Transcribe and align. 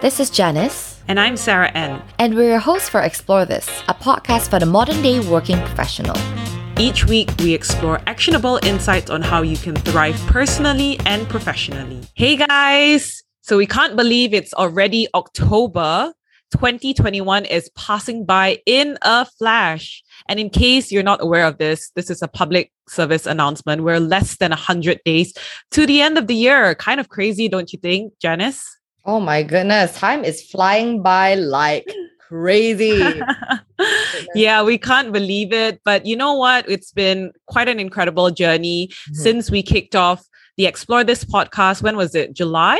This 0.00 0.20
is 0.20 0.30
Janice. 0.30 1.02
And 1.08 1.18
I'm 1.18 1.36
Sarah 1.36 1.72
Ann. 1.74 2.00
And 2.20 2.36
we're 2.36 2.50
your 2.50 2.60
hosts 2.60 2.88
for 2.88 3.00
Explore 3.00 3.46
This, 3.46 3.66
a 3.88 3.94
podcast 3.94 4.48
for 4.48 4.60
the 4.60 4.66
modern 4.66 5.02
day 5.02 5.18
working 5.18 5.58
professional. 5.58 6.16
Each 6.78 7.04
week, 7.06 7.28
we 7.40 7.52
explore 7.52 8.00
actionable 8.06 8.60
insights 8.62 9.10
on 9.10 9.22
how 9.22 9.42
you 9.42 9.56
can 9.56 9.74
thrive 9.74 10.14
personally 10.28 11.00
and 11.04 11.28
professionally. 11.28 12.02
Hey 12.14 12.36
guys! 12.36 13.24
So, 13.40 13.56
we 13.56 13.66
can't 13.66 13.96
believe 13.96 14.32
it's 14.32 14.54
already 14.54 15.08
October. 15.14 16.12
2021 16.52 17.44
is 17.46 17.68
passing 17.70 18.24
by 18.24 18.58
in 18.66 18.98
a 19.02 19.24
flash. 19.24 20.04
And 20.28 20.38
in 20.38 20.48
case 20.48 20.92
you're 20.92 21.02
not 21.02 21.20
aware 21.20 21.44
of 21.44 21.58
this, 21.58 21.90
this 21.96 22.08
is 22.08 22.22
a 22.22 22.28
public 22.28 22.70
service 22.88 23.26
announcement. 23.26 23.82
We're 23.82 23.98
less 23.98 24.36
than 24.36 24.50
100 24.52 25.00
days 25.04 25.34
to 25.72 25.86
the 25.86 26.02
end 26.02 26.18
of 26.18 26.28
the 26.28 26.36
year. 26.36 26.76
Kind 26.76 27.00
of 27.00 27.08
crazy, 27.08 27.48
don't 27.48 27.72
you 27.72 27.80
think, 27.80 28.12
Janice? 28.20 28.77
Oh 29.08 29.20
my 29.20 29.42
goodness, 29.42 29.98
time 29.98 30.22
is 30.22 30.42
flying 30.42 31.00
by 31.00 31.34
like 31.34 31.90
crazy. 32.20 33.02
yeah, 34.34 34.62
we 34.62 34.76
can't 34.76 35.14
believe 35.14 35.50
it. 35.50 35.80
But 35.82 36.04
you 36.04 36.14
know 36.14 36.34
what? 36.34 36.68
It's 36.68 36.92
been 36.92 37.32
quite 37.46 37.68
an 37.68 37.80
incredible 37.80 38.30
journey 38.30 38.88
mm-hmm. 38.88 39.14
since 39.14 39.50
we 39.50 39.62
kicked 39.62 39.96
off 39.96 40.26
the 40.58 40.66
Explore 40.66 41.04
This 41.04 41.24
podcast. 41.24 41.82
When 41.82 41.96
was 41.96 42.14
it? 42.14 42.34
July? 42.34 42.78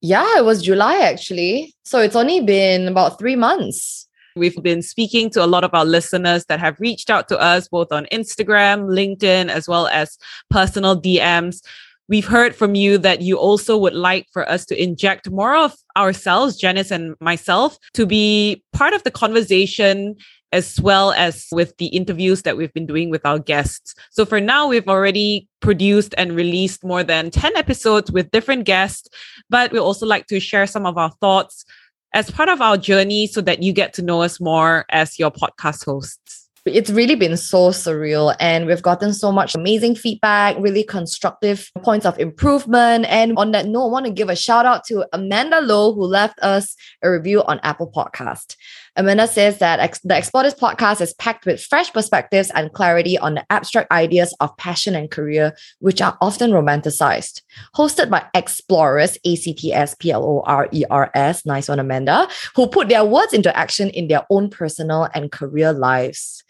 Yeah, 0.00 0.38
it 0.38 0.44
was 0.44 0.62
July 0.62 0.98
actually. 0.98 1.74
So 1.82 1.98
it's 1.98 2.14
only 2.14 2.40
been 2.40 2.86
about 2.86 3.18
three 3.18 3.34
months. 3.34 4.06
We've 4.36 4.62
been 4.62 4.80
speaking 4.80 5.28
to 5.30 5.44
a 5.44 5.50
lot 5.50 5.64
of 5.64 5.74
our 5.74 5.84
listeners 5.84 6.44
that 6.44 6.60
have 6.60 6.78
reached 6.78 7.10
out 7.10 7.26
to 7.30 7.38
us 7.40 7.66
both 7.66 7.90
on 7.90 8.06
Instagram, 8.12 8.84
LinkedIn, 8.84 9.48
as 9.48 9.66
well 9.66 9.88
as 9.88 10.18
personal 10.50 11.00
DMs 11.02 11.62
We've 12.08 12.26
heard 12.26 12.56
from 12.56 12.74
you 12.74 12.96
that 12.98 13.20
you 13.20 13.36
also 13.36 13.76
would 13.76 13.94
like 13.94 14.26
for 14.32 14.48
us 14.48 14.64
to 14.66 14.82
inject 14.82 15.30
more 15.30 15.54
of 15.54 15.74
ourselves, 15.96 16.56
Janice 16.56 16.90
and 16.90 17.14
myself, 17.20 17.76
to 17.94 18.06
be 18.06 18.62
part 18.72 18.94
of 18.94 19.02
the 19.02 19.10
conversation 19.10 20.16
as 20.50 20.80
well 20.80 21.12
as 21.12 21.46
with 21.52 21.76
the 21.76 21.88
interviews 21.88 22.42
that 22.42 22.56
we've 22.56 22.72
been 22.72 22.86
doing 22.86 23.10
with 23.10 23.26
our 23.26 23.38
guests. 23.38 23.94
So 24.10 24.24
for 24.24 24.40
now, 24.40 24.66
we've 24.66 24.88
already 24.88 25.46
produced 25.60 26.14
and 26.16 26.32
released 26.32 26.82
more 26.82 27.04
than 27.04 27.30
10 27.30 27.54
episodes 27.56 28.10
with 28.10 28.30
different 28.30 28.64
guests, 28.64 29.08
but 29.50 29.70
we 29.72 29.78
also 29.78 30.06
like 30.06 30.26
to 30.28 30.40
share 30.40 30.66
some 30.66 30.86
of 30.86 30.96
our 30.96 31.10
thoughts 31.20 31.66
as 32.14 32.30
part 32.30 32.48
of 32.48 32.62
our 32.62 32.78
journey 32.78 33.26
so 33.26 33.42
that 33.42 33.62
you 33.62 33.74
get 33.74 33.92
to 33.92 34.02
know 34.02 34.22
us 34.22 34.40
more 34.40 34.86
as 34.88 35.18
your 35.18 35.30
podcast 35.30 35.84
hosts 35.84 36.37
it's 36.68 36.90
really 36.90 37.14
been 37.14 37.36
so 37.36 37.70
surreal 37.70 38.34
and 38.38 38.66
we've 38.66 38.82
gotten 38.82 39.12
so 39.12 39.32
much 39.32 39.54
amazing 39.54 39.94
feedback 39.94 40.56
really 40.58 40.84
constructive 40.84 41.70
points 41.82 42.06
of 42.06 42.18
improvement. 42.18 43.06
And 43.08 43.36
on 43.36 43.52
that 43.52 43.66
note 43.66 43.86
i 43.86 43.90
want 43.90 44.06
to 44.06 44.12
give 44.12 44.28
a 44.28 44.36
shout 44.36 44.66
out 44.66 44.84
to 44.84 45.04
amanda 45.12 45.60
lowe 45.60 45.94
who 45.94 46.04
left 46.04 46.38
us 46.40 46.76
a 47.02 47.10
review 47.10 47.42
on 47.44 47.60
apple 47.62 47.90
podcast 47.90 48.56
Amanda 48.98 49.28
says 49.28 49.58
that 49.58 49.78
ex- 49.78 50.00
the 50.00 50.18
Explore 50.18 50.42
This 50.42 50.54
podcast 50.54 51.00
is 51.00 51.14
packed 51.14 51.46
with 51.46 51.62
fresh 51.62 51.92
perspectives 51.92 52.50
and 52.50 52.72
clarity 52.72 53.16
on 53.16 53.34
the 53.34 53.46
abstract 53.48 53.92
ideas 53.92 54.34
of 54.40 54.56
passion 54.56 54.96
and 54.96 55.08
career, 55.08 55.56
which 55.78 56.02
are 56.02 56.18
often 56.20 56.50
romanticized. 56.50 57.42
Hosted 57.76 58.10
by 58.10 58.26
explorers, 58.34 59.16
A 59.24 59.36
C 59.36 59.54
T 59.54 59.72
S 59.72 59.94
P 59.94 60.10
L 60.10 60.24
O 60.24 60.42
R 60.44 60.68
E 60.72 60.82
R 60.90 61.12
S, 61.14 61.46
nice 61.46 61.68
one, 61.68 61.78
Amanda, 61.78 62.28
who 62.56 62.66
put 62.66 62.88
their 62.88 63.04
words 63.04 63.32
into 63.32 63.56
action 63.56 63.88
in 63.90 64.08
their 64.08 64.26
own 64.30 64.50
personal 64.50 65.08
and 65.14 65.30
career 65.30 65.72
lives. 65.72 66.42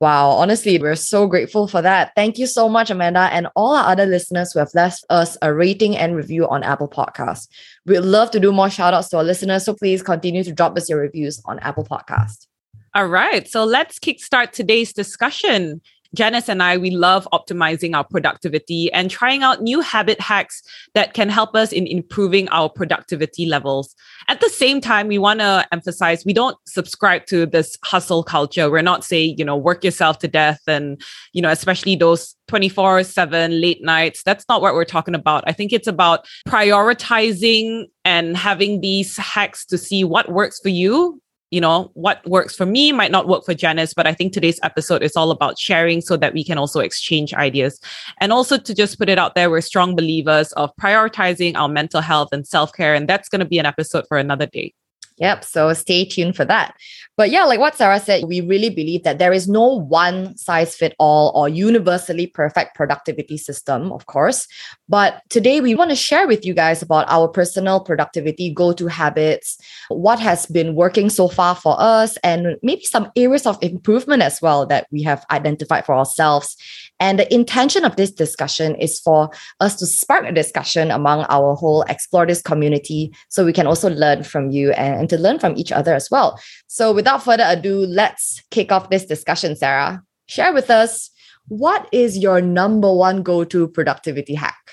Wow, 0.00 0.30
honestly, 0.30 0.78
we're 0.78 0.96
so 0.96 1.26
grateful 1.26 1.68
for 1.68 1.82
that. 1.82 2.12
Thank 2.16 2.38
you 2.38 2.46
so 2.46 2.70
much, 2.70 2.88
Amanda, 2.88 3.28
and 3.32 3.48
all 3.54 3.76
our 3.76 3.92
other 3.92 4.06
listeners 4.06 4.50
who 4.50 4.58
have 4.58 4.74
left 4.74 5.04
us 5.10 5.36
a 5.42 5.52
rating 5.52 5.94
and 5.94 6.16
review 6.16 6.48
on 6.48 6.62
Apple 6.62 6.88
Podcasts. 6.88 7.48
We'd 7.84 8.00
love 8.00 8.30
to 8.30 8.40
do 8.40 8.50
more 8.50 8.70
shout 8.70 8.94
outs 8.94 9.10
to 9.10 9.18
our 9.18 9.24
listeners, 9.24 9.66
so 9.66 9.74
please 9.74 10.02
continue 10.02 10.42
to 10.42 10.52
drop 10.54 10.74
us 10.78 10.88
your 10.88 11.00
reviews 11.00 11.42
on 11.44 11.58
Apple 11.58 11.84
Podcast. 11.84 12.46
All 12.94 13.08
right, 13.08 13.46
so 13.46 13.64
let's 13.64 13.98
kickstart 13.98 14.52
today's 14.52 14.94
discussion. 14.94 15.82
Janice 16.14 16.48
and 16.48 16.62
I, 16.62 16.76
we 16.76 16.90
love 16.90 17.28
optimizing 17.32 17.94
our 17.94 18.04
productivity 18.04 18.92
and 18.92 19.10
trying 19.10 19.42
out 19.42 19.62
new 19.62 19.80
habit 19.80 20.20
hacks 20.20 20.62
that 20.94 21.14
can 21.14 21.28
help 21.28 21.54
us 21.54 21.72
in 21.72 21.86
improving 21.86 22.48
our 22.48 22.68
productivity 22.68 23.46
levels. 23.46 23.94
At 24.28 24.40
the 24.40 24.48
same 24.48 24.80
time, 24.80 25.06
we 25.06 25.18
want 25.18 25.40
to 25.40 25.66
emphasize 25.72 26.24
we 26.24 26.32
don't 26.32 26.56
subscribe 26.66 27.26
to 27.26 27.46
this 27.46 27.78
hustle 27.84 28.24
culture. 28.24 28.70
We're 28.70 28.82
not 28.82 29.04
saying, 29.04 29.36
you 29.38 29.44
know, 29.44 29.56
work 29.56 29.84
yourself 29.84 30.18
to 30.20 30.28
death 30.28 30.60
and, 30.66 31.00
you 31.32 31.42
know, 31.42 31.50
especially 31.50 31.94
those 31.94 32.34
24 32.48 33.04
7 33.04 33.60
late 33.60 33.82
nights. 33.82 34.22
That's 34.24 34.44
not 34.48 34.60
what 34.60 34.74
we're 34.74 34.84
talking 34.84 35.14
about. 35.14 35.44
I 35.46 35.52
think 35.52 35.72
it's 35.72 35.86
about 35.86 36.26
prioritizing 36.48 37.84
and 38.04 38.36
having 38.36 38.80
these 38.80 39.16
hacks 39.16 39.64
to 39.66 39.78
see 39.78 40.02
what 40.02 40.32
works 40.32 40.58
for 40.60 40.70
you 40.70 41.20
you 41.50 41.60
know, 41.60 41.90
what 41.94 42.26
works 42.28 42.54
for 42.54 42.66
me 42.66 42.92
might 42.92 43.10
not 43.10 43.26
work 43.26 43.44
for 43.44 43.54
Janice, 43.54 43.92
but 43.92 44.06
I 44.06 44.14
think 44.14 44.32
today's 44.32 44.60
episode 44.62 45.02
is 45.02 45.16
all 45.16 45.30
about 45.30 45.58
sharing 45.58 46.00
so 46.00 46.16
that 46.16 46.32
we 46.32 46.44
can 46.44 46.58
also 46.58 46.80
exchange 46.80 47.34
ideas. 47.34 47.80
And 48.20 48.32
also 48.32 48.56
to 48.56 48.74
just 48.74 48.98
put 48.98 49.08
it 49.08 49.18
out 49.18 49.34
there, 49.34 49.50
we're 49.50 49.60
strong 49.60 49.96
believers 49.96 50.52
of 50.52 50.70
prioritizing 50.80 51.56
our 51.56 51.68
mental 51.68 52.00
health 52.00 52.28
and 52.32 52.46
self 52.46 52.72
care. 52.72 52.94
And 52.94 53.08
that's 53.08 53.28
going 53.28 53.40
to 53.40 53.44
be 53.44 53.58
an 53.58 53.66
episode 53.66 54.04
for 54.08 54.16
another 54.16 54.46
day. 54.46 54.72
Yep. 55.20 55.44
So 55.44 55.72
stay 55.74 56.06
tuned 56.06 56.34
for 56.34 56.46
that. 56.46 56.74
But 57.18 57.30
yeah, 57.30 57.44
like 57.44 57.60
what 57.60 57.76
Sarah 57.76 58.00
said, 58.00 58.24
we 58.24 58.40
really 58.40 58.70
believe 58.70 59.02
that 59.04 59.18
there 59.18 59.34
is 59.34 59.46
no 59.46 59.78
one 59.78 60.34
size 60.38 60.74
fit 60.74 60.94
all 60.98 61.30
or 61.34 61.46
universally 61.46 62.26
perfect 62.26 62.74
productivity 62.74 63.36
system, 63.36 63.92
of 63.92 64.06
course. 64.06 64.48
But 64.88 65.20
today 65.28 65.60
we 65.60 65.74
want 65.74 65.90
to 65.90 65.96
share 65.96 66.26
with 66.26 66.46
you 66.46 66.54
guys 66.54 66.80
about 66.80 67.04
our 67.10 67.28
personal 67.28 67.80
productivity 67.80 68.50
go 68.50 68.72
to 68.72 68.86
habits, 68.86 69.58
what 69.88 70.18
has 70.18 70.46
been 70.46 70.74
working 70.74 71.10
so 71.10 71.28
far 71.28 71.54
for 71.54 71.76
us, 71.78 72.16
and 72.24 72.56
maybe 72.62 72.84
some 72.84 73.12
areas 73.14 73.44
of 73.46 73.58
improvement 73.60 74.22
as 74.22 74.40
well 74.40 74.64
that 74.66 74.86
we 74.90 75.02
have 75.02 75.26
identified 75.30 75.84
for 75.84 75.94
ourselves. 75.94 76.56
And 77.00 77.18
the 77.18 77.32
intention 77.32 77.84
of 77.84 77.96
this 77.96 78.10
discussion 78.10 78.76
is 78.76 79.00
for 79.00 79.30
us 79.58 79.76
to 79.76 79.86
spark 79.86 80.26
a 80.26 80.32
discussion 80.32 80.90
among 80.90 81.24
our 81.30 81.54
whole 81.54 81.82
Explore 81.88 82.26
This 82.26 82.42
community 82.42 83.12
so 83.28 83.44
we 83.44 83.54
can 83.54 83.66
also 83.66 83.90
learn 83.90 84.22
from 84.22 84.50
you 84.50 84.72
and, 84.72 85.00
and 85.00 85.10
to 85.10 85.18
learn 85.18 85.38
from 85.38 85.56
each 85.56 85.72
other 85.72 85.94
as 85.94 86.08
well. 86.10 86.38
So 86.66 86.92
without 86.92 87.24
further 87.24 87.44
ado, 87.46 87.86
let's 87.86 88.42
kick 88.50 88.70
off 88.70 88.90
this 88.90 89.06
discussion, 89.06 89.56
Sarah. 89.56 90.02
Share 90.28 90.52
with 90.52 90.70
us 90.70 91.10
what 91.48 91.88
is 91.90 92.18
your 92.18 92.40
number 92.40 92.92
one 92.92 93.22
go 93.22 93.42
to 93.44 93.66
productivity 93.66 94.34
hack? 94.34 94.70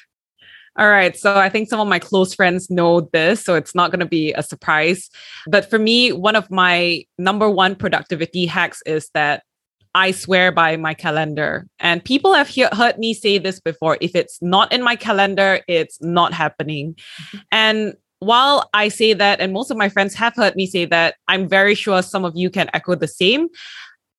All 0.78 0.90
right. 0.90 1.18
So 1.18 1.36
I 1.36 1.50
think 1.50 1.70
some 1.70 1.80
of 1.80 1.88
my 1.88 1.98
close 1.98 2.36
friends 2.36 2.70
know 2.70 3.10
this, 3.12 3.44
so 3.44 3.56
it's 3.56 3.74
not 3.74 3.90
going 3.90 4.00
to 4.00 4.06
be 4.06 4.32
a 4.34 4.44
surprise. 4.44 5.10
But 5.48 5.68
for 5.68 5.80
me, 5.80 6.12
one 6.12 6.36
of 6.36 6.52
my 6.52 7.04
number 7.18 7.50
one 7.50 7.76
productivity 7.76 8.46
hacks 8.46 8.84
is 8.86 9.10
that 9.16 9.42
I 9.96 10.12
swear 10.12 10.52
by 10.52 10.78
my 10.78 10.94
calendar. 10.94 11.68
And 11.80 12.04
people 12.04 12.34
have 12.34 12.48
he- 12.48 12.68
heard 12.72 12.98
me 12.98 13.14
say 13.14 13.38
this 13.38 13.60
before 13.60 13.98
if 14.02 14.16
it's 14.16 14.42
not 14.42 14.72
in 14.72 14.84
my 14.84 14.96
calendar, 14.96 15.62
it's 15.68 16.02
not 16.02 16.34
happening. 16.34 16.94
Mm-hmm. 16.94 17.38
And 17.52 17.94
while 18.20 18.70
I 18.74 18.88
say 18.88 19.14
that, 19.14 19.40
and 19.40 19.54
most 19.54 19.70
of 19.70 19.78
my 19.78 19.90
friends 19.90 20.14
have 20.16 20.36
heard 20.36 20.56
me 20.56 20.66
say 20.66 20.86
that, 20.86 21.16
I'm 21.28 21.48
very 21.48 21.76
sure 21.76 22.02
some 22.02 22.26
of 22.26 22.34
you 22.36 22.50
can 22.50 22.70
echo 22.74 22.96
the 22.96 23.08
same. 23.08 23.48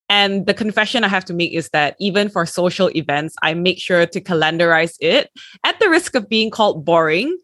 And 0.09 0.47
the 0.47 0.55
confession 0.55 1.05
I 1.05 1.09
have 1.09 1.25
to 1.27 1.35
make 1.35 1.53
is 1.53 1.69
that 1.71 1.95
even 2.01 2.29
for 2.29 2.47
social 2.47 2.91
events, 2.97 3.35
I 3.43 3.55
make 3.55 3.79
sure 3.79 4.07
to 4.07 4.21
calendarize 4.21 4.95
it 5.01 5.31
at 5.65 5.79
the 5.81 5.91
risk 5.91 6.15
of 6.15 6.29
being 6.29 6.51
called 6.51 6.85
boring 6.85 7.37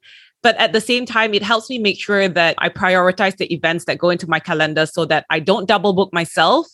but 0.44 0.54
at 0.58 0.74
the 0.74 0.80
same 0.80 1.06
time, 1.06 1.32
it 1.32 1.42
helps 1.42 1.70
me 1.70 1.78
make 1.78 1.98
sure 1.98 2.28
that 2.28 2.54
I 2.58 2.68
prioritize 2.68 3.38
the 3.38 3.50
events 3.52 3.86
that 3.86 3.96
go 3.96 4.10
into 4.10 4.28
my 4.28 4.38
calendar 4.38 4.84
so 4.84 5.06
that 5.06 5.24
I 5.30 5.40
don't 5.40 5.66
double 5.66 5.94
book 5.94 6.12
myself. 6.12 6.66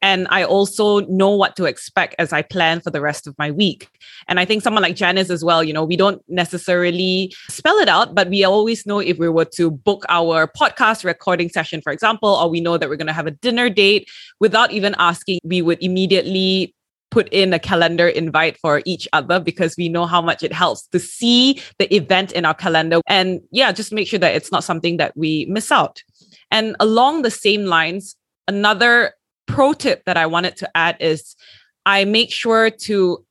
And 0.00 0.28
I 0.30 0.44
also 0.44 1.00
know 1.06 1.30
what 1.30 1.56
to 1.56 1.64
expect 1.64 2.14
as 2.20 2.32
I 2.32 2.42
plan 2.42 2.80
for 2.80 2.90
the 2.90 3.00
rest 3.00 3.26
of 3.26 3.34
my 3.36 3.50
week. 3.50 3.88
And 4.28 4.38
I 4.38 4.44
think 4.44 4.62
someone 4.62 4.84
like 4.84 4.94
Janice 4.94 5.28
as 5.28 5.42
well, 5.42 5.64
you 5.64 5.72
know, 5.72 5.84
we 5.84 5.96
don't 5.96 6.22
necessarily 6.28 7.34
spell 7.48 7.76
it 7.78 7.88
out, 7.88 8.14
but 8.14 8.28
we 8.28 8.44
always 8.44 8.86
know 8.86 9.00
if 9.00 9.18
we 9.18 9.28
were 9.28 9.46
to 9.56 9.72
book 9.72 10.04
our 10.08 10.46
podcast 10.46 11.02
recording 11.04 11.48
session, 11.48 11.80
for 11.82 11.92
example, 11.92 12.28
or 12.28 12.48
we 12.48 12.60
know 12.60 12.78
that 12.78 12.88
we're 12.88 12.94
going 12.94 13.08
to 13.08 13.12
have 13.12 13.26
a 13.26 13.32
dinner 13.32 13.68
date 13.68 14.08
without 14.38 14.70
even 14.70 14.94
asking, 14.98 15.40
we 15.42 15.62
would 15.62 15.82
immediately 15.82 16.75
put 17.10 17.28
in 17.30 17.52
a 17.52 17.58
calendar 17.58 18.08
invite 18.08 18.58
for 18.58 18.82
each 18.84 19.08
other 19.12 19.40
because 19.40 19.74
we 19.76 19.88
know 19.88 20.06
how 20.06 20.20
much 20.20 20.42
it 20.42 20.52
helps 20.52 20.86
to 20.88 20.98
see 20.98 21.60
the 21.78 21.94
event 21.94 22.32
in 22.32 22.44
our 22.44 22.54
calendar. 22.54 23.00
And 23.06 23.40
yeah, 23.50 23.72
just 23.72 23.92
make 23.92 24.08
sure 24.08 24.18
that 24.18 24.34
it's 24.34 24.52
not 24.52 24.64
something 24.64 24.96
that 24.96 25.16
we 25.16 25.46
miss 25.46 25.70
out. 25.70 26.02
And 26.50 26.76
along 26.80 27.22
the 27.22 27.30
same 27.30 27.64
lines, 27.64 28.16
another 28.48 29.12
pro 29.46 29.72
tip 29.72 30.04
that 30.04 30.16
I 30.16 30.26
wanted 30.26 30.56
to 30.56 30.76
add 30.76 30.96
is 31.00 31.36
I 31.84 32.04
make 32.04 32.30
sure 32.30 32.70
to 32.70 33.24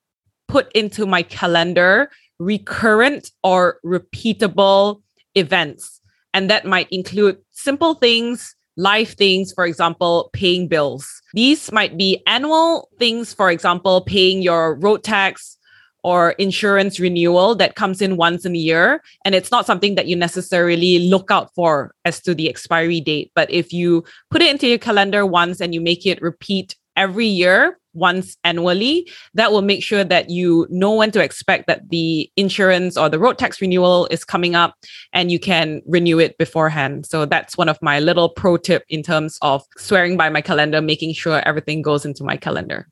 put 0.48 0.72
into 0.74 1.06
my 1.06 1.24
calendar 1.24 2.10
recurrent 2.40 3.32
or 3.44 3.80
repeatable 3.86 5.02
events. 5.36 6.00
And 6.34 6.50
that 6.50 6.66
might 6.66 6.88
include 6.92 7.38
simple 7.52 7.96
things 7.96 8.56
life 8.78 9.16
things, 9.18 9.54
for 9.54 9.66
example, 9.66 10.30
paying 10.34 10.68
bills. 10.68 11.22
These 11.34 11.72
might 11.72 11.98
be 11.98 12.22
annual 12.28 12.90
things, 13.00 13.34
for 13.34 13.50
example, 13.50 14.02
paying 14.02 14.42
your 14.42 14.76
road 14.76 15.04
tax 15.04 15.58
or 16.04 16.32
insurance 16.34 17.00
renewal 17.00 17.56
that 17.56 17.74
comes 17.74 18.00
in 18.00 18.16
once 18.16 18.46
in 18.46 18.54
a 18.54 18.60
year. 18.60 19.02
And 19.26 19.34
it's 19.34 19.50
not 19.50 19.66
something 19.66 19.96
that 19.96 20.06
you 20.06 20.16
necessarily 20.16 21.00
look 21.00 21.32
out 21.32 21.52
for 21.56 21.96
as 22.06 22.22
to 22.22 22.36
the 22.36 22.48
expiry 22.48 23.02
date. 23.02 23.32
But 23.34 23.50
if 23.50 23.74
you 23.74 24.04
put 24.30 24.44
it 24.44 24.52
into 24.52 24.68
your 24.68 24.78
calendar 24.78 25.26
once 25.26 25.60
and 25.60 25.74
you 25.74 25.82
make 25.82 26.06
it 26.06 26.22
repeat 26.22 26.76
every 26.96 27.26
year, 27.26 27.80
once 27.96 28.38
annually, 28.44 29.10
that 29.34 29.52
will 29.52 29.62
make 29.62 29.84
sure 29.84 30.04
that 30.04 30.30
you 30.30 30.68
know 30.70 30.94
when 30.94 31.12
to 31.12 31.24
expect 31.24 31.68
that 31.68 31.90
the 31.90 32.30
insurance 32.36 32.98
or 32.98 33.10
the 33.10 33.20
road 33.20 33.38
tax 33.38 33.62
renewal 33.62 34.08
is 34.12 34.24
coming 34.24 34.56
up 34.56 34.76
and 35.14 35.32
you 35.32 35.40
can 35.40 35.82
renew 35.88 36.20
it 36.20 36.38
beforehand. 36.38 37.06
So 37.06 37.26
that's 37.26 37.58
one 37.58 37.70
of 37.70 37.80
my 37.82 38.00
little 38.00 38.30
pro 38.30 38.58
tip 38.58 38.84
in 38.90 39.02
terms 39.02 39.38
of 39.42 39.64
swearing 39.78 40.18
by 40.18 40.30
my 40.30 40.42
calendar, 40.42 40.82
making 40.82 41.14
sure 41.14 41.42
everything 41.48 41.82
goes 41.82 42.06
into 42.06 42.24
my 42.24 42.38
calendar. 42.38 42.88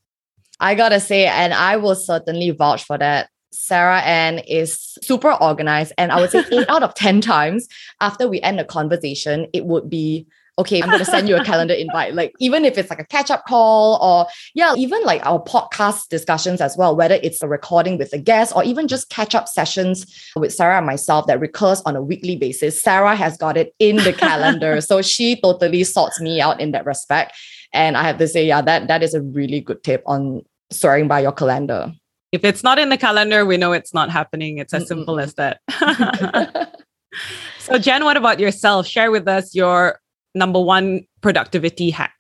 I 0.59 0.75
gotta 0.75 1.00
say, 1.00 1.25
and 1.25 1.53
I 1.53 1.75
will 1.77 1.95
certainly 1.95 2.51
vouch 2.51 2.83
for 2.85 2.97
that. 2.97 3.29
Sarah 3.53 4.01
Ann 4.01 4.39
is 4.39 4.97
super 5.01 5.31
organized. 5.31 5.94
And 5.97 6.11
I 6.11 6.19
would 6.19 6.31
say 6.31 6.44
eight 6.51 6.69
out 6.69 6.83
of 6.83 6.94
10 6.95 7.21
times 7.21 7.67
after 8.01 8.27
we 8.27 8.41
end 8.41 8.59
a 8.59 8.65
conversation, 8.65 9.47
it 9.53 9.65
would 9.65 9.89
be, 9.89 10.27
okay, 10.57 10.81
I'm 10.81 10.89
going 10.89 11.00
to 11.00 11.05
send 11.05 11.29
you 11.29 11.35
a 11.35 11.44
calendar 11.44 11.73
invite. 11.73 12.13
Like, 12.13 12.33
even 12.39 12.65
if 12.65 12.77
it's 12.77 12.89
like 12.89 13.00
a 13.00 13.05
catch 13.05 13.31
up 13.31 13.45
call 13.45 13.97
or, 14.01 14.27
yeah, 14.53 14.73
even 14.75 15.03
like 15.03 15.25
our 15.25 15.41
podcast 15.41 16.09
discussions 16.09 16.61
as 16.61 16.75
well, 16.77 16.95
whether 16.95 17.19
it's 17.23 17.41
a 17.41 17.47
recording 17.47 17.97
with 17.97 18.11
a 18.13 18.17
guest 18.17 18.55
or 18.55 18.63
even 18.63 18.88
just 18.88 19.09
catch 19.09 19.35
up 19.35 19.47
sessions 19.47 20.31
with 20.35 20.53
Sarah 20.53 20.77
and 20.77 20.85
myself 20.85 21.27
that 21.27 21.39
recurs 21.39 21.81
on 21.85 21.95
a 21.95 22.01
weekly 22.01 22.35
basis. 22.35 22.81
Sarah 22.81 23.15
has 23.15 23.38
got 23.38 23.55
it 23.55 23.73
in 23.79 23.97
the 23.97 24.13
calendar. 24.13 24.81
so 24.81 25.01
she 25.01 25.39
totally 25.39 25.83
sorts 25.83 26.19
me 26.19 26.41
out 26.41 26.59
in 26.59 26.71
that 26.71 26.85
respect. 26.85 27.35
And 27.71 27.97
I 27.97 28.03
have 28.03 28.17
to 28.17 28.27
say, 28.27 28.45
yeah, 28.45 28.61
that 28.61 28.88
that 28.88 29.01
is 29.01 29.13
a 29.15 29.21
really 29.21 29.59
good 29.59 29.83
tip 29.83 30.03
on 30.05 30.44
swearing 30.71 31.07
by 31.07 31.21
your 31.21 31.31
calendar. 31.31 31.94
If 32.33 32.44
it's 32.44 32.63
not 32.63 32.80
in 32.80 32.89
the 32.89 32.97
calendar, 32.97 33.45
we 33.45 33.57
know 33.57 33.74
it's 33.74 33.94
not 33.94 34.09
happening. 34.09 34.57
It's 34.57 34.74
as 34.74 34.85
Mm-mm. 34.85 34.88
simple 34.88 35.19
as 35.19 35.35
that. 35.35 35.62
so, 37.59 37.77
Jen, 37.77 38.03
what 38.03 38.18
about 38.18 38.39
yourself? 38.39 38.88
Share 38.88 39.12
with 39.12 39.27
us 39.27 39.53
your 39.53 40.00
number 40.33 40.59
one 40.59 41.01
productivity 41.21 41.91
hack. 41.91 42.15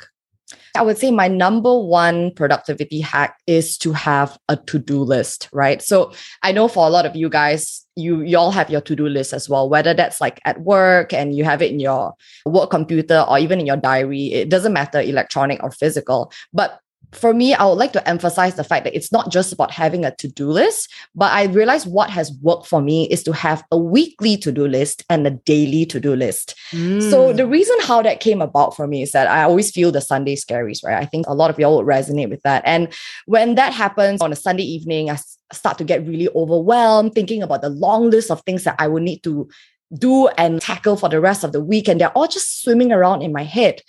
I 0.75 0.83
would 0.83 0.99
say 0.99 1.09
my 1.09 1.27
number 1.27 1.77
one 1.79 2.31
productivity 2.35 2.99
hack 2.99 3.37
is 3.47 3.75
to 3.79 3.91
have 3.93 4.37
a 4.49 4.55
to-do 4.55 5.01
list, 5.01 5.49
right? 5.51 5.81
So 5.81 6.13
I 6.43 6.51
know 6.51 6.67
for 6.67 6.85
a 6.85 6.89
lot 6.89 7.07
of 7.07 7.15
you 7.15 7.29
guys, 7.29 7.85
you 7.95 8.21
you 8.21 8.37
all 8.37 8.51
have 8.51 8.71
your 8.71 8.81
to-do 8.81 9.07
list 9.07 9.33
as 9.33 9.47
well, 9.47 9.69
whether 9.69 9.93
that's 9.93 10.19
like 10.19 10.39
at 10.45 10.61
work 10.61 11.13
and 11.13 11.35
you 11.35 11.43
have 11.43 11.61
it 11.61 11.71
in 11.71 11.79
your 11.79 12.13
work 12.45 12.71
computer 12.71 13.23
or 13.27 13.37
even 13.37 13.59
in 13.59 13.67
your 13.67 13.77
diary. 13.77 14.33
It 14.33 14.49
doesn't 14.49 14.73
matter, 14.73 14.99
electronic 14.99 15.61
or 15.61 15.69
physical. 15.69 16.31
But 16.53 16.79
for 17.13 17.33
me, 17.33 17.53
I 17.53 17.65
would 17.65 17.77
like 17.77 17.93
to 17.93 18.07
emphasize 18.07 18.55
the 18.55 18.63
fact 18.63 18.83
that 18.83 18.95
it's 18.95 19.11
not 19.11 19.31
just 19.31 19.53
about 19.53 19.71
having 19.71 20.05
a 20.05 20.15
to 20.15 20.27
do 20.27 20.49
list, 20.49 20.91
but 21.15 21.31
I 21.31 21.45
realize 21.45 21.85
what 21.85 22.09
has 22.09 22.31
worked 22.41 22.67
for 22.67 22.81
me 22.81 23.07
is 23.09 23.23
to 23.23 23.33
have 23.33 23.63
a 23.71 23.77
weekly 23.77 24.37
to 24.37 24.51
do 24.51 24.67
list 24.67 25.03
and 25.09 25.25
a 25.25 25.31
daily 25.31 25.85
to 25.87 25.99
do 25.99 26.15
list. 26.15 26.55
Mm. 26.71 27.09
So, 27.09 27.33
the 27.33 27.47
reason 27.47 27.75
how 27.81 28.01
that 28.01 28.19
came 28.19 28.41
about 28.41 28.75
for 28.75 28.87
me 28.87 29.01
is 29.01 29.11
that 29.11 29.27
I 29.27 29.43
always 29.43 29.71
feel 29.71 29.91
the 29.91 30.01
Sunday 30.01 30.35
scaries, 30.35 30.83
right? 30.83 31.01
I 31.01 31.05
think 31.05 31.27
a 31.27 31.33
lot 31.33 31.49
of 31.49 31.59
y'all 31.59 31.77
would 31.77 31.87
resonate 31.87 32.29
with 32.29 32.41
that. 32.43 32.63
And 32.65 32.93
when 33.25 33.55
that 33.55 33.73
happens 33.73 34.21
on 34.21 34.31
a 34.31 34.35
Sunday 34.35 34.63
evening, 34.63 35.09
I 35.09 35.17
start 35.51 35.77
to 35.77 35.83
get 35.83 36.05
really 36.05 36.29
overwhelmed 36.35 37.13
thinking 37.13 37.43
about 37.43 37.61
the 37.61 37.69
long 37.69 38.09
list 38.09 38.31
of 38.31 38.41
things 38.41 38.63
that 38.63 38.75
I 38.79 38.87
will 38.87 39.01
need 39.01 39.23
to 39.23 39.47
do 39.97 40.27
and 40.29 40.61
tackle 40.61 40.97
for 40.97 41.09
the 41.09 41.21
rest 41.21 41.43
of 41.43 41.51
the 41.51 41.63
week. 41.63 41.87
And 41.87 42.01
they're 42.01 42.09
all 42.09 42.27
just 42.27 42.63
swimming 42.63 42.91
around 42.91 43.21
in 43.21 43.31
my 43.31 43.43
head. 43.43 43.81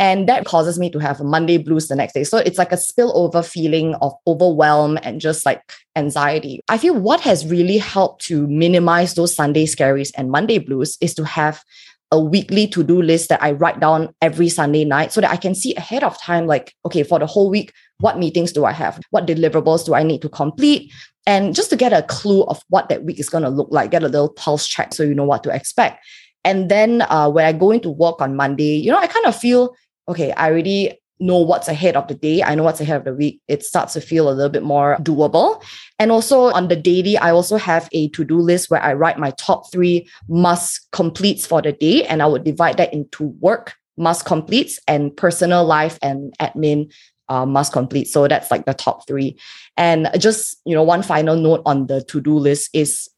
And 0.00 0.26
that 0.30 0.46
causes 0.46 0.78
me 0.78 0.88
to 0.92 0.98
have 0.98 1.20
Monday 1.20 1.58
blues 1.58 1.88
the 1.88 1.94
next 1.94 2.14
day. 2.14 2.24
So 2.24 2.38
it's 2.38 2.56
like 2.56 2.72
a 2.72 2.76
spillover 2.76 3.46
feeling 3.46 3.94
of 3.96 4.14
overwhelm 4.26 4.98
and 5.02 5.20
just 5.20 5.44
like 5.44 5.60
anxiety. 5.94 6.62
I 6.70 6.78
feel 6.78 6.94
what 6.94 7.20
has 7.20 7.46
really 7.46 7.76
helped 7.76 8.24
to 8.24 8.46
minimize 8.46 9.12
those 9.12 9.34
Sunday 9.34 9.66
scaries 9.66 10.10
and 10.16 10.30
Monday 10.30 10.56
blues 10.56 10.96
is 11.02 11.12
to 11.16 11.24
have 11.24 11.62
a 12.10 12.18
weekly 12.18 12.66
to 12.68 12.82
do 12.82 13.02
list 13.02 13.28
that 13.28 13.42
I 13.42 13.52
write 13.52 13.78
down 13.78 14.14
every 14.22 14.48
Sunday 14.48 14.86
night 14.86 15.12
so 15.12 15.20
that 15.20 15.30
I 15.30 15.36
can 15.36 15.54
see 15.54 15.74
ahead 15.74 16.02
of 16.02 16.18
time, 16.18 16.46
like, 16.46 16.74
okay, 16.86 17.02
for 17.02 17.18
the 17.18 17.26
whole 17.26 17.50
week, 17.50 17.70
what 17.98 18.18
meetings 18.18 18.52
do 18.52 18.64
I 18.64 18.72
have? 18.72 18.98
What 19.10 19.26
deliverables 19.26 19.84
do 19.84 19.94
I 19.94 20.02
need 20.02 20.22
to 20.22 20.30
complete? 20.30 20.90
And 21.26 21.54
just 21.54 21.68
to 21.70 21.76
get 21.76 21.92
a 21.92 22.02
clue 22.04 22.44
of 22.44 22.62
what 22.70 22.88
that 22.88 23.04
week 23.04 23.20
is 23.20 23.28
going 23.28 23.44
to 23.44 23.50
look 23.50 23.68
like, 23.70 23.90
get 23.90 24.02
a 24.02 24.08
little 24.08 24.30
pulse 24.30 24.66
check 24.66 24.94
so 24.94 25.02
you 25.02 25.14
know 25.14 25.24
what 25.24 25.44
to 25.44 25.54
expect. 25.54 26.02
And 26.42 26.70
then 26.70 27.02
uh, 27.02 27.28
when 27.28 27.44
I 27.44 27.52
go 27.52 27.70
into 27.70 27.90
work 27.90 28.22
on 28.22 28.34
Monday, 28.34 28.76
you 28.76 28.90
know, 28.90 28.98
I 28.98 29.06
kind 29.06 29.26
of 29.26 29.36
feel 29.36 29.76
okay, 30.10 30.32
I 30.32 30.50
already 30.50 30.98
know 31.20 31.38
what's 31.38 31.68
ahead 31.68 31.96
of 31.96 32.08
the 32.08 32.14
day. 32.14 32.42
I 32.42 32.54
know 32.54 32.62
what's 32.62 32.80
ahead 32.80 32.96
of 32.96 33.04
the 33.04 33.14
week. 33.14 33.40
It 33.46 33.62
starts 33.62 33.92
to 33.92 34.00
feel 34.00 34.28
a 34.28 34.32
little 34.32 34.50
bit 34.50 34.62
more 34.62 34.96
doable. 35.02 35.62
And 35.98 36.10
also 36.10 36.44
on 36.46 36.68
the 36.68 36.76
daily, 36.76 37.18
I 37.18 37.30
also 37.30 37.56
have 37.58 37.88
a 37.92 38.08
to 38.10 38.24
do 38.24 38.38
list 38.38 38.70
where 38.70 38.82
I 38.82 38.94
write 38.94 39.18
my 39.18 39.30
top 39.32 39.70
three 39.70 40.08
must 40.28 40.90
completes 40.92 41.46
for 41.46 41.60
the 41.60 41.72
day. 41.72 42.04
And 42.06 42.22
I 42.22 42.26
would 42.26 42.44
divide 42.44 42.78
that 42.78 42.92
into 42.92 43.24
work 43.40 43.74
must 43.98 44.24
completes 44.24 44.80
and 44.88 45.14
personal 45.14 45.64
life 45.64 45.98
and 46.00 46.34
admin 46.40 46.90
uh, 47.28 47.44
must 47.44 47.72
complete. 47.72 48.08
So 48.08 48.26
that's 48.26 48.50
like 48.50 48.64
the 48.64 48.72
top 48.72 49.06
three. 49.06 49.38
And 49.76 50.08
just, 50.18 50.56
you 50.64 50.74
know, 50.74 50.82
one 50.82 51.02
final 51.02 51.36
note 51.36 51.60
on 51.66 51.86
the 51.86 52.02
to 52.04 52.20
do 52.20 52.38
list 52.38 52.70
is 52.72 53.10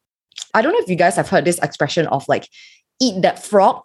I 0.55 0.61
don't 0.61 0.73
know 0.73 0.81
if 0.81 0.89
you 0.89 0.97
guys 0.97 1.15
have 1.17 1.29
heard 1.29 1.45
this 1.45 1.59
expression 1.61 2.09
of 2.09 2.27
like, 2.27 2.49
eat 3.01 3.23
that 3.23 3.43
frog 3.43 3.83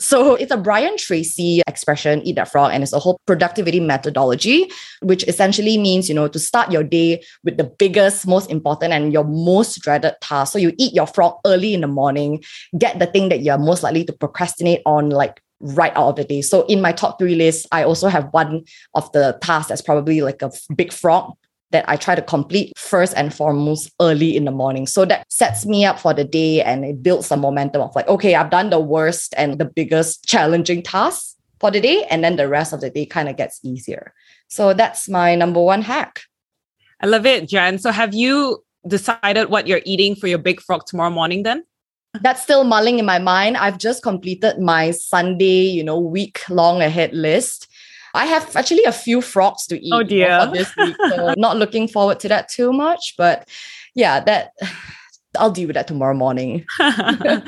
so 0.00 0.34
it's 0.34 0.50
a 0.50 0.56
Brian 0.56 0.96
Tracy 0.96 1.62
expression, 1.66 2.22
eat 2.22 2.36
that 2.36 2.50
frog, 2.50 2.72
and 2.72 2.82
it's 2.82 2.92
a 2.92 2.98
whole 2.98 3.20
productivity 3.26 3.80
methodology, 3.80 4.70
which 5.02 5.26
essentially 5.28 5.76
means, 5.76 6.08
you 6.08 6.14
know, 6.14 6.26
to 6.26 6.38
start 6.38 6.72
your 6.72 6.82
day 6.82 7.22
with 7.44 7.58
the 7.58 7.64
biggest, 7.64 8.26
most 8.26 8.50
important, 8.50 8.92
and 8.92 9.12
your 9.12 9.24
most 9.24 9.80
dreaded 9.82 10.14
task. 10.22 10.52
So 10.52 10.58
you 10.58 10.72
eat 10.78 10.94
your 10.94 11.06
frog 11.06 11.38
early 11.44 11.74
in 11.74 11.82
the 11.82 11.86
morning, 11.86 12.42
get 12.78 12.98
the 12.98 13.06
thing 13.06 13.28
that 13.28 13.42
you're 13.42 13.58
most 13.58 13.82
likely 13.82 14.04
to 14.04 14.12
procrastinate 14.12 14.80
on, 14.86 15.10
like 15.10 15.42
right 15.60 15.92
out 15.94 16.08
of 16.08 16.16
the 16.16 16.24
day. 16.24 16.40
So 16.40 16.62
in 16.66 16.80
my 16.80 16.92
top 16.92 17.18
three 17.18 17.34
list, 17.34 17.66
I 17.70 17.84
also 17.84 18.08
have 18.08 18.28
one 18.32 18.64
of 18.94 19.12
the 19.12 19.38
tasks 19.42 19.68
that's 19.68 19.82
probably 19.82 20.22
like 20.22 20.40
a 20.40 20.50
big 20.74 20.92
frog 20.92 21.34
that 21.70 21.84
I 21.88 21.96
try 21.96 22.14
to 22.14 22.22
complete 22.22 22.72
first 22.76 23.14
and 23.16 23.32
foremost 23.32 23.90
early 24.00 24.36
in 24.36 24.44
the 24.44 24.50
morning. 24.50 24.86
So 24.86 25.04
that 25.04 25.24
sets 25.30 25.64
me 25.64 25.84
up 25.84 26.00
for 26.00 26.12
the 26.12 26.24
day 26.24 26.62
and 26.62 26.84
it 26.84 27.02
builds 27.02 27.30
a 27.30 27.36
momentum 27.36 27.82
of 27.82 27.94
like, 27.94 28.08
okay, 28.08 28.34
I've 28.34 28.50
done 28.50 28.70
the 28.70 28.80
worst 28.80 29.34
and 29.36 29.58
the 29.58 29.64
biggest 29.64 30.26
challenging 30.26 30.82
tasks 30.82 31.36
for 31.60 31.70
the 31.70 31.80
day. 31.80 32.04
And 32.10 32.24
then 32.24 32.36
the 32.36 32.48
rest 32.48 32.72
of 32.72 32.80
the 32.80 32.90
day 32.90 33.06
kind 33.06 33.28
of 33.28 33.36
gets 33.36 33.60
easier. 33.62 34.12
So 34.48 34.74
that's 34.74 35.08
my 35.08 35.34
number 35.34 35.62
one 35.62 35.82
hack. 35.82 36.22
I 37.00 37.06
love 37.06 37.24
it, 37.24 37.48
Jen. 37.48 37.78
So 37.78 37.92
have 37.92 38.14
you 38.14 38.64
decided 38.86 39.50
what 39.50 39.66
you're 39.66 39.82
eating 39.84 40.16
for 40.16 40.26
your 40.26 40.38
big 40.38 40.60
frog 40.60 40.86
tomorrow 40.86 41.10
morning 41.10 41.44
then? 41.44 41.64
That's 42.20 42.42
still 42.42 42.64
mulling 42.64 42.98
in 42.98 43.06
my 43.06 43.20
mind. 43.20 43.56
I've 43.56 43.78
just 43.78 44.02
completed 44.02 44.58
my 44.58 44.90
Sunday, 44.90 45.68
you 45.68 45.84
know, 45.84 45.98
week 46.00 46.40
long 46.50 46.82
ahead 46.82 47.14
list. 47.14 47.68
I 48.14 48.26
have 48.26 48.54
actually 48.56 48.84
a 48.84 48.92
few 48.92 49.20
frogs 49.20 49.66
to 49.68 49.78
eat 49.78 49.92
oh 49.92 50.02
dear. 50.02 50.40
for 50.40 50.52
this 50.52 50.74
week. 50.76 50.96
So 51.10 51.34
not 51.38 51.56
looking 51.56 51.88
forward 51.88 52.20
to 52.20 52.28
that 52.28 52.48
too 52.48 52.72
much. 52.72 53.14
But 53.16 53.48
yeah, 53.94 54.20
that 54.20 54.52
I'll 55.38 55.52
deal 55.52 55.68
with 55.68 55.74
that 55.74 55.86
tomorrow 55.86 56.14
morning. 56.14 56.64
well, 56.80 57.44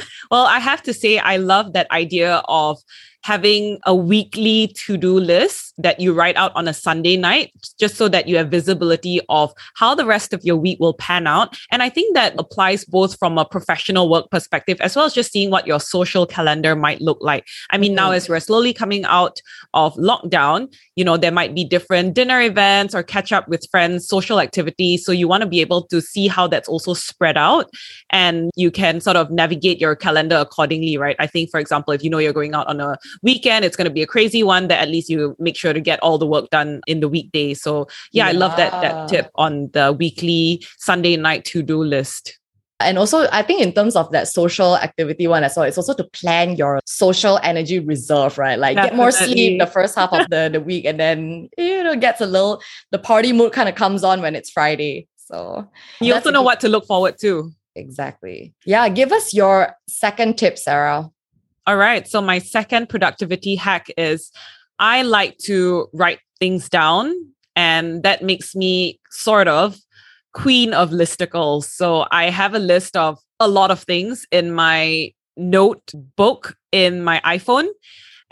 I 0.46 0.60
have 0.60 0.82
to 0.84 0.94
say, 0.94 1.18
I 1.18 1.36
love 1.36 1.72
that 1.72 1.90
idea 1.90 2.42
of 2.46 2.78
having 3.22 3.78
a 3.86 3.94
weekly 3.94 4.68
to-do 4.76 5.18
list 5.18 5.74
that 5.78 6.00
you 6.00 6.12
write 6.12 6.36
out 6.36 6.52
on 6.54 6.68
a 6.68 6.74
Sunday 6.74 7.16
night, 7.16 7.52
just 7.78 7.96
so 7.96 8.08
that 8.08 8.28
you 8.28 8.36
have 8.36 8.50
visibility 8.50 9.20
of 9.28 9.52
how 9.76 9.94
the 9.94 10.04
rest 10.04 10.32
of 10.32 10.44
your 10.44 10.56
week 10.56 10.78
will 10.80 10.94
pan 10.94 11.26
out. 11.26 11.56
And 11.70 11.82
I 11.82 11.88
think 11.88 12.14
that 12.14 12.34
applies 12.38 12.84
both 12.84 13.18
from 13.18 13.38
a 13.38 13.44
professional 13.44 14.08
work 14.08 14.30
perspective, 14.30 14.80
as 14.80 14.96
well 14.96 15.04
as 15.04 15.14
just 15.14 15.32
seeing 15.32 15.50
what 15.50 15.66
your 15.66 15.80
social 15.80 16.26
calendar 16.26 16.74
might 16.76 17.00
look 17.00 17.18
like. 17.20 17.46
I 17.70 17.78
mean, 17.78 17.90
mm-hmm. 17.90 17.96
now 17.96 18.10
as 18.12 18.28
we're 18.28 18.40
slowly 18.40 18.72
coming 18.72 19.04
out 19.04 19.40
of 19.74 19.94
lockdown, 19.94 20.72
you 20.96 21.04
know, 21.04 21.16
there 21.16 21.32
might 21.32 21.54
be 21.54 21.64
different 21.64 22.14
dinner 22.14 22.40
events 22.40 22.94
or 22.94 23.02
catch 23.02 23.32
up 23.32 23.48
with 23.48 23.66
friends, 23.70 24.06
social 24.06 24.40
activities. 24.40 25.04
So 25.04 25.12
you 25.12 25.28
want 25.28 25.42
to 25.42 25.48
be 25.48 25.60
able 25.60 25.86
to 25.86 26.00
see 26.00 26.28
how 26.28 26.46
that's 26.46 26.68
also 26.68 26.94
spread 26.94 27.36
out 27.36 27.70
and 28.10 28.50
you 28.56 28.70
can 28.70 29.00
sort 29.00 29.16
of 29.16 29.30
navigate 29.30 29.80
your 29.80 29.96
calendar 29.96 30.36
accordingly, 30.36 30.96
right? 30.96 31.16
I 31.18 31.26
think, 31.26 31.50
for 31.50 31.60
example, 31.60 31.92
if 31.92 32.04
you 32.04 32.10
know 32.10 32.18
you're 32.18 32.32
going 32.32 32.54
out 32.54 32.66
on 32.66 32.80
a 32.80 32.98
weekend, 33.22 33.64
it's 33.64 33.76
going 33.76 33.86
to 33.86 33.94
be 33.94 34.02
a 34.02 34.06
crazy 34.06 34.42
one 34.42 34.68
that 34.68 34.80
at 34.80 34.88
least 34.88 35.08
you 35.08 35.36
make 35.38 35.56
sure 35.56 35.72
to 35.72 35.80
get 35.80 35.98
all 36.00 36.18
the 36.18 36.26
work 36.26 36.50
done 36.50 36.80
in 36.86 37.00
the 37.00 37.08
weekday. 37.08 37.54
So 37.54 37.88
yeah, 38.12 38.24
yeah. 38.24 38.28
I 38.28 38.32
love 38.32 38.56
that 38.56 38.72
that 38.82 39.08
tip 39.08 39.30
on 39.34 39.70
the 39.72 39.92
weekly 39.92 40.64
Sunday 40.78 41.16
night 41.16 41.44
to-do 41.44 41.82
list. 41.82 42.38
And 42.82 42.98
also, 42.98 43.28
I 43.30 43.42
think 43.42 43.60
in 43.60 43.72
terms 43.72 43.96
of 43.96 44.10
that 44.12 44.28
social 44.28 44.76
activity 44.76 45.26
one 45.26 45.44
as 45.44 45.56
well, 45.56 45.66
it's 45.66 45.78
also 45.78 45.94
to 45.94 46.04
plan 46.04 46.56
your 46.56 46.80
social 46.84 47.38
energy 47.42 47.78
reserve, 47.78 48.38
right? 48.38 48.58
Like 48.58 48.76
Definitely. 48.76 48.90
get 48.90 48.96
more 48.96 49.12
sleep 49.12 49.58
the 49.60 49.66
first 49.66 49.94
half 49.94 50.12
of 50.12 50.28
the, 50.28 50.50
the 50.52 50.60
week 50.64 50.84
and 50.84 50.98
then, 50.98 51.48
you 51.56 51.84
know, 51.84 51.96
gets 51.96 52.20
a 52.20 52.26
little, 52.26 52.60
the 52.90 52.98
party 52.98 53.32
mood 53.32 53.52
kind 53.52 53.68
of 53.68 53.74
comes 53.74 54.04
on 54.04 54.20
when 54.20 54.34
it's 54.34 54.50
Friday. 54.50 55.06
So 55.16 55.68
you 56.00 56.12
also 56.12 56.30
know 56.30 56.40
good, 56.40 56.44
what 56.44 56.60
to 56.60 56.68
look 56.68 56.86
forward 56.86 57.18
to. 57.20 57.52
Exactly. 57.74 58.52
Yeah. 58.66 58.88
Give 58.88 59.12
us 59.12 59.32
your 59.32 59.74
second 59.88 60.36
tip, 60.36 60.58
Sarah. 60.58 61.10
All 61.66 61.76
right. 61.76 62.08
So 62.08 62.20
my 62.20 62.38
second 62.38 62.88
productivity 62.88 63.54
hack 63.54 63.86
is 63.96 64.30
I 64.78 65.02
like 65.02 65.38
to 65.44 65.88
write 65.92 66.18
things 66.40 66.68
down 66.68 67.14
and 67.54 68.02
that 68.02 68.22
makes 68.22 68.56
me 68.56 69.00
sort 69.10 69.46
of 69.46 69.76
queen 70.32 70.74
of 70.74 70.90
listicles. 70.90 71.64
So 71.64 72.06
I 72.10 72.30
have 72.30 72.54
a 72.54 72.58
list 72.58 72.96
of 72.96 73.18
a 73.38 73.48
lot 73.48 73.70
of 73.70 73.82
things 73.82 74.26
in 74.32 74.52
my 74.52 75.12
notebook 75.36 76.56
in 76.72 77.04
my 77.04 77.20
iPhone. 77.24 77.68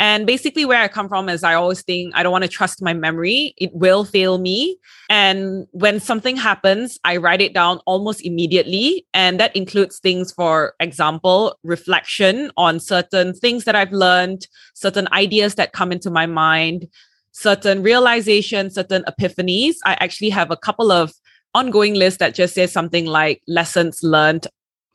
And 0.00 0.26
basically, 0.26 0.64
where 0.64 0.80
I 0.80 0.88
come 0.88 1.10
from 1.10 1.28
is 1.28 1.44
I 1.44 1.52
always 1.52 1.82
think 1.82 2.14
I 2.16 2.22
don't 2.22 2.32
want 2.32 2.44
to 2.44 2.48
trust 2.48 2.80
my 2.80 2.94
memory. 2.94 3.52
It 3.58 3.70
will 3.74 4.06
fail 4.06 4.38
me. 4.38 4.78
And 5.10 5.66
when 5.72 6.00
something 6.00 6.36
happens, 6.36 6.98
I 7.04 7.18
write 7.18 7.42
it 7.42 7.52
down 7.52 7.80
almost 7.84 8.24
immediately. 8.24 9.06
And 9.12 9.38
that 9.38 9.54
includes 9.54 9.98
things, 9.98 10.32
for 10.32 10.74
example, 10.80 11.54
reflection 11.64 12.50
on 12.56 12.80
certain 12.80 13.34
things 13.34 13.64
that 13.64 13.76
I've 13.76 13.92
learned, 13.92 14.48
certain 14.72 15.06
ideas 15.12 15.56
that 15.56 15.74
come 15.74 15.92
into 15.92 16.10
my 16.10 16.24
mind, 16.24 16.88
certain 17.32 17.82
realizations, 17.82 18.76
certain 18.76 19.04
epiphanies. 19.04 19.74
I 19.84 19.98
actually 20.00 20.30
have 20.30 20.50
a 20.50 20.56
couple 20.56 20.90
of 20.90 21.12
ongoing 21.54 21.92
lists 21.92 22.20
that 22.20 22.34
just 22.34 22.54
says 22.54 22.72
something 22.72 23.04
like 23.04 23.42
lessons 23.46 24.02
learned 24.02 24.46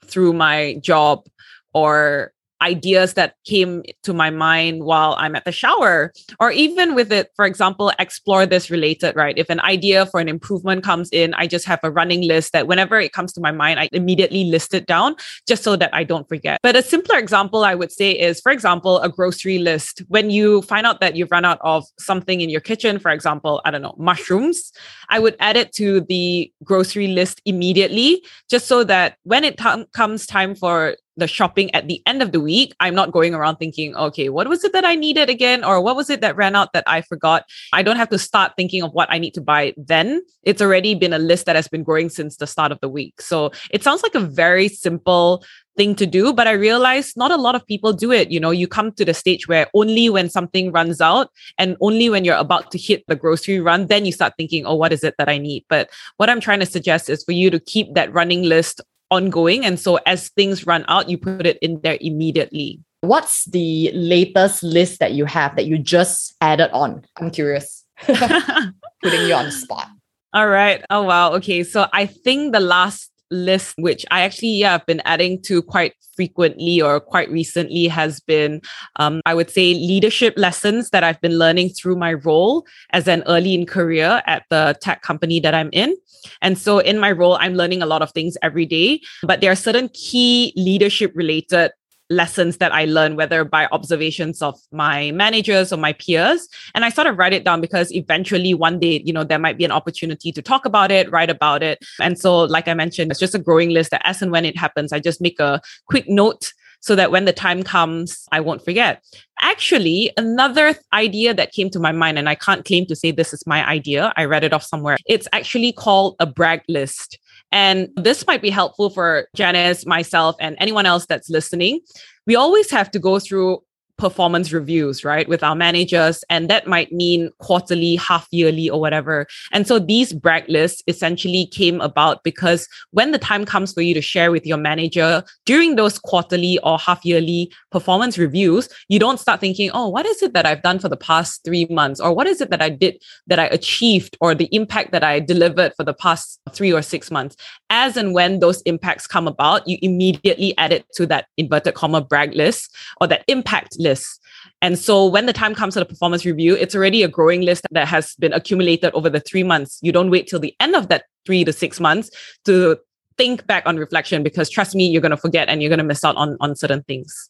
through 0.03 0.33
my 0.33 0.79
job 0.81 1.27
or 1.75 2.31
ideas 2.61 3.13
that 3.13 3.35
came 3.45 3.83
to 4.03 4.13
my 4.13 4.29
mind 4.29 4.83
while 4.83 5.15
I'm 5.17 5.35
at 5.35 5.45
the 5.45 5.51
shower, 5.51 6.13
or 6.39 6.51
even 6.51 6.95
with 6.95 7.11
it, 7.11 7.31
for 7.35 7.45
example, 7.45 7.91
explore 7.99 8.45
this 8.45 8.69
related, 8.69 9.15
right? 9.15 9.37
If 9.37 9.49
an 9.49 9.59
idea 9.61 10.05
for 10.05 10.19
an 10.19 10.29
improvement 10.29 10.83
comes 10.83 11.09
in, 11.11 11.33
I 11.33 11.47
just 11.47 11.65
have 11.65 11.79
a 11.83 11.91
running 11.91 12.23
list 12.27 12.53
that 12.53 12.67
whenever 12.67 12.99
it 12.99 13.13
comes 13.13 13.33
to 13.33 13.41
my 13.41 13.51
mind, 13.51 13.79
I 13.79 13.89
immediately 13.91 14.45
list 14.45 14.73
it 14.73 14.85
down 14.85 15.15
just 15.47 15.63
so 15.63 15.75
that 15.75 15.89
I 15.93 16.03
don't 16.03 16.27
forget. 16.27 16.59
But 16.63 16.75
a 16.75 16.81
simpler 16.81 17.17
example 17.17 17.63
I 17.63 17.75
would 17.75 17.91
say 17.91 18.11
is, 18.11 18.39
for 18.41 18.51
example, 18.51 18.99
a 18.99 19.09
grocery 19.09 19.59
list. 19.59 20.01
When 20.07 20.29
you 20.29 20.61
find 20.63 20.85
out 20.85 21.01
that 21.01 21.15
you've 21.15 21.31
run 21.31 21.45
out 21.45 21.59
of 21.61 21.85
something 21.99 22.41
in 22.41 22.49
your 22.49 22.61
kitchen, 22.61 22.99
for 22.99 23.11
example, 23.11 23.61
I 23.65 23.71
don't 23.71 23.81
know, 23.81 23.95
mushrooms, 23.97 24.71
I 25.09 25.19
would 25.19 25.35
add 25.39 25.57
it 25.57 25.73
to 25.73 26.01
the 26.01 26.51
grocery 26.63 27.07
list 27.07 27.41
immediately 27.45 28.23
just 28.49 28.67
so 28.67 28.83
that 28.85 29.17
when 29.23 29.43
it 29.43 29.57
t- 29.57 29.85
comes 29.93 30.25
time 30.25 30.55
for 30.55 30.95
the 31.17 31.27
shopping 31.27 31.73
at 31.73 31.87
the 31.87 32.01
end 32.05 32.21
of 32.21 32.31
the 32.31 32.41
week, 32.41 32.75
I'm 32.79 32.95
not 32.95 33.11
going 33.11 33.33
around 33.33 33.57
thinking, 33.57 33.95
okay, 33.95 34.29
what 34.29 34.47
was 34.47 34.63
it 34.63 34.73
that 34.73 34.85
I 34.85 34.95
needed 34.95 35.29
again? 35.29 35.63
Or 35.63 35.81
what 35.81 35.95
was 35.95 36.09
it 36.09 36.21
that 36.21 36.35
ran 36.35 36.55
out 36.55 36.73
that 36.73 36.83
I 36.87 37.01
forgot? 37.01 37.45
I 37.73 37.83
don't 37.83 37.97
have 37.97 38.09
to 38.09 38.19
start 38.19 38.53
thinking 38.57 38.83
of 38.83 38.91
what 38.93 39.09
I 39.11 39.17
need 39.17 39.33
to 39.35 39.41
buy 39.41 39.73
then. 39.77 40.21
It's 40.43 40.61
already 40.61 40.95
been 40.95 41.13
a 41.13 41.19
list 41.19 41.45
that 41.45 41.55
has 41.55 41.67
been 41.67 41.83
growing 41.83 42.09
since 42.09 42.37
the 42.37 42.47
start 42.47 42.71
of 42.71 42.79
the 42.81 42.89
week. 42.89 43.21
So 43.21 43.51
it 43.71 43.83
sounds 43.83 44.03
like 44.03 44.15
a 44.15 44.19
very 44.19 44.67
simple 44.67 45.43
thing 45.75 45.95
to 45.95 46.05
do, 46.05 46.33
but 46.33 46.47
I 46.47 46.51
realize 46.51 47.15
not 47.15 47.31
a 47.31 47.37
lot 47.37 47.55
of 47.55 47.65
people 47.65 47.93
do 47.93 48.11
it. 48.11 48.31
You 48.31 48.39
know, 48.39 48.51
you 48.51 48.67
come 48.67 48.91
to 48.93 49.05
the 49.05 49.13
stage 49.13 49.47
where 49.47 49.67
only 49.73 50.09
when 50.09 50.29
something 50.29 50.71
runs 50.71 51.01
out 51.01 51.29
and 51.57 51.75
only 51.81 52.09
when 52.09 52.23
you're 52.23 52.37
about 52.37 52.71
to 52.71 52.77
hit 52.77 53.03
the 53.07 53.15
grocery 53.15 53.59
run, 53.59 53.87
then 53.87 54.05
you 54.05 54.11
start 54.11 54.33
thinking, 54.37 54.65
oh, 54.65 54.75
what 54.75 54.93
is 54.93 55.03
it 55.03 55.15
that 55.17 55.29
I 55.29 55.37
need? 55.37 55.65
But 55.69 55.89
what 56.17 56.29
I'm 56.29 56.39
trying 56.39 56.61
to 56.61 56.65
suggest 56.65 57.09
is 57.09 57.23
for 57.23 57.33
you 57.33 57.49
to 57.49 57.59
keep 57.59 57.93
that 57.93 58.13
running 58.13 58.43
list 58.43 58.81
ongoing. 59.15 59.65
And 59.65 59.79
so 59.79 59.99
as 60.05 60.29
things 60.29 60.65
run 60.65 60.85
out, 60.87 61.09
you 61.09 61.17
put 61.17 61.45
it 61.45 61.57
in 61.61 61.79
there 61.81 61.97
immediately. 62.01 62.79
What's 63.01 63.45
the 63.45 63.91
latest 63.93 64.63
list 64.63 64.99
that 64.99 65.13
you 65.13 65.25
have 65.25 65.55
that 65.55 65.65
you 65.65 65.77
just 65.77 66.35
added 66.41 66.71
on? 66.71 67.05
I'm 67.17 67.31
curious. 67.31 67.85
Putting 68.01 69.27
you 69.27 69.33
on 69.33 69.45
the 69.45 69.51
spot. 69.51 69.87
All 70.33 70.47
right. 70.47 70.83
Oh, 70.89 71.03
wow. 71.03 71.33
Okay. 71.33 71.63
So 71.63 71.87
I 71.93 72.05
think 72.05 72.53
the 72.53 72.59
last 72.59 73.11
list, 73.31 73.75
which 73.77 74.05
I 74.11 74.21
actually 74.21 74.55
yeah, 74.55 74.73
have 74.73 74.85
been 74.85 75.01
adding 75.05 75.41
to 75.43 75.61
quite 75.61 75.93
frequently 76.15 76.81
or 76.81 76.99
quite 76.99 77.29
recently, 77.29 77.87
has 77.87 78.19
been, 78.19 78.61
um, 78.97 79.21
I 79.25 79.33
would 79.33 79.49
say, 79.49 79.73
leadership 79.73 80.33
lessons 80.37 80.89
that 80.91 81.03
I've 81.03 81.21
been 81.21 81.37
learning 81.37 81.69
through 81.69 81.97
my 81.97 82.13
role 82.13 82.65
as 82.91 83.07
an 83.07 83.23
early 83.27 83.53
in 83.53 83.65
career 83.65 84.21
at 84.25 84.43
the 84.49 84.77
tech 84.81 85.01
company 85.01 85.39
that 85.41 85.53
I'm 85.53 85.69
in. 85.73 85.95
And 86.41 86.57
so 86.57 86.79
in 86.79 86.99
my 86.99 87.11
role, 87.11 87.37
I'm 87.39 87.53
learning 87.55 87.81
a 87.81 87.85
lot 87.85 88.01
of 88.01 88.11
things 88.11 88.37
every 88.41 88.65
day, 88.65 89.01
but 89.23 89.41
there 89.41 89.51
are 89.51 89.55
certain 89.55 89.89
key 89.89 90.53
leadership 90.55 91.11
related 91.15 91.71
lessons 92.09 92.57
that 92.57 92.71
I 92.71 92.85
learned, 92.85 93.17
whether 93.17 93.43
by 93.43 93.67
observations 93.71 94.41
of 94.41 94.59
my 94.71 95.11
managers 95.11 95.73
or 95.73 95.77
my 95.77 95.93
peers. 95.93 96.47
And 96.73 96.85
I 96.85 96.89
sort 96.89 97.07
of 97.07 97.17
write 97.17 97.33
it 97.33 97.43
down 97.43 97.61
because 97.61 97.91
eventually 97.93 98.53
one 98.53 98.79
day, 98.79 99.01
you 99.05 99.13
know, 99.13 99.23
there 99.23 99.39
might 99.39 99.57
be 99.57 99.65
an 99.65 99.71
opportunity 99.71 100.31
to 100.31 100.41
talk 100.41 100.65
about 100.65 100.91
it, 100.91 101.11
write 101.11 101.29
about 101.29 101.63
it. 101.63 101.83
And 101.99 102.19
so, 102.19 102.43
like 102.43 102.67
I 102.67 102.73
mentioned, 102.73 103.11
it's 103.11 103.19
just 103.19 103.35
a 103.35 103.39
growing 103.39 103.69
list 103.69 103.91
that 103.91 104.01
as 104.05 104.21
and 104.21 104.31
when 104.31 104.45
it 104.45 104.57
happens, 104.57 104.93
I 104.93 104.99
just 104.99 105.21
make 105.21 105.39
a 105.39 105.61
quick 105.87 106.07
note 106.07 106.53
so 106.85 106.95
that 106.95 107.09
when 107.09 107.25
the 107.25 107.33
time 107.33 107.63
comes, 107.63 108.27
I 108.31 108.39
won't 108.39 108.63
forget. 108.63 109.03
Actually, 109.41 110.11
another 110.17 110.75
idea 110.93 111.33
that 111.33 111.51
came 111.51 111.71
to 111.71 111.79
my 111.79 111.91
mind, 111.91 112.19
and 112.19 112.29
I 112.29 112.35
can't 112.35 112.63
claim 112.63 112.85
to 112.85 112.95
say 112.95 113.09
this 113.09 113.33
is 113.33 113.41
my 113.47 113.67
idea, 113.67 114.13
I 114.17 114.25
read 114.25 114.43
it 114.43 114.53
off 114.53 114.61
somewhere. 114.61 114.97
It's 115.07 115.27
actually 115.33 115.71
called 115.71 116.15
a 116.19 116.27
brag 116.27 116.61
list. 116.69 117.17
And 117.55 117.87
this 117.95 118.27
might 118.27 118.41
be 118.41 118.49
helpful 118.49 118.89
for 118.89 119.29
Janice, 119.33 119.85
myself, 119.85 120.35
and 120.41 120.57
anyone 120.59 120.85
else 120.85 121.05
that's 121.05 121.29
listening. 121.29 121.79
We 122.27 122.35
always 122.35 122.69
have 122.69 122.91
to 122.91 122.99
go 122.99 123.17
through 123.17 123.59
performance 123.97 124.51
reviews, 124.51 125.03
right, 125.03 125.27
with 125.27 125.43
our 125.43 125.55
managers. 125.55 126.23
And 126.29 126.49
that 126.49 126.67
might 126.67 126.91
mean 126.91 127.29
quarterly, 127.39 127.95
half 127.95 128.27
yearly, 128.31 128.69
or 128.69 128.79
whatever. 128.79 129.27
And 129.51 129.67
so 129.67 129.79
these 129.79 130.13
brag 130.13 130.45
lists 130.49 130.83
essentially 130.87 131.47
came 131.47 131.79
about 131.81 132.23
because 132.23 132.67
when 132.91 133.11
the 133.11 133.17
time 133.17 133.45
comes 133.45 133.73
for 133.73 133.81
you 133.81 133.93
to 133.93 134.01
share 134.01 134.31
with 134.31 134.45
your 134.45 134.57
manager 134.57 135.23
during 135.45 135.75
those 135.75 135.97
quarterly 135.99 136.59
or 136.59 136.77
half 136.77 137.05
yearly 137.05 137.51
performance 137.71 138.17
reviews, 138.17 138.67
you 138.89 138.99
don't 138.99 139.19
start 139.19 139.39
thinking, 139.39 139.71
oh, 139.73 139.87
what 139.87 140.05
is 140.05 140.21
it 140.21 140.33
that 140.33 140.45
I've 140.45 140.61
done 140.61 140.79
for 140.79 140.89
the 140.89 140.97
past 140.97 141.43
three 141.45 141.65
months? 141.69 141.99
Or 141.99 142.13
what 142.13 142.27
is 142.27 142.41
it 142.41 142.49
that 142.49 142.61
I 142.61 142.69
did 142.69 143.01
that 143.27 143.39
I 143.39 143.45
achieved 143.45 144.17
or 144.19 144.35
the 144.35 144.49
impact 144.51 144.91
that 144.91 145.03
I 145.03 145.19
delivered 145.19 145.73
for 145.75 145.83
the 145.83 145.93
past 145.93 146.39
three 146.51 146.73
or 146.73 146.81
six 146.81 147.09
months? 147.11 147.35
As 147.69 147.97
and 147.97 148.13
when 148.13 148.39
those 148.39 148.61
impacts 148.63 149.07
come 149.07 149.27
about, 149.27 149.67
you 149.67 149.77
immediately 149.81 150.55
add 150.57 150.71
it 150.71 150.85
to 150.95 151.05
that 151.07 151.27
inverted 151.37 151.75
comma 151.75 152.01
brag 152.01 152.33
list 152.33 152.75
or 152.99 153.07
that 153.07 153.23
impact 153.27 153.77
list. 153.85 154.19
And 154.61 154.77
so 154.77 155.05
when 155.05 155.25
the 155.25 155.33
time 155.33 155.55
comes 155.55 155.75
for 155.75 155.79
the 155.79 155.85
performance 155.85 156.25
review, 156.25 156.55
it's 156.55 156.75
already 156.75 157.03
a 157.03 157.07
growing 157.07 157.41
list 157.41 157.65
that 157.71 157.87
has 157.87 158.15
been 158.15 158.33
accumulated 158.33 158.93
over 158.93 159.09
the 159.09 159.21
three 159.21 159.43
months. 159.43 159.79
You 159.81 159.93
don't 159.93 160.11
wait 160.11 160.27
till 160.27 160.39
the 160.39 160.53
end 160.59 160.75
of 160.75 160.89
that 160.89 161.05
three 161.25 161.45
to 161.45 161.53
six 161.53 161.79
months 161.79 162.09
to 162.43 162.77
think 163.17 163.47
back 163.47 163.63
on 163.65 163.77
reflection 163.77 164.23
because 164.23 164.49
trust 164.49 164.75
me, 164.75 164.87
you're 164.87 165.01
going 165.01 165.11
to 165.11 165.17
forget 165.17 165.47
and 165.47 165.61
you're 165.61 165.69
going 165.69 165.79
to 165.79 165.85
miss 165.85 166.03
out 166.03 166.17
on, 166.17 166.35
on 166.41 166.55
certain 166.55 166.83
things. 166.83 167.29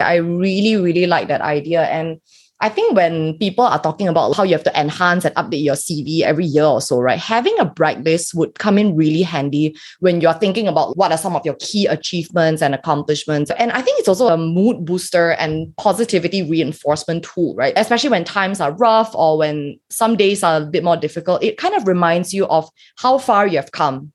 I 0.00 0.16
really, 0.16 0.76
really 0.76 1.06
like 1.06 1.28
that 1.28 1.40
idea. 1.40 1.82
And 1.84 2.20
I 2.64 2.70
think 2.70 2.96
when 2.96 3.36
people 3.36 3.66
are 3.66 3.78
talking 3.78 4.08
about 4.08 4.34
how 4.34 4.42
you 4.42 4.52
have 4.52 4.64
to 4.64 4.80
enhance 4.80 5.26
and 5.26 5.34
update 5.34 5.62
your 5.62 5.74
CV 5.74 6.22
every 6.22 6.46
year 6.46 6.64
or 6.64 6.80
so, 6.80 6.98
right, 6.98 7.18
having 7.18 7.54
a 7.58 7.66
brag 7.66 8.02
list 8.06 8.34
would 8.34 8.58
come 8.58 8.78
in 8.78 8.96
really 8.96 9.20
handy 9.20 9.76
when 10.00 10.22
you're 10.22 10.32
thinking 10.32 10.66
about 10.66 10.96
what 10.96 11.12
are 11.12 11.18
some 11.18 11.36
of 11.36 11.44
your 11.44 11.56
key 11.60 11.84
achievements 11.84 12.62
and 12.62 12.74
accomplishments. 12.74 13.50
And 13.58 13.70
I 13.72 13.82
think 13.82 13.98
it's 13.98 14.08
also 14.08 14.28
a 14.28 14.38
mood 14.38 14.86
booster 14.86 15.32
and 15.32 15.76
positivity 15.76 16.42
reinforcement 16.42 17.24
tool, 17.24 17.54
right? 17.54 17.74
Especially 17.76 18.08
when 18.08 18.24
times 18.24 18.62
are 18.62 18.72
rough 18.72 19.14
or 19.14 19.36
when 19.36 19.78
some 19.90 20.16
days 20.16 20.42
are 20.42 20.62
a 20.62 20.64
bit 20.64 20.82
more 20.82 20.96
difficult. 20.96 21.42
It 21.42 21.58
kind 21.58 21.74
of 21.74 21.86
reminds 21.86 22.32
you 22.32 22.46
of 22.46 22.70
how 22.96 23.18
far 23.18 23.46
you 23.46 23.58
have 23.58 23.72
come. 23.72 24.10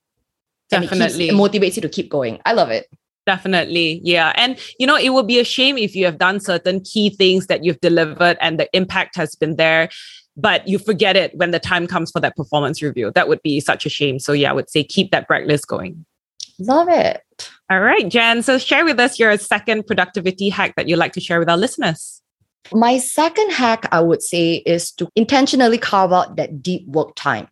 Definitely. 0.72 0.98
And 0.98 1.12
it, 1.12 1.18
keeps, 1.18 1.34
it 1.34 1.36
motivates 1.36 1.76
you 1.76 1.84
to 1.84 1.90
keep 1.90 2.10
going. 2.10 2.40
I 2.48 2.54
love 2.54 2.72
it. 2.72 2.88
Definitely. 3.26 4.02
Yeah. 4.04 4.34
And, 4.36 4.58
you 4.80 4.88
know, 4.88 4.96
it 4.96 5.10
would 5.10 5.28
be 5.28 5.40
a 5.40 5.44
shame 5.44 5.78
if 5.78 5.96
you 5.96 6.06
have 6.06 6.18
done 6.18 6.40
certain 6.40 6.82
key 6.82 7.10
things 7.10 7.48
that 7.48 7.64
you've 7.64 7.80
delivered 7.80 8.38
and 8.42 8.60
the 8.60 8.68
impact 8.74 9.16
has 9.16 9.36
been 9.36 9.56
there, 9.56 9.90
but 10.36 10.68
you 10.68 10.80
forget 10.80 11.16
it 11.16 11.36
when 11.36 11.52
the 11.52 11.60
time 11.60 11.86
comes 11.86 12.12
for 12.12 12.20
that 12.22 12.36
performance 12.36 12.82
review. 12.82 13.12
That 13.14 13.28
would 13.28 13.42
be 13.44 13.60
such 13.60 13.86
a 13.86 13.90
shame. 13.90 14.20
So, 14.20 14.34
yeah, 14.34 14.50
I 14.50 14.54
would 14.54 14.70
say 14.70 14.84
keep 14.84 15.12
that 15.12 15.28
brag 15.28 15.46
list 15.46 15.68
going. 15.68 16.06
Love 16.60 16.90
it. 16.90 17.22
All 17.70 17.80
right, 17.80 18.08
Jen. 18.10 18.42
So, 18.44 18.58
share 18.58 18.84
with 18.84 19.00
us 19.00 19.20
your 19.20 19.38
second 19.38 19.86
productivity 19.86 20.50
hack 20.50 20.76
that 20.76 20.90
you'd 20.90 20.98
like 20.98 21.14
to 21.14 21.22
share 21.22 21.40
with 21.40 21.50
our 21.50 21.58
listeners. 21.58 22.22
My 22.74 22.98
second 22.98 23.52
hack, 23.52 23.88
I 23.92 24.02
would 24.02 24.22
say, 24.22 24.56
is 24.66 24.92
to 24.94 25.08
intentionally 25.16 25.78
carve 25.78 26.12
out 26.12 26.36
that 26.36 26.62
deep 26.62 26.88
work 26.88 27.16
time. 27.16 27.48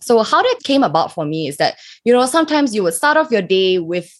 So, 0.00 0.22
how 0.22 0.42
that 0.42 0.60
came 0.62 0.84
about 0.84 1.12
for 1.12 1.24
me 1.24 1.48
is 1.48 1.56
that, 1.56 1.76
you 2.04 2.12
know, 2.12 2.24
sometimes 2.26 2.74
you 2.74 2.82
would 2.84 2.94
start 2.94 3.16
off 3.16 3.30
your 3.30 3.42
day 3.42 3.78
with 3.78 4.10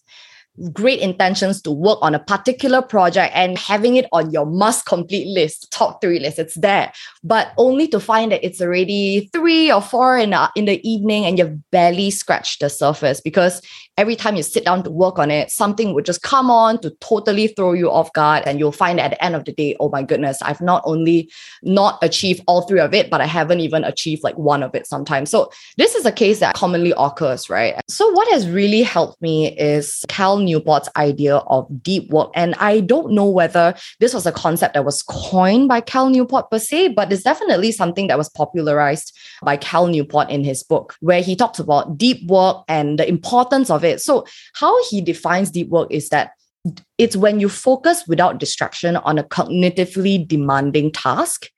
great 0.72 1.00
intentions 1.00 1.62
to 1.62 1.70
work 1.70 1.98
on 2.02 2.14
a 2.14 2.18
particular 2.18 2.82
project 2.82 3.32
and 3.34 3.58
having 3.58 3.96
it 3.96 4.06
on 4.12 4.30
your 4.30 4.46
must 4.46 4.86
complete 4.86 5.26
list, 5.28 5.70
top 5.70 6.00
three 6.00 6.18
list, 6.18 6.38
it's 6.38 6.54
there. 6.54 6.92
But 7.22 7.52
only 7.56 7.88
to 7.88 8.00
find 8.00 8.32
that 8.32 8.44
it's 8.44 8.60
already 8.60 9.30
three 9.32 9.70
or 9.70 9.82
four 9.82 10.18
in 10.18 10.34
in 10.56 10.64
the 10.64 10.80
evening 10.88 11.24
and 11.24 11.38
you've 11.38 11.70
barely 11.70 12.10
scratched 12.10 12.60
the 12.60 12.70
surface 12.70 13.20
because 13.20 13.62
every 13.98 14.14
time 14.14 14.36
you 14.36 14.44
sit 14.44 14.64
down 14.64 14.84
to 14.84 14.90
work 14.90 15.18
on 15.18 15.30
it, 15.30 15.50
something 15.50 15.92
would 15.92 16.06
just 16.06 16.22
come 16.22 16.50
on 16.50 16.80
to 16.80 16.90
totally 17.00 17.48
throw 17.48 17.72
you 17.72 17.90
off 17.90 18.12
guard. 18.12 18.44
And 18.46 18.58
you'll 18.58 18.70
find 18.70 19.00
at 19.00 19.10
the 19.10 19.22
end 19.22 19.34
of 19.34 19.44
the 19.44 19.52
day, 19.52 19.76
oh 19.80 19.90
my 19.90 20.04
goodness, 20.04 20.40
I've 20.40 20.60
not 20.60 20.82
only 20.86 21.30
not 21.62 21.98
achieved 22.00 22.42
all 22.46 22.62
three 22.62 22.78
of 22.78 22.94
it, 22.94 23.10
but 23.10 23.20
I 23.20 23.26
haven't 23.26 23.58
even 23.58 23.82
achieved 23.82 24.22
like 24.22 24.38
one 24.38 24.62
of 24.62 24.74
it 24.74 24.86
sometimes. 24.86 25.30
So 25.30 25.50
this 25.76 25.96
is 25.96 26.06
a 26.06 26.12
case 26.12 26.38
that 26.38 26.54
commonly 26.54 26.94
occurs, 26.96 27.50
right? 27.50 27.74
So 27.88 28.08
what 28.12 28.28
has 28.28 28.48
really 28.48 28.82
helped 28.82 29.20
me 29.20 29.56
is 29.58 30.04
Cal 30.08 30.38
Newport's 30.38 30.88
idea 30.96 31.38
of 31.38 31.66
deep 31.82 32.08
work. 32.10 32.30
And 32.36 32.54
I 32.54 32.80
don't 32.80 33.12
know 33.12 33.28
whether 33.28 33.74
this 33.98 34.14
was 34.14 34.26
a 34.26 34.32
concept 34.32 34.74
that 34.74 34.84
was 34.84 35.02
coined 35.02 35.66
by 35.66 35.80
Cal 35.80 36.08
Newport 36.08 36.52
per 36.52 36.60
se, 36.60 36.88
but 36.88 37.12
it's 37.12 37.24
definitely 37.24 37.72
something 37.72 38.06
that 38.06 38.18
was 38.18 38.28
popularized 38.28 39.12
by 39.42 39.56
Cal 39.56 39.88
Newport 39.88 40.30
in 40.30 40.44
his 40.44 40.62
book, 40.62 40.94
where 41.00 41.20
he 41.20 41.34
talks 41.34 41.58
about 41.58 41.98
deep 41.98 42.28
work 42.28 42.62
and 42.68 42.96
the 42.96 43.08
importance 43.08 43.70
of 43.70 43.82
it. 43.82 43.87
So, 43.96 44.26
how 44.54 44.74
he 44.84 45.00
defines 45.00 45.50
deep 45.50 45.68
work 45.68 45.88
is 45.90 46.08
that 46.10 46.32
it's 46.98 47.16
when 47.16 47.40
you 47.40 47.48
focus 47.48 48.04
without 48.06 48.38
distraction 48.38 48.96
on 48.96 49.18
a 49.18 49.24
cognitively 49.24 50.26
demanding 50.26 50.92
task 50.92 51.48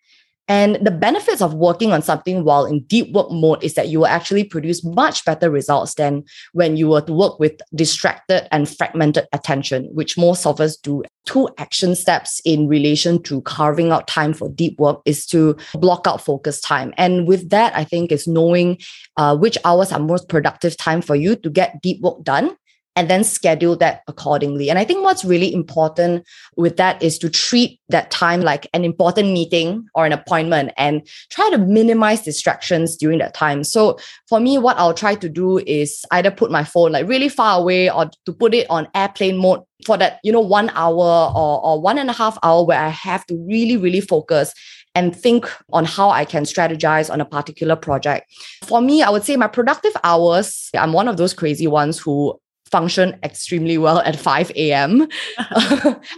and 0.51 0.85
the 0.85 0.91
benefits 0.91 1.41
of 1.41 1.55
working 1.55 1.93
on 1.93 2.03
something 2.03 2.43
while 2.43 2.67
in 2.67 2.81
deep 2.81 3.13
work 3.15 3.31
mode 3.31 3.63
is 3.63 3.75
that 3.75 3.87
you 3.87 4.01
will 4.01 4.09
actually 4.09 4.43
produce 4.43 4.83
much 4.83 5.25
better 5.25 5.49
results 5.49 5.95
than 5.95 6.25
when 6.55 6.77
you 6.77 6.89
were 6.89 7.03
to 7.03 7.13
work 7.13 7.39
with 7.39 7.53
distracted 7.73 8.53
and 8.53 8.69
fragmented 8.69 9.29
attention, 9.33 9.85
which 9.93 10.19
most 10.19 10.45
of 10.45 10.61
us 10.61 10.77
do. 10.77 11.05
Two 11.25 11.49
action 11.59 11.95
steps 11.95 12.41
in 12.45 12.67
relation 12.67 13.23
to 13.23 13.43
carving 13.43 13.93
out 13.93 14.09
time 14.09 14.33
for 14.33 14.49
deep 14.49 14.77
work 14.81 15.01
is 15.05 15.25
to 15.27 15.57
block 15.75 16.05
out 16.09 16.21
focus 16.21 16.61
time. 16.61 16.93
And 16.97 17.29
with 17.29 17.51
that, 17.51 17.73
I 17.77 17.85
think 17.85 18.11
is 18.11 18.27
knowing 18.27 18.79
uh, 19.17 19.37
which 19.37 19.57
hours 19.65 19.93
are 19.93 20.01
most 20.01 20.29
productive 20.29 20.77
time 20.77 21.01
for 21.01 21.15
you 21.15 21.37
to 21.37 21.49
get 21.49 21.81
deep 21.81 22.01
work 22.01 22.25
done 22.25 22.57
and 23.01 23.09
then 23.09 23.25
schedule 23.25 23.77
that 23.77 24.03
accordingly. 24.09 24.69
And 24.69 24.79
I 24.79 24.85
think 24.85 25.03
what's 25.03 25.25
really 25.25 25.55
important 25.55 26.23
with 26.59 26.77
that 26.77 27.03
is 27.03 27.17
to 27.21 27.31
treat 27.31 27.81
that 27.89 28.11
time 28.11 28.43
like 28.43 28.69
an 28.75 28.85
important 28.85 29.33
meeting 29.33 29.87
or 29.95 30.05
an 30.05 30.13
appointment 30.13 30.73
and 30.77 31.09
try 31.31 31.49
to 31.49 31.57
minimize 31.57 32.21
distractions 32.21 32.99
during 32.99 33.19
that 33.21 33.33
time. 33.33 33.65
So 33.65 33.99
for 34.29 34.39
me, 34.39 34.59
what 34.59 34.77
I'll 34.77 34.93
try 34.93 35.15
to 35.15 35.31
do 35.31 35.61
is 35.61 36.05
either 36.11 36.31
put 36.31 36.51
my 36.51 36.63
phone 36.63 36.93
like 36.93 37.09
really 37.09 37.31
far 37.31 37.59
away 37.59 37.91
or 37.91 38.11
to 38.27 38.35
put 38.35 38.53
it 38.53 38.67
on 38.69 38.87
airplane 38.95 39.39
mode 39.39 39.63
for 39.87 39.97
that, 39.97 40.21
you 40.23 40.31
know, 40.31 40.41
one 40.41 40.69
hour 40.75 41.33
or, 41.35 41.65
or 41.65 41.81
one 41.81 41.97
and 41.97 42.11
a 42.11 42.13
half 42.13 42.37
hour 42.43 42.67
where 42.67 42.79
I 42.79 42.91
have 42.91 43.25
to 43.29 43.47
really, 43.49 43.79
really 43.79 44.03
focus 44.03 44.53
and 44.95 45.17
think 45.17 45.51
on 45.73 45.87
how 45.87 46.11
I 46.11 46.27
can 46.27 46.43
strategize 46.43 47.11
on 47.11 47.23
a 47.23 47.25
particular 47.25 47.77
project. 47.77 48.31
For 48.67 48.83
me, 48.83 49.03
I 49.03 49.09
would 49.09 49.25
say 49.25 49.37
my 49.37 49.47
productive 49.47 49.93
hours, 50.05 50.69
I'm 50.77 50.93
one 50.93 51.09
of 51.09 51.17
those 51.17 51.33
crazy 51.33 51.67
ones 51.67 51.99
who 51.99 52.39
function 52.71 53.19
extremely 53.23 53.79
well 53.79 53.99
at 54.01 54.19
5 54.19 54.53
a.m. 54.57 55.09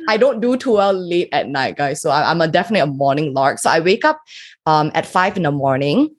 I 0.08 0.16
don't 0.18 0.40
do 0.40 0.56
too 0.56 0.72
well 0.72 0.92
late 0.92 1.28
at 1.32 1.48
night, 1.48 1.76
guys. 1.76 2.00
So 2.00 2.10
I, 2.10 2.30
am 2.30 2.40
a 2.40 2.48
definitely 2.48 2.80
a 2.80 2.86
morning 2.86 3.34
lark. 3.34 3.58
So 3.58 3.70
I 3.70 3.80
wake 3.80 4.04
up 4.04 4.20
um, 4.66 4.90
at 4.94 5.06
5 5.06 5.36
in 5.36 5.42
the 5.44 5.52
morning. 5.52 6.14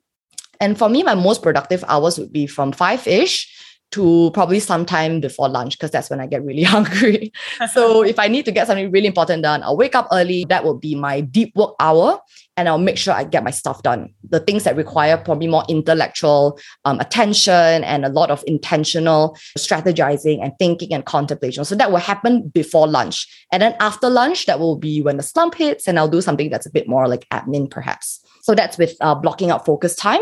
And 0.60 0.78
for 0.78 0.88
me, 0.88 1.02
my 1.02 1.14
most 1.14 1.42
productive 1.42 1.84
hours 1.88 2.18
would 2.18 2.32
be 2.32 2.46
from 2.46 2.72
5-ish 2.72 3.50
to 3.92 4.30
probably 4.34 4.58
sometime 4.58 5.20
before 5.20 5.48
lunch 5.48 5.78
because 5.78 5.92
that's 5.92 6.10
when 6.10 6.20
I 6.20 6.26
get 6.26 6.44
really 6.44 6.62
hungry. 6.76 7.32
so 7.72 8.02
if 8.12 8.18
I 8.18 8.28
need 8.28 8.44
to 8.46 8.52
get 8.52 8.66
something 8.66 8.90
really 8.90 9.06
important 9.06 9.42
done, 9.42 9.62
I'll 9.62 9.76
wake 9.76 9.94
up 9.94 10.08
early. 10.10 10.44
That 10.48 10.64
will 10.64 10.78
be 10.78 10.94
my 10.94 11.20
deep 11.20 11.54
work 11.54 11.74
hour 11.78 12.20
and 12.56 12.68
I'll 12.68 12.78
make 12.78 12.98
sure 12.98 13.14
I 13.14 13.24
get 13.24 13.44
my 13.44 13.50
stuff 13.50 13.82
done. 13.82 14.12
The 14.28 14.40
things 14.40 14.64
that 14.64 14.76
require 14.76 15.16
probably 15.16 15.48
more 15.48 15.64
intellectual 15.68 16.58
um, 16.84 17.00
attention 17.00 17.84
and 17.84 18.04
a 18.04 18.08
lot 18.08 18.30
of 18.30 18.44
intentional 18.46 19.36
strategizing 19.58 20.42
and 20.42 20.52
thinking 20.58 20.92
and 20.94 21.04
contemplation. 21.04 21.64
So 21.64 21.74
that 21.74 21.90
will 21.90 21.98
happen 21.98 22.48
before 22.48 22.86
lunch. 22.86 23.26
And 23.50 23.62
then 23.62 23.74
after 23.80 24.08
lunch, 24.08 24.46
that 24.46 24.60
will 24.60 24.76
be 24.76 25.02
when 25.02 25.16
the 25.16 25.22
slump 25.22 25.54
hits, 25.54 25.88
and 25.88 25.98
I'll 25.98 26.08
do 26.08 26.20
something 26.20 26.50
that's 26.50 26.66
a 26.66 26.70
bit 26.70 26.88
more 26.88 27.08
like 27.08 27.28
admin, 27.30 27.70
perhaps. 27.70 28.20
So 28.42 28.54
that's 28.54 28.78
with 28.78 28.94
uh, 29.00 29.14
blocking 29.14 29.50
out 29.50 29.66
focus 29.66 29.96
time. 29.96 30.20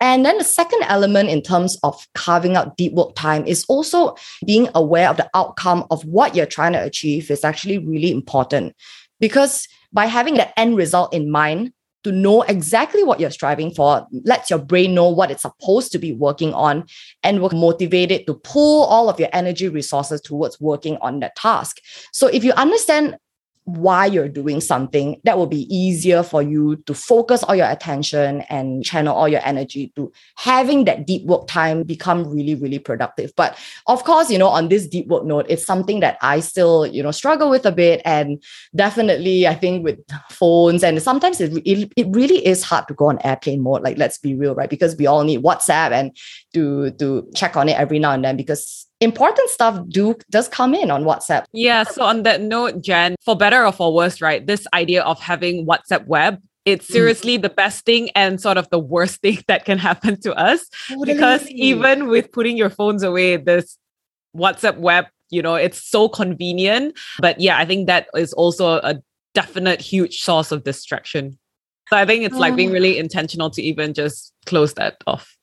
And 0.00 0.24
then 0.24 0.38
the 0.38 0.44
second 0.44 0.82
element 0.84 1.28
in 1.28 1.42
terms 1.42 1.78
of 1.82 2.06
carving 2.14 2.56
out 2.56 2.76
deep 2.76 2.94
work 2.94 3.14
time 3.14 3.46
is 3.46 3.64
also 3.68 4.16
being 4.46 4.68
aware 4.74 5.10
of 5.10 5.18
the 5.18 5.28
outcome 5.34 5.86
of 5.90 6.02
what 6.04 6.34
you're 6.34 6.46
trying 6.46 6.72
to 6.72 6.82
achieve 6.82 7.30
is 7.30 7.44
actually 7.44 7.78
really 7.78 8.10
important 8.10 8.74
because 9.20 9.68
by 9.92 10.06
having 10.06 10.34
that 10.34 10.52
end 10.56 10.76
result 10.76 11.12
in 11.12 11.30
mind 11.30 11.72
to 12.04 12.12
know 12.12 12.42
exactly 12.42 13.02
what 13.02 13.20
you're 13.20 13.30
striving 13.30 13.70
for 13.70 14.06
lets 14.24 14.48
your 14.48 14.58
brain 14.58 14.94
know 14.94 15.08
what 15.08 15.30
it's 15.30 15.42
supposed 15.42 15.92
to 15.92 15.98
be 15.98 16.12
working 16.12 16.54
on 16.54 16.84
and 17.22 17.40
will 17.40 17.50
motivate 17.50 18.10
it 18.10 18.26
to 18.26 18.34
pull 18.34 18.84
all 18.84 19.10
of 19.10 19.20
your 19.20 19.28
energy 19.32 19.68
resources 19.68 20.20
towards 20.20 20.60
working 20.60 20.96
on 21.02 21.20
that 21.20 21.36
task. 21.36 21.78
So 22.12 22.26
if 22.28 22.42
you 22.42 22.52
understand 22.52 23.16
why 23.76 24.06
you're 24.06 24.28
doing 24.28 24.60
something, 24.60 25.20
that 25.24 25.38
will 25.38 25.46
be 25.46 25.72
easier 25.74 26.22
for 26.22 26.42
you 26.42 26.76
to 26.86 26.94
focus 26.94 27.42
all 27.42 27.54
your 27.54 27.70
attention 27.70 28.42
and 28.42 28.84
channel 28.84 29.14
all 29.14 29.28
your 29.28 29.40
energy 29.44 29.92
to 29.96 30.12
having 30.36 30.84
that 30.84 31.06
deep 31.06 31.26
work 31.26 31.46
time 31.46 31.82
become 31.82 32.28
really, 32.28 32.54
really 32.54 32.78
productive. 32.78 33.32
But 33.36 33.56
of 33.86 34.04
course, 34.04 34.30
you 34.30 34.38
know, 34.38 34.48
on 34.48 34.68
this 34.68 34.86
deep 34.86 35.06
work 35.08 35.24
note, 35.24 35.46
it's 35.48 35.64
something 35.64 36.00
that 36.00 36.18
I 36.22 36.40
still, 36.40 36.86
you 36.86 37.02
know, 37.02 37.10
struggle 37.10 37.50
with 37.50 37.66
a 37.66 37.72
bit. 37.72 38.02
And 38.04 38.42
definitely, 38.74 39.46
I 39.46 39.54
think 39.54 39.84
with 39.84 39.98
phones, 40.30 40.82
and 40.82 41.00
sometimes 41.02 41.40
it, 41.40 41.52
it, 41.64 41.92
it 41.96 42.06
really 42.10 42.46
is 42.46 42.62
hard 42.62 42.88
to 42.88 42.94
go 42.94 43.06
on 43.06 43.18
airplane 43.24 43.62
mode. 43.62 43.82
Like, 43.82 43.98
let's 43.98 44.18
be 44.18 44.34
real, 44.34 44.54
right? 44.54 44.70
Because 44.70 44.96
we 44.96 45.06
all 45.06 45.24
need 45.24 45.42
WhatsApp 45.42 45.92
and 45.92 46.16
to 46.54 46.90
to 46.92 47.28
check 47.34 47.56
on 47.56 47.68
it 47.68 47.78
every 47.78 47.98
now 47.98 48.12
and 48.12 48.24
then 48.24 48.36
because 48.36 48.86
important 49.00 49.48
stuff 49.50 49.80
do 49.88 50.14
does 50.30 50.48
come 50.48 50.74
in 50.74 50.90
on 50.90 51.04
WhatsApp. 51.04 51.44
Yeah. 51.52 51.84
So 51.84 52.04
on 52.04 52.22
that 52.24 52.40
note, 52.40 52.82
Jen, 52.82 53.16
for 53.24 53.36
better 53.36 53.64
or 53.64 53.72
for 53.72 53.94
worse, 53.94 54.20
right? 54.20 54.46
This 54.46 54.66
idea 54.74 55.02
of 55.02 55.20
having 55.20 55.66
WhatsApp 55.66 56.06
web 56.06 56.40
it's 56.66 56.86
mm. 56.86 56.92
seriously 56.92 57.36
the 57.36 57.48
best 57.48 57.84
thing 57.84 58.10
and 58.14 58.40
sort 58.40 58.58
of 58.58 58.68
the 58.70 58.78
worst 58.78 59.20
thing 59.22 59.38
that 59.48 59.64
can 59.64 59.78
happen 59.78 60.20
to 60.20 60.34
us 60.34 60.68
totally. 60.88 61.14
because 61.14 61.48
even 61.48 62.08
with 62.08 62.30
putting 62.32 62.56
your 62.56 62.70
phones 62.70 63.02
away 63.02 63.36
this 63.36 63.78
whatsapp 64.36 64.76
web 64.76 65.06
you 65.30 65.42
know 65.42 65.54
it's 65.54 65.82
so 65.82 66.08
convenient 66.08 66.96
but 67.18 67.40
yeah 67.40 67.58
i 67.58 67.64
think 67.64 67.86
that 67.86 68.08
is 68.14 68.32
also 68.34 68.74
a 68.78 69.00
definite 69.34 69.80
huge 69.80 70.20
source 70.20 70.52
of 70.52 70.62
distraction 70.62 71.36
so 71.88 71.96
i 71.96 72.04
think 72.04 72.24
it's 72.24 72.36
like 72.36 72.54
being 72.54 72.70
oh. 72.70 72.74
really 72.74 72.98
intentional 72.98 73.50
to 73.50 73.62
even 73.62 73.92
just 73.92 74.32
close 74.46 74.74
that 74.74 74.96
off 75.06 75.36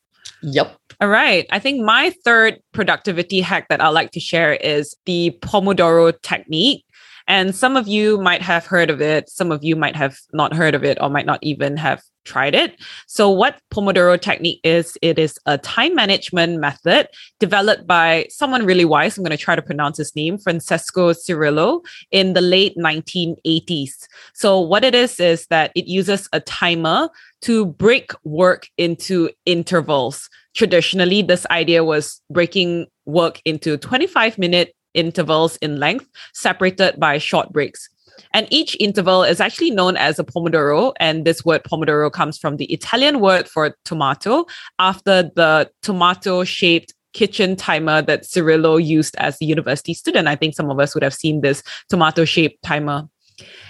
Yep. 0.43 0.77
All 0.99 1.10
right. 1.10 1.45
I 1.51 1.60
think 1.60 1.86
my 1.86 2.12
third 2.25 2.60
productivity 2.73 3.39
hack 3.39 3.67
that 3.69 3.81
I'd 3.81 3.89
like 3.89 4.12
to 4.12 4.19
share 4.19 4.53
is 4.53 4.95
the 5.05 5.38
Pomodoro 5.41 6.19
technique. 6.23 6.86
And 7.27 7.55
some 7.55 7.75
of 7.75 7.88
you 7.88 8.19
might 8.19 8.41
have 8.41 8.65
heard 8.65 8.89
of 8.89 9.01
it, 9.01 9.29
some 9.29 9.51
of 9.51 9.63
you 9.63 9.75
might 9.75 9.95
have 9.95 10.17
not 10.33 10.55
heard 10.55 10.73
of 10.73 10.83
it, 10.83 10.97
or 11.01 11.10
might 11.10 11.25
not 11.25 11.39
even 11.43 11.75
have 11.77 12.01
tried 12.23 12.55
it. 12.55 12.81
So, 13.05 13.29
what 13.29 13.60
Pomodoro 13.69 14.19
technique 14.19 14.62
is, 14.63 14.97
it 15.01 15.19
is 15.19 15.38
a 15.45 15.57
time 15.57 15.93
management 15.93 16.60
method 16.60 17.07
developed 17.39 17.86
by 17.86 18.27
someone 18.29 18.65
really 18.65 18.86
wise. 18.86 19.17
I'm 19.17 19.23
going 19.23 19.38
to 19.38 19.43
try 19.43 19.55
to 19.55 19.62
pronounce 19.62 19.97
his 19.97 20.15
name, 20.15 20.38
Francesco 20.38 21.12
Cirillo, 21.12 21.81
in 22.12 22.33
the 22.33 22.41
late 22.41 22.77
1980s. 22.77 24.07
So, 24.33 24.60
what 24.60 24.83
it 24.83 24.95
is, 24.95 25.19
is 25.19 25.47
that 25.47 25.71
it 25.75 25.88
uses 25.88 26.29
a 26.31 26.39
timer 26.39 27.10
to 27.41 27.65
break 27.65 28.12
work 28.23 28.67
into 28.77 29.29
intervals. 29.45 30.29
Traditionally, 30.57 31.21
this 31.21 31.45
idea 31.51 31.83
was 31.83 32.19
breaking 32.31 32.87
work 33.05 33.39
into 33.45 33.77
25 33.77 34.39
minute 34.39 34.73
intervals 34.95 35.55
in 35.57 35.79
length, 35.79 36.09
separated 36.33 36.99
by 36.99 37.19
short 37.19 37.53
breaks. 37.53 37.87
And 38.33 38.47
each 38.49 38.75
interval 38.79 39.23
is 39.23 39.39
actually 39.39 39.69
known 39.69 39.95
as 39.97 40.17
a 40.17 40.23
pomodoro. 40.23 40.93
And 40.99 41.25
this 41.25 41.45
word 41.45 41.63
pomodoro 41.63 42.11
comes 42.11 42.39
from 42.39 42.57
the 42.57 42.65
Italian 42.73 43.19
word 43.19 43.47
for 43.47 43.75
tomato 43.85 44.45
after 44.79 45.29
the 45.35 45.69
tomato 45.83 46.43
shaped 46.43 46.91
kitchen 47.13 47.55
timer 47.55 48.01
that 48.01 48.23
Cirillo 48.23 48.83
used 48.83 49.15
as 49.17 49.37
a 49.39 49.45
university 49.45 49.93
student. 49.93 50.27
I 50.27 50.35
think 50.35 50.55
some 50.55 50.71
of 50.71 50.79
us 50.79 50.95
would 50.95 51.03
have 51.03 51.13
seen 51.13 51.41
this 51.41 51.61
tomato 51.87 52.25
shaped 52.25 52.63
timer 52.63 53.07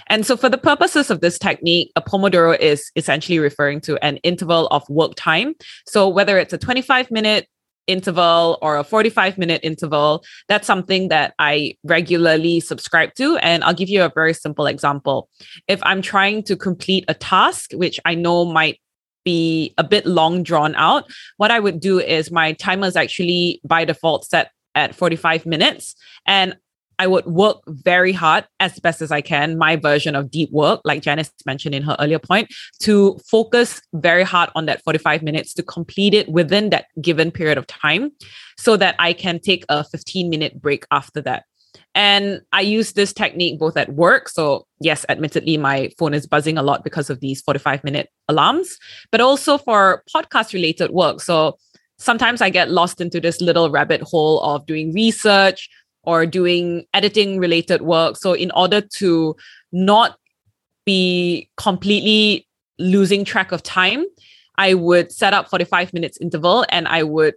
and 0.08 0.26
so, 0.26 0.36
for 0.36 0.48
the 0.48 0.58
purposes 0.58 1.10
of 1.10 1.20
this 1.20 1.38
technique, 1.38 1.92
a 1.96 2.02
Pomodoro 2.02 2.58
is 2.58 2.90
essentially 2.96 3.38
referring 3.38 3.80
to 3.82 4.02
an 4.04 4.16
interval 4.18 4.66
of 4.68 4.88
work 4.88 5.14
time. 5.16 5.54
So, 5.86 6.08
whether 6.08 6.38
it's 6.38 6.52
a 6.52 6.58
25 6.58 7.10
minute 7.10 7.46
interval 7.88 8.58
or 8.62 8.76
a 8.76 8.84
45 8.84 9.38
minute 9.38 9.60
interval, 9.64 10.22
that's 10.46 10.66
something 10.66 11.08
that 11.08 11.34
I 11.38 11.76
regularly 11.84 12.60
subscribe 12.60 13.14
to. 13.14 13.38
And 13.38 13.64
I'll 13.64 13.74
give 13.74 13.88
you 13.88 14.02
a 14.02 14.12
very 14.14 14.34
simple 14.34 14.66
example. 14.66 15.28
If 15.66 15.80
I'm 15.82 16.02
trying 16.02 16.44
to 16.44 16.56
complete 16.56 17.04
a 17.08 17.14
task, 17.14 17.72
which 17.72 17.98
I 18.04 18.14
know 18.14 18.44
might 18.44 18.80
be 19.24 19.74
a 19.78 19.84
bit 19.84 20.06
long 20.06 20.42
drawn 20.42 20.74
out, 20.76 21.10
what 21.38 21.50
I 21.50 21.58
would 21.58 21.80
do 21.80 21.98
is 21.98 22.30
my 22.30 22.52
timer 22.52 22.86
is 22.86 22.96
actually 22.96 23.60
by 23.64 23.84
default 23.84 24.26
set 24.26 24.52
at 24.74 24.94
45 24.94 25.44
minutes. 25.44 25.94
And 26.26 26.56
I 26.98 27.06
would 27.06 27.26
work 27.26 27.58
very 27.68 28.12
hard 28.12 28.44
as 28.58 28.78
best 28.80 29.00
as 29.00 29.12
I 29.12 29.20
can, 29.20 29.56
my 29.56 29.76
version 29.76 30.16
of 30.16 30.30
deep 30.30 30.50
work, 30.50 30.80
like 30.84 31.02
Janice 31.02 31.30
mentioned 31.46 31.74
in 31.74 31.82
her 31.82 31.96
earlier 32.00 32.18
point, 32.18 32.48
to 32.80 33.18
focus 33.30 33.80
very 33.94 34.24
hard 34.24 34.50
on 34.54 34.66
that 34.66 34.82
45 34.82 35.22
minutes 35.22 35.54
to 35.54 35.62
complete 35.62 36.12
it 36.14 36.28
within 36.28 36.70
that 36.70 36.86
given 37.00 37.30
period 37.30 37.56
of 37.56 37.66
time 37.66 38.10
so 38.56 38.76
that 38.76 38.96
I 38.98 39.12
can 39.12 39.38
take 39.38 39.64
a 39.68 39.84
15 39.84 40.28
minute 40.28 40.60
break 40.60 40.84
after 40.90 41.20
that. 41.22 41.44
And 41.94 42.40
I 42.52 42.60
use 42.62 42.92
this 42.92 43.12
technique 43.12 43.58
both 43.58 43.76
at 43.76 43.92
work. 43.94 44.28
So, 44.28 44.66
yes, 44.80 45.04
admittedly, 45.08 45.56
my 45.56 45.90
phone 45.98 46.14
is 46.14 46.26
buzzing 46.26 46.58
a 46.58 46.62
lot 46.62 46.84
because 46.84 47.10
of 47.10 47.20
these 47.20 47.40
45 47.42 47.84
minute 47.84 48.08
alarms, 48.28 48.76
but 49.10 49.20
also 49.20 49.58
for 49.58 50.02
podcast 50.14 50.52
related 50.52 50.90
work. 50.90 51.20
So, 51.20 51.56
sometimes 51.98 52.40
I 52.40 52.50
get 52.50 52.70
lost 52.70 53.00
into 53.00 53.20
this 53.20 53.40
little 53.40 53.70
rabbit 53.70 54.02
hole 54.02 54.40
of 54.42 54.66
doing 54.66 54.92
research 54.92 55.68
or 56.08 56.24
doing 56.24 56.86
editing 56.94 57.38
related 57.38 57.82
work. 57.82 58.16
So, 58.16 58.32
in 58.32 58.50
order 58.52 58.80
to 58.80 59.36
not 59.72 60.16
be 60.86 61.50
completely 61.58 62.48
losing 62.78 63.26
track 63.26 63.52
of 63.52 63.62
time, 63.62 64.06
I 64.56 64.72
would 64.72 65.12
set 65.12 65.34
up 65.34 65.50
45 65.50 65.92
minutes 65.92 66.16
interval 66.18 66.64
and 66.70 66.88
I 66.88 67.02
would 67.02 67.34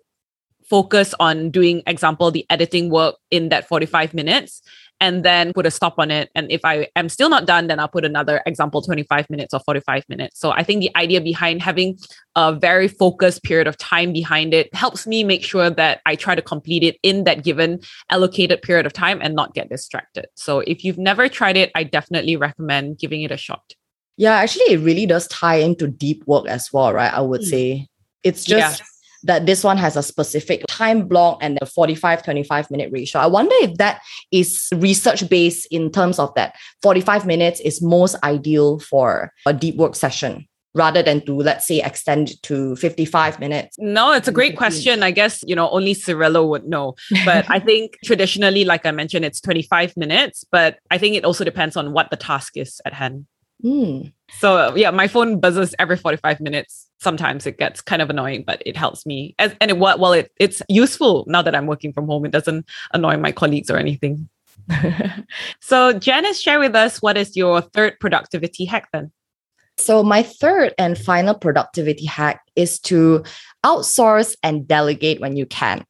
focus 0.64 1.14
on 1.20 1.52
doing 1.52 1.84
example 1.86 2.32
the 2.32 2.46
editing 2.50 2.90
work 2.90 3.16
in 3.30 3.50
that 3.50 3.68
45 3.68 4.14
minutes 4.14 4.62
and 5.02 5.26
then 5.26 5.52
put 5.52 5.66
a 5.66 5.72
stop 5.72 5.96
on 5.98 6.12
it. 6.12 6.30
And 6.36 6.50
if 6.52 6.64
I 6.64 6.88
am 6.96 7.10
still 7.10 7.28
not 7.28 7.48
done, 7.48 7.68
then 7.68 7.80
I'll 7.80 7.88
put 7.88 8.06
another 8.06 8.42
example 8.46 8.82
25 8.84 9.30
minutes 9.30 9.54
or 9.54 9.60
45 9.60 10.06
minutes. 10.08 10.40
So 10.40 10.52
I 10.52 10.64
think 10.64 10.80
the 10.80 10.96
idea 10.96 11.20
behind 11.20 11.62
having 11.62 11.98
a 12.36 12.54
very 12.54 12.88
focused 12.88 13.44
period 13.44 13.68
of 13.68 13.78
time 13.78 14.14
behind 14.14 14.54
it 14.54 14.74
helps 14.74 15.08
me 15.08 15.24
make 15.24 15.44
sure 15.44 15.72
that 15.72 16.02
I 16.06 16.16
try 16.16 16.36
to 16.36 16.42
complete 16.42 16.84
it 16.84 16.98
in 17.02 17.24
that 17.24 17.44
given 17.44 17.82
allocated 18.12 18.62
period 18.62 18.86
of 18.86 18.94
time 18.94 19.20
and 19.22 19.36
not 19.36 19.56
get 19.56 19.70
distracted. 19.70 20.28
So 20.36 20.60
if 20.60 20.86
you've 20.86 21.00
never 21.00 21.28
tried 21.28 21.58
it, 21.58 21.72
I 21.74 21.84
definitely 21.84 22.38
recommend 22.38 23.00
giving 23.00 23.24
it 23.24 23.32
a 23.32 23.38
shot. 23.38 23.74
Yeah, 24.18 24.36
actually, 24.36 24.74
it 24.74 24.82
really 24.82 25.08
does 25.08 25.28
tie 25.30 25.56
into 25.56 25.88
deep 25.88 26.24
work 26.28 26.48
as 26.48 26.72
well, 26.72 26.94
right? 26.94 27.12
I 27.12 27.22
would 27.22 27.42
mm. 27.42 27.50
say 27.50 27.88
it's 28.24 28.46
just. 28.46 28.80
Yeah 28.80 28.86
that 29.24 29.46
this 29.46 29.64
one 29.64 29.78
has 29.78 29.96
a 29.96 30.04
specific 30.04 30.64
time 30.68 31.08
block 31.08 31.38
and 31.42 31.58
the 31.60 31.66
45 31.66 32.24
25 32.24 32.72
minute 32.72 32.92
ratio. 32.92 33.22
I 33.22 33.28
wonder 33.28 33.56
if 33.62 33.78
that 33.78 34.02
is 34.32 34.68
research 34.76 35.28
based 35.30 35.68
in 35.72 35.92
terms 35.92 36.20
of 36.20 36.34
that 36.36 36.56
45 36.82 37.26
minutes 37.26 37.60
is 37.62 37.82
most 37.82 38.16
ideal 38.24 38.80
for 38.80 39.32
a 39.46 39.54
deep 39.54 39.76
work 39.76 39.96
session 39.96 40.48
rather 40.74 41.04
than 41.04 41.20
to 41.26 41.36
let's 41.36 41.68
say 41.68 41.82
extend 41.82 42.42
to 42.44 42.76
55 42.78 43.40
minutes. 43.40 43.76
No 43.78 44.14
it's 44.14 44.28
a 44.28 44.32
great 44.32 44.58
question. 44.58 45.04
I 45.04 45.12
guess 45.12 45.44
you 45.46 45.56
know 45.56 45.70
only 45.70 45.94
Cirillo 45.94 46.48
would 46.48 46.66
know. 46.66 46.96
But 47.26 47.50
i 47.50 47.60
think 47.60 47.98
traditionally 48.06 48.64
like 48.66 48.86
i 48.86 48.92
mentioned 48.92 49.26
it's 49.26 49.42
25 49.42 49.98
minutes 49.98 50.46
but 50.52 50.80
i 50.90 50.98
think 50.98 51.16
it 51.16 51.26
also 51.26 51.44
depends 51.44 51.76
on 51.76 51.94
what 51.94 52.10
the 52.10 52.18
task 52.18 52.58
is 52.58 52.82
at 52.86 52.94
hand 52.94 53.26
mm. 53.64 54.12
so 54.40 54.76
yeah 54.76 54.92
my 54.92 55.08
phone 55.08 55.40
buzzes 55.40 55.76
every 55.80 55.98
45 55.98 56.40
minutes 56.40 56.88
sometimes 57.02 57.48
it 57.48 57.58
gets 57.58 57.82
kind 57.82 58.02
of 58.02 58.10
annoying, 58.10 58.44
but 58.46 58.62
it 58.66 58.78
helps 58.78 59.06
me. 59.06 59.36
As, 59.40 59.54
and 59.60 59.72
it, 59.72 59.78
well, 59.80 60.14
it, 60.14 60.32
it's 60.40 60.62
useful 60.70 61.26
now 61.28 61.42
that 61.42 61.56
I'm 61.56 61.66
working 61.66 61.92
from 61.92 62.06
home. 62.06 62.26
It 62.26 62.32
doesn't 62.32 62.66
annoy 62.94 63.18
my 63.18 63.32
colleagues 63.32 63.70
or 63.70 63.78
anything. 63.78 64.30
so, 65.60 65.94
Janice, 65.94 66.40
share 66.40 66.60
with 66.60 66.76
us 66.76 67.02
what 67.02 67.18
is 67.18 67.36
your 67.36 67.62
third 67.62 68.00
productivity 68.00 68.66
hack 68.66 68.88
then? 68.94 69.12
So, 69.78 70.04
my 70.04 70.22
third 70.22 70.74
and 70.78 70.98
final 70.98 71.34
productivity 71.34 72.06
hack 72.06 72.42
is 72.56 72.80
to 72.82 73.24
outsource 73.66 74.36
and 74.44 74.68
delegate 74.68 75.20
when 75.20 75.36
you 75.36 75.48
can. 75.48 75.84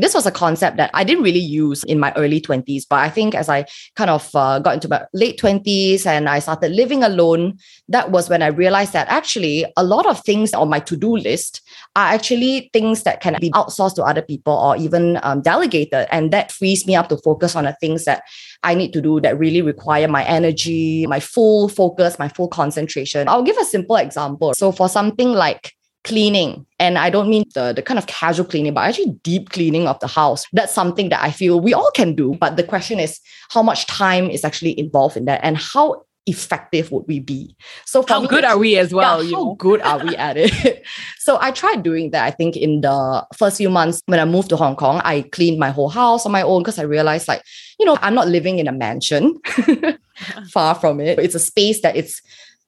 This 0.00 0.14
was 0.14 0.26
a 0.26 0.30
concept 0.30 0.76
that 0.76 0.90
I 0.94 1.04
didn't 1.04 1.24
really 1.24 1.38
use 1.38 1.84
in 1.84 1.98
my 1.98 2.12
early 2.16 2.40
20s, 2.40 2.84
but 2.88 3.00
I 3.00 3.08
think 3.08 3.34
as 3.34 3.48
I 3.48 3.66
kind 3.96 4.10
of 4.10 4.28
uh, 4.34 4.58
got 4.58 4.74
into 4.74 4.88
my 4.88 5.04
late 5.12 5.38
20s 5.40 6.06
and 6.06 6.28
I 6.28 6.38
started 6.38 6.72
living 6.72 7.02
alone, 7.02 7.58
that 7.88 8.10
was 8.10 8.28
when 8.28 8.42
I 8.42 8.48
realized 8.48 8.92
that 8.92 9.08
actually 9.08 9.64
a 9.76 9.84
lot 9.84 10.06
of 10.06 10.20
things 10.20 10.52
on 10.52 10.68
my 10.68 10.80
to 10.80 10.96
do 10.96 11.16
list 11.16 11.60
are 11.96 12.12
actually 12.12 12.70
things 12.72 13.02
that 13.04 13.20
can 13.20 13.36
be 13.40 13.50
outsourced 13.50 13.94
to 13.96 14.02
other 14.02 14.22
people 14.22 14.52
or 14.52 14.76
even 14.76 15.18
um, 15.22 15.40
delegated. 15.42 16.06
And 16.10 16.32
that 16.32 16.52
frees 16.52 16.86
me 16.86 16.94
up 16.94 17.08
to 17.08 17.16
focus 17.18 17.56
on 17.56 17.64
the 17.64 17.76
things 17.80 18.04
that 18.04 18.22
I 18.62 18.74
need 18.74 18.92
to 18.94 19.00
do 19.00 19.20
that 19.20 19.38
really 19.38 19.62
require 19.62 20.08
my 20.08 20.24
energy, 20.24 21.06
my 21.06 21.20
full 21.20 21.68
focus, 21.68 22.18
my 22.18 22.28
full 22.28 22.48
concentration. 22.48 23.28
I'll 23.28 23.42
give 23.42 23.58
a 23.58 23.64
simple 23.64 23.96
example. 23.96 24.54
So, 24.54 24.72
for 24.72 24.88
something 24.88 25.32
like 25.32 25.74
cleaning. 26.04 26.66
And 26.78 26.98
i 26.98 27.10
don't 27.10 27.28
mean 27.28 27.44
the, 27.54 27.72
the 27.72 27.82
kind 27.82 27.98
of 27.98 28.06
casual 28.06 28.44
cleaning 28.44 28.74
but 28.74 28.82
actually 28.82 29.12
deep 29.22 29.50
cleaning 29.50 29.88
of 29.88 29.98
the 30.00 30.06
house. 30.06 30.46
That's 30.52 30.72
something 30.72 31.08
that 31.08 31.22
i 31.22 31.30
feel 31.30 31.60
we 31.60 31.74
all 31.74 31.90
can 31.92 32.14
do. 32.14 32.36
But 32.38 32.56
the 32.56 32.62
question 32.62 33.00
is 33.00 33.20
how 33.50 33.62
much 33.62 33.86
time 33.86 34.30
is 34.30 34.44
actually 34.44 34.78
involved 34.78 35.16
in 35.16 35.24
that? 35.24 35.40
And 35.42 35.56
how 35.56 36.04
effective 36.26 36.90
would 36.90 37.04
we 37.06 37.20
be? 37.20 37.54
So 37.84 38.02
how 38.08 38.22
me, 38.22 38.28
good 38.28 38.44
are 38.44 38.56
we 38.56 38.78
as 38.78 38.94
well 38.94 39.22
yeah, 39.22 39.36
how 39.36 39.54
good 39.58 39.82
are 39.82 40.02
we 40.04 40.16
at 40.28 40.36
it? 40.36 40.84
So 41.18 41.38
i 41.40 41.50
tried 41.50 41.82
doing 41.82 42.10
that 42.10 42.24
i 42.24 42.30
think 42.30 42.56
in 42.56 42.82
the 42.82 43.26
first 43.36 43.56
few 43.56 43.70
months. 43.70 44.02
When 44.06 44.20
i 44.20 44.24
moved 44.24 44.50
to 44.50 44.56
hong 44.56 44.76
kong 44.76 45.00
i 45.04 45.22
cleaned 45.32 45.58
my 45.58 45.70
whole 45.70 45.90
house 45.90 46.26
on 46.26 46.32
my 46.32 46.42
own 46.42 46.62
because 46.62 46.78
i 46.78 46.82
realized 46.82 47.28
like 47.28 47.42
you 47.78 47.86
know 47.86 47.98
i'm 48.02 48.14
not 48.14 48.28
living 48.28 48.58
in 48.58 48.68
a 48.68 48.72
mansion. 48.72 49.40
Far 50.50 50.74
from 50.74 51.00
it. 51.00 51.18
It's 51.18 51.34
a 51.34 51.40
space 51.40 51.82
that 51.82 51.96
it's 51.96 52.22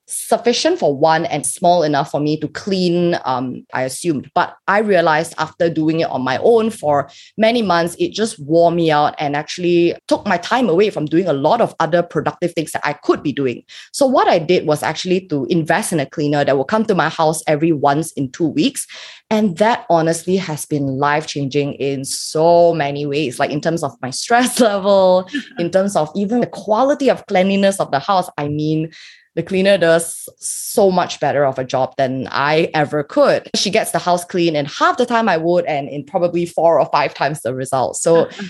sufficient 0.06 0.78
for 0.78 0.96
one 0.96 1.26
and 1.26 1.44
small 1.44 1.82
enough 1.82 2.10
for 2.10 2.20
me 2.20 2.38
to 2.38 2.48
clean, 2.48 3.18
um, 3.24 3.66
I 3.72 3.82
assumed. 3.82 4.30
But 4.34 4.56
I 4.68 4.78
realized 4.78 5.34
after 5.38 5.68
doing 5.68 6.00
it 6.00 6.10
on 6.10 6.22
my 6.22 6.38
own 6.38 6.70
for 6.70 7.10
many 7.36 7.62
months, 7.62 7.96
it 7.98 8.12
just 8.12 8.38
wore 8.38 8.70
me 8.70 8.90
out 8.90 9.14
and 9.18 9.34
actually 9.34 9.96
took 10.06 10.24
my 10.26 10.38
time 10.38 10.68
away 10.68 10.90
from 10.90 11.06
doing 11.06 11.26
a 11.26 11.32
lot 11.32 11.60
of 11.60 11.74
other 11.80 12.02
productive 12.02 12.52
things 12.52 12.72
that 12.72 12.86
I 12.86 12.92
could 12.92 13.22
be 13.22 13.32
doing. 13.32 13.64
So, 13.92 14.06
what 14.06 14.28
I 14.28 14.38
did 14.38 14.66
was 14.66 14.82
actually 14.82 15.26
to 15.28 15.44
invest 15.46 15.92
in 15.92 16.00
a 16.00 16.06
cleaner 16.06 16.44
that 16.44 16.56
will 16.56 16.64
come 16.64 16.84
to 16.86 16.94
my 16.94 17.08
house 17.08 17.42
every 17.46 17.72
once 17.72 18.12
in 18.12 18.30
two 18.30 18.46
weeks. 18.46 18.86
And 19.28 19.58
that 19.58 19.86
honestly 19.90 20.36
has 20.36 20.66
been 20.66 20.86
life 20.86 21.26
changing 21.26 21.74
in 21.74 22.04
so 22.04 22.72
many 22.72 23.06
ways, 23.06 23.40
like 23.40 23.50
in 23.50 23.60
terms 23.60 23.82
of 23.82 23.96
my 24.00 24.10
stress 24.10 24.60
level, 24.60 25.28
in 25.58 25.70
terms 25.70 25.96
of 25.96 26.10
even 26.14 26.40
the 26.40 26.46
quality 26.46 27.10
of 27.10 27.26
cleanliness 27.26 27.80
of 27.80 27.90
the 27.90 27.98
house. 27.98 28.30
I 28.38 28.46
mean, 28.46 28.92
the 29.36 29.42
cleaner 29.42 29.76
does 29.76 30.28
so 30.38 30.90
much 30.90 31.20
better 31.20 31.44
of 31.44 31.58
a 31.58 31.64
job 31.64 31.94
than 31.98 32.26
I 32.30 32.70
ever 32.72 33.04
could. 33.04 33.50
She 33.54 33.70
gets 33.70 33.90
the 33.90 33.98
house 33.98 34.24
clean 34.24 34.56
in 34.56 34.64
half 34.64 34.96
the 34.96 35.04
time 35.04 35.28
I 35.28 35.36
would 35.36 35.66
and 35.66 35.88
in 35.90 36.04
probably 36.04 36.46
four 36.46 36.80
or 36.80 36.86
five 36.86 37.12
times 37.12 37.42
the 37.42 37.54
result. 37.54 37.98
So 37.98 38.24
uh-huh. 38.24 38.42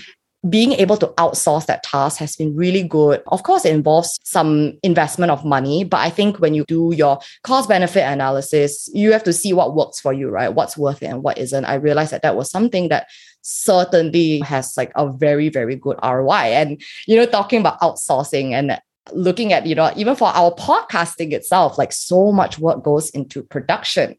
being 0.49 0.71
able 0.71 0.95
to 0.97 1.07
outsource 1.17 1.65
that 1.65 1.83
task 1.83 2.19
has 2.19 2.37
been 2.37 2.55
really 2.55 2.83
good. 2.83 3.21
Of 3.27 3.43
course, 3.43 3.65
it 3.65 3.73
involves 3.73 4.17
some 4.23 4.79
investment 4.81 5.29
of 5.29 5.43
money, 5.43 5.83
but 5.83 5.97
I 5.97 6.09
think 6.09 6.37
when 6.37 6.53
you 6.53 6.63
do 6.69 6.93
your 6.95 7.19
cost 7.43 7.67
benefit 7.67 8.03
analysis, 8.03 8.89
you 8.93 9.11
have 9.11 9.25
to 9.25 9.33
see 9.33 9.51
what 9.51 9.75
works 9.75 9.99
for 9.99 10.13
you, 10.13 10.29
right? 10.29 10.53
What's 10.53 10.77
worth 10.77 11.03
it 11.03 11.07
and 11.07 11.21
what 11.21 11.37
isn't. 11.37 11.65
I 11.65 11.75
realized 11.75 12.13
that 12.13 12.21
that 12.21 12.37
was 12.37 12.49
something 12.49 12.87
that 12.87 13.07
certainly 13.41 14.39
has 14.39 14.77
like 14.77 14.93
a 14.95 15.11
very, 15.11 15.49
very 15.49 15.75
good 15.75 15.97
ROI. 16.01 16.53
And, 16.53 16.81
you 17.07 17.17
know, 17.17 17.25
talking 17.25 17.59
about 17.59 17.79
outsourcing 17.81 18.53
and 18.53 18.79
looking 19.13 19.53
at 19.53 19.65
you 19.65 19.75
know 19.75 19.91
even 19.95 20.15
for 20.15 20.27
our 20.29 20.51
podcasting 20.55 21.31
itself 21.31 21.77
like 21.77 21.91
so 21.91 22.31
much 22.31 22.59
work 22.59 22.83
goes 22.83 23.09
into 23.11 23.43
production 23.43 24.15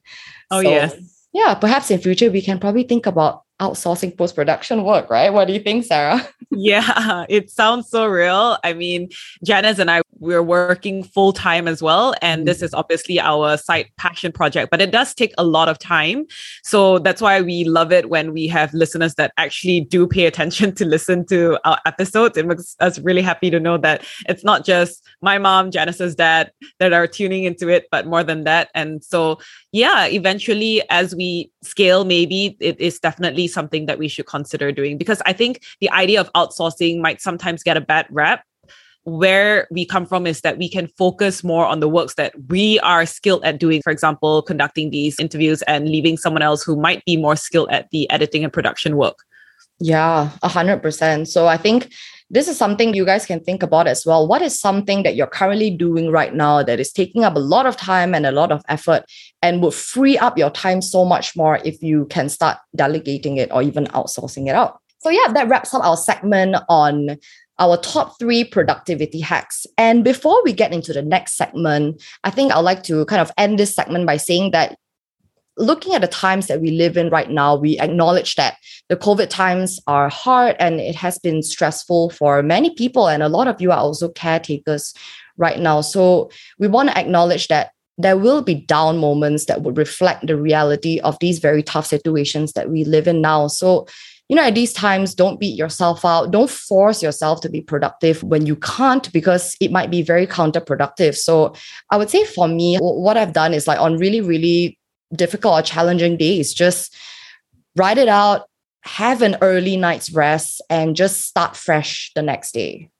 oh 0.50 0.62
so, 0.62 0.68
yes 0.68 0.94
yeah 1.32 1.54
perhaps 1.54 1.90
in 1.90 2.00
future 2.00 2.30
we 2.30 2.42
can 2.42 2.58
probably 2.58 2.82
think 2.84 3.06
about 3.06 3.42
outsourcing 3.60 4.16
post 4.16 4.34
production 4.34 4.84
work, 4.84 5.10
right? 5.10 5.32
What 5.32 5.46
do 5.46 5.52
you 5.52 5.60
think, 5.60 5.84
Sarah? 5.84 6.26
yeah, 6.50 7.26
it 7.28 7.50
sounds 7.50 7.88
so 7.90 8.06
real. 8.06 8.56
I 8.62 8.72
mean, 8.72 9.08
Janice 9.44 9.78
and 9.78 9.90
I, 9.90 10.02
we're 10.20 10.42
working 10.42 11.02
full 11.04 11.32
time 11.32 11.68
as 11.68 11.82
well. 11.82 12.14
And 12.22 12.46
this 12.46 12.58
mm. 12.58 12.64
is 12.64 12.74
obviously 12.74 13.20
our 13.20 13.56
side 13.56 13.90
passion 13.96 14.32
project, 14.32 14.70
but 14.70 14.80
it 14.80 14.90
does 14.90 15.14
take 15.14 15.32
a 15.38 15.44
lot 15.44 15.68
of 15.68 15.78
time. 15.78 16.26
So 16.62 16.98
that's 16.98 17.22
why 17.22 17.40
we 17.40 17.64
love 17.64 17.92
it 17.92 18.10
when 18.10 18.32
we 18.32 18.48
have 18.48 18.72
listeners 18.74 19.14
that 19.14 19.32
actually 19.36 19.80
do 19.80 20.06
pay 20.06 20.26
attention 20.26 20.74
to 20.76 20.84
listen 20.84 21.26
to 21.26 21.58
our 21.64 21.78
episodes. 21.86 22.36
It 22.36 22.46
makes 22.46 22.76
us 22.80 22.98
really 22.98 23.22
happy 23.22 23.50
to 23.50 23.60
know 23.60 23.78
that 23.78 24.04
it's 24.28 24.44
not 24.44 24.64
just 24.64 25.04
my 25.22 25.38
mom, 25.38 25.70
Janice's 25.70 26.14
dad, 26.14 26.52
that 26.78 26.92
are 26.92 27.06
tuning 27.06 27.44
into 27.44 27.68
it, 27.68 27.86
but 27.90 28.06
more 28.06 28.24
than 28.24 28.44
that. 28.44 28.70
And 28.74 29.02
so, 29.04 29.38
yeah, 29.72 30.06
eventually, 30.06 30.82
as 30.90 31.14
we 31.14 31.50
scale, 31.62 32.04
maybe 32.04 32.56
it 32.60 32.80
is 32.80 32.98
definitely 32.98 33.48
something 33.48 33.86
that 33.86 33.98
we 33.98 34.08
should 34.08 34.26
consider 34.26 34.72
doing 34.72 34.98
because 34.98 35.22
I 35.26 35.32
think 35.32 35.62
the 35.80 35.90
idea 35.90 36.20
of 36.20 36.32
outsourcing 36.32 37.00
might 37.00 37.20
sometimes 37.20 37.62
get 37.62 37.76
a 37.76 37.80
bad 37.80 38.06
rap. 38.10 38.44
Where 39.08 39.66
we 39.70 39.86
come 39.86 40.04
from 40.04 40.26
is 40.26 40.42
that 40.42 40.58
we 40.58 40.68
can 40.68 40.86
focus 40.98 41.42
more 41.42 41.64
on 41.64 41.80
the 41.80 41.88
works 41.88 42.14
that 42.14 42.34
we 42.48 42.78
are 42.80 43.06
skilled 43.06 43.42
at 43.42 43.58
doing. 43.58 43.80
For 43.82 43.90
example, 43.90 44.42
conducting 44.42 44.90
these 44.90 45.18
interviews 45.18 45.62
and 45.62 45.88
leaving 45.88 46.18
someone 46.18 46.42
else 46.42 46.62
who 46.62 46.76
might 46.76 47.02
be 47.06 47.16
more 47.16 47.36
skilled 47.36 47.70
at 47.70 47.88
the 47.90 48.08
editing 48.10 48.44
and 48.44 48.52
production 48.52 48.96
work. 48.96 49.24
Yeah, 49.80 50.30
a 50.42 50.48
hundred 50.48 50.82
percent. 50.82 51.28
So 51.28 51.46
I 51.46 51.56
think 51.56 51.90
this 52.30 52.48
is 52.48 52.58
something 52.58 52.92
you 52.92 53.06
guys 53.06 53.24
can 53.24 53.40
think 53.40 53.62
about 53.62 53.86
as 53.86 54.04
well. 54.04 54.28
What 54.28 54.42
is 54.42 54.60
something 54.60 55.02
that 55.04 55.16
you're 55.16 55.26
currently 55.26 55.70
doing 55.70 56.10
right 56.10 56.34
now 56.34 56.62
that 56.62 56.78
is 56.78 56.92
taking 56.92 57.24
up 57.24 57.34
a 57.34 57.40
lot 57.40 57.64
of 57.64 57.76
time 57.76 58.14
and 58.14 58.26
a 58.26 58.32
lot 58.32 58.52
of 58.52 58.62
effort 58.68 59.04
and 59.40 59.62
would 59.62 59.72
free 59.72 60.18
up 60.18 60.36
your 60.36 60.50
time 60.50 60.82
so 60.82 61.06
much 61.06 61.34
more 61.34 61.60
if 61.64 61.82
you 61.82 62.04
can 62.10 62.28
start 62.28 62.58
delegating 62.76 63.38
it 63.38 63.50
or 63.50 63.62
even 63.62 63.86
outsourcing 63.86 64.48
it 64.48 64.54
out? 64.54 64.78
So, 64.98 65.10
yeah, 65.10 65.32
that 65.32 65.48
wraps 65.48 65.72
up 65.72 65.84
our 65.84 65.96
segment 65.96 66.56
on 66.68 67.16
our 67.58 67.76
top 67.76 68.18
three 68.18 68.44
productivity 68.44 69.20
hacks. 69.20 69.66
And 69.76 70.04
before 70.04 70.42
we 70.44 70.52
get 70.52 70.72
into 70.72 70.92
the 70.92 71.02
next 71.02 71.36
segment, 71.36 72.02
I 72.24 72.30
think 72.30 72.52
I'd 72.52 72.60
like 72.60 72.82
to 72.84 73.04
kind 73.06 73.20
of 73.20 73.32
end 73.36 73.58
this 73.58 73.74
segment 73.74 74.06
by 74.06 74.16
saying 74.16 74.52
that 74.52 74.76
looking 75.56 75.94
at 75.94 76.00
the 76.00 76.08
times 76.08 76.46
that 76.46 76.60
we 76.60 76.70
live 76.70 76.96
in 76.96 77.10
right 77.10 77.30
now, 77.30 77.56
we 77.56 77.78
acknowledge 77.80 78.36
that 78.36 78.56
the 78.88 78.96
COVID 78.96 79.28
times 79.28 79.80
are 79.86 80.08
hard 80.08 80.56
and 80.60 80.80
it 80.80 80.94
has 80.94 81.18
been 81.18 81.42
stressful 81.42 82.10
for 82.10 82.42
many 82.42 82.74
people. 82.74 83.08
And 83.08 83.22
a 83.22 83.28
lot 83.28 83.48
of 83.48 83.60
you 83.60 83.72
are 83.72 83.78
also 83.78 84.08
caretakers 84.08 84.94
right 85.36 85.58
now. 85.58 85.80
So 85.80 86.30
we 86.58 86.68
want 86.68 86.90
to 86.90 86.98
acknowledge 86.98 87.48
that 87.48 87.72
there 87.98 88.16
will 88.16 88.42
be 88.42 88.54
down 88.54 88.98
moments 88.98 89.46
that 89.46 89.62
would 89.62 89.76
reflect 89.76 90.26
the 90.26 90.36
reality 90.36 91.00
of 91.00 91.18
these 91.18 91.40
very 91.40 91.64
tough 91.64 91.86
situations 91.86 92.52
that 92.52 92.70
we 92.70 92.84
live 92.84 93.08
in 93.08 93.20
now. 93.20 93.48
So, 93.48 93.88
you 94.28 94.36
know, 94.36 94.42
at 94.42 94.54
these 94.54 94.72
times, 94.72 95.14
don't 95.14 95.40
beat 95.40 95.56
yourself 95.56 96.04
out. 96.04 96.30
Don't 96.30 96.50
force 96.50 97.02
yourself 97.02 97.40
to 97.40 97.48
be 97.48 97.60
productive 97.60 98.22
when 98.22 98.44
you 98.44 98.56
can't, 98.56 99.10
because 99.12 99.56
it 99.60 99.72
might 99.72 99.90
be 99.90 100.02
very 100.02 100.26
counterproductive. 100.26 101.16
So, 101.16 101.54
I 101.90 101.96
would 101.96 102.10
say 102.10 102.24
for 102.24 102.46
me, 102.46 102.76
what 102.76 103.16
I've 103.16 103.32
done 103.32 103.54
is 103.54 103.66
like 103.66 103.80
on 103.80 103.96
really, 103.96 104.20
really 104.20 104.78
difficult 105.14 105.58
or 105.58 105.62
challenging 105.62 106.16
days, 106.16 106.52
just 106.52 106.94
write 107.76 107.98
it 107.98 108.08
out, 108.08 108.48
have 108.82 109.22
an 109.22 109.36
early 109.40 109.76
night's 109.76 110.10
rest, 110.12 110.60
and 110.68 110.94
just 110.94 111.22
start 111.22 111.56
fresh 111.56 112.12
the 112.14 112.22
next 112.22 112.52
day. 112.52 112.90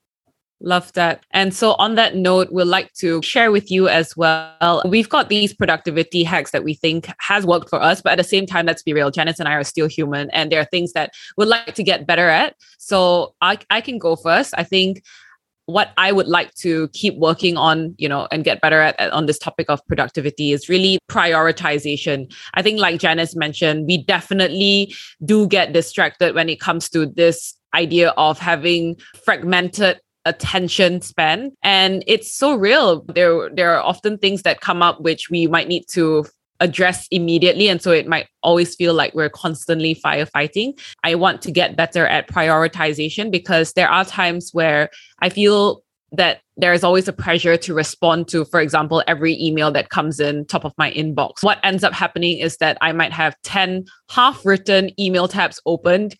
Love 0.60 0.92
that. 0.94 1.24
And 1.30 1.54
so, 1.54 1.74
on 1.74 1.94
that 1.94 2.16
note, 2.16 2.52
we'd 2.52 2.64
like 2.64 2.92
to 2.94 3.22
share 3.22 3.52
with 3.52 3.70
you 3.70 3.88
as 3.88 4.16
well. 4.16 4.82
We've 4.84 5.08
got 5.08 5.28
these 5.28 5.54
productivity 5.54 6.24
hacks 6.24 6.50
that 6.50 6.64
we 6.64 6.74
think 6.74 7.08
has 7.20 7.46
worked 7.46 7.70
for 7.70 7.80
us, 7.80 8.02
but 8.02 8.12
at 8.12 8.18
the 8.18 8.24
same 8.24 8.44
time, 8.44 8.66
let's 8.66 8.82
be 8.82 8.92
real, 8.92 9.12
Janice 9.12 9.38
and 9.38 9.48
I 9.48 9.54
are 9.54 9.62
still 9.62 9.86
human, 9.86 10.30
and 10.30 10.50
there 10.50 10.60
are 10.60 10.64
things 10.64 10.94
that 10.94 11.12
we'd 11.36 11.46
like 11.46 11.74
to 11.74 11.84
get 11.84 12.08
better 12.08 12.28
at. 12.28 12.56
So, 12.78 13.34
I, 13.40 13.58
I 13.70 13.80
can 13.80 13.98
go 13.98 14.16
first. 14.16 14.52
I 14.58 14.64
think 14.64 15.04
what 15.66 15.92
I 15.96 16.10
would 16.10 16.26
like 16.26 16.52
to 16.54 16.88
keep 16.88 17.16
working 17.18 17.56
on, 17.56 17.94
you 17.98 18.08
know, 18.08 18.26
and 18.32 18.42
get 18.42 18.60
better 18.60 18.80
at, 18.80 18.98
at, 18.98 19.12
on 19.12 19.26
this 19.26 19.38
topic 19.38 19.66
of 19.68 19.86
productivity 19.86 20.50
is 20.50 20.68
really 20.68 20.98
prioritization. 21.08 22.34
I 22.54 22.62
think, 22.62 22.80
like 22.80 22.98
Janice 22.98 23.36
mentioned, 23.36 23.86
we 23.86 24.02
definitely 24.02 24.92
do 25.24 25.46
get 25.46 25.72
distracted 25.72 26.34
when 26.34 26.48
it 26.48 26.58
comes 26.58 26.88
to 26.88 27.06
this 27.06 27.54
idea 27.74 28.10
of 28.16 28.38
having 28.40 28.96
fragmented 29.24 30.00
attention 30.28 31.00
span. 31.00 31.52
And 31.62 32.04
it's 32.06 32.32
so 32.32 32.54
real. 32.54 33.02
There 33.02 33.50
there 33.50 33.74
are 33.74 33.82
often 33.82 34.18
things 34.18 34.42
that 34.42 34.60
come 34.60 34.82
up 34.82 35.00
which 35.00 35.30
we 35.30 35.46
might 35.46 35.68
need 35.68 35.84
to 35.92 36.26
address 36.60 37.06
immediately. 37.10 37.68
And 37.68 37.80
so 37.80 37.92
it 37.92 38.08
might 38.08 38.26
always 38.42 38.74
feel 38.74 38.92
like 38.92 39.14
we're 39.14 39.30
constantly 39.30 39.94
firefighting. 39.94 40.78
I 41.04 41.14
want 41.14 41.40
to 41.42 41.52
get 41.52 41.76
better 41.76 42.06
at 42.06 42.28
prioritization 42.28 43.30
because 43.30 43.72
there 43.74 43.88
are 43.88 44.04
times 44.04 44.50
where 44.52 44.90
i 45.20 45.28
feel 45.28 45.82
that 46.10 46.40
there 46.56 46.72
is 46.72 46.82
always 46.82 47.06
a 47.06 47.12
pressure 47.12 47.56
to 47.56 47.74
respond 47.74 48.28
to, 48.28 48.44
for 48.46 48.60
example, 48.60 49.02
every 49.06 49.40
email 49.42 49.70
that 49.70 49.90
comes 49.90 50.18
in 50.18 50.46
top 50.46 50.64
of 50.64 50.72
my 50.78 50.90
inbox. 50.92 51.42
What 51.42 51.58
ends 51.62 51.84
up 51.84 51.92
happening 51.92 52.38
is 52.38 52.56
that 52.56 52.78
I 52.80 52.92
might 52.92 53.12
have 53.12 53.36
10 53.42 53.84
half 54.08 54.44
written 54.44 54.90
email 54.98 55.28
tabs 55.28 55.60
opened 55.66 56.16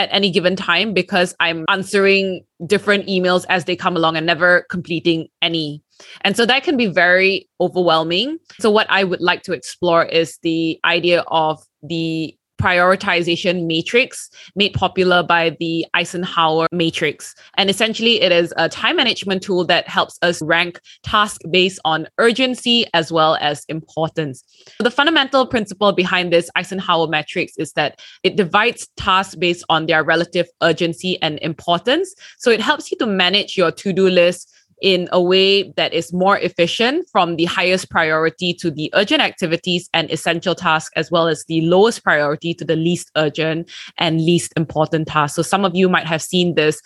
at 0.00 0.08
any 0.12 0.30
given 0.30 0.56
time 0.56 0.94
because 0.94 1.34
I'm 1.40 1.66
answering 1.68 2.42
different 2.66 3.06
emails 3.06 3.44
as 3.50 3.66
they 3.66 3.76
come 3.76 3.96
along 3.96 4.16
and 4.16 4.24
never 4.24 4.66
completing 4.70 5.28
any. 5.42 5.82
And 6.22 6.34
so 6.34 6.46
that 6.46 6.62
can 6.62 6.78
be 6.78 6.86
very 6.86 7.46
overwhelming. 7.60 8.38
So, 8.60 8.70
what 8.70 8.86
I 8.88 9.04
would 9.04 9.20
like 9.20 9.42
to 9.42 9.52
explore 9.52 10.06
is 10.06 10.38
the 10.42 10.80
idea 10.86 11.20
of 11.28 11.62
the 11.82 12.34
prioritization 12.60 13.66
matrix 13.66 14.30
made 14.54 14.74
popular 14.74 15.22
by 15.22 15.56
the 15.58 15.86
Eisenhower 15.94 16.66
matrix. 16.72 17.34
And 17.56 17.70
essentially, 17.70 18.20
it 18.20 18.32
is 18.32 18.52
a 18.56 18.68
time 18.68 18.96
management 18.96 19.42
tool 19.42 19.64
that 19.66 19.88
helps 19.88 20.18
us 20.22 20.42
rank 20.42 20.80
tasks 21.02 21.44
based 21.50 21.80
on 21.84 22.06
urgency 22.18 22.86
as 22.92 23.10
well 23.10 23.36
as 23.40 23.64
importance. 23.68 24.44
The 24.78 24.90
fundamental 24.90 25.46
principle 25.46 25.92
behind 25.92 26.32
this 26.32 26.50
Eisenhower 26.54 27.08
matrix 27.08 27.54
is 27.56 27.72
that 27.72 28.00
it 28.22 28.36
divides 28.36 28.88
tasks 28.96 29.34
based 29.34 29.64
on 29.68 29.86
their 29.86 30.04
relative 30.04 30.46
urgency 30.62 31.20
and 31.22 31.38
importance. 31.40 32.14
So 32.38 32.50
it 32.50 32.60
helps 32.60 32.90
you 32.90 32.98
to 32.98 33.06
manage 33.06 33.56
your 33.56 33.72
to 33.72 33.92
do 33.92 34.08
list 34.08 34.52
in 34.80 35.08
a 35.12 35.20
way 35.20 35.70
that 35.72 35.92
is 35.92 36.12
more 36.12 36.38
efficient 36.38 37.06
from 37.10 37.36
the 37.36 37.44
highest 37.44 37.90
priority 37.90 38.54
to 38.54 38.70
the 38.70 38.90
urgent 38.94 39.20
activities 39.20 39.88
and 39.92 40.10
essential 40.10 40.54
tasks, 40.54 40.90
as 40.96 41.10
well 41.10 41.28
as 41.28 41.44
the 41.46 41.60
lowest 41.62 42.02
priority 42.02 42.54
to 42.54 42.64
the 42.64 42.76
least 42.76 43.10
urgent 43.16 43.70
and 43.98 44.20
least 44.20 44.52
important 44.56 45.08
tasks. 45.08 45.36
So 45.36 45.42
some 45.42 45.64
of 45.64 45.74
you 45.74 45.88
might 45.88 46.06
have 46.06 46.22
seen 46.22 46.54
this 46.54 46.80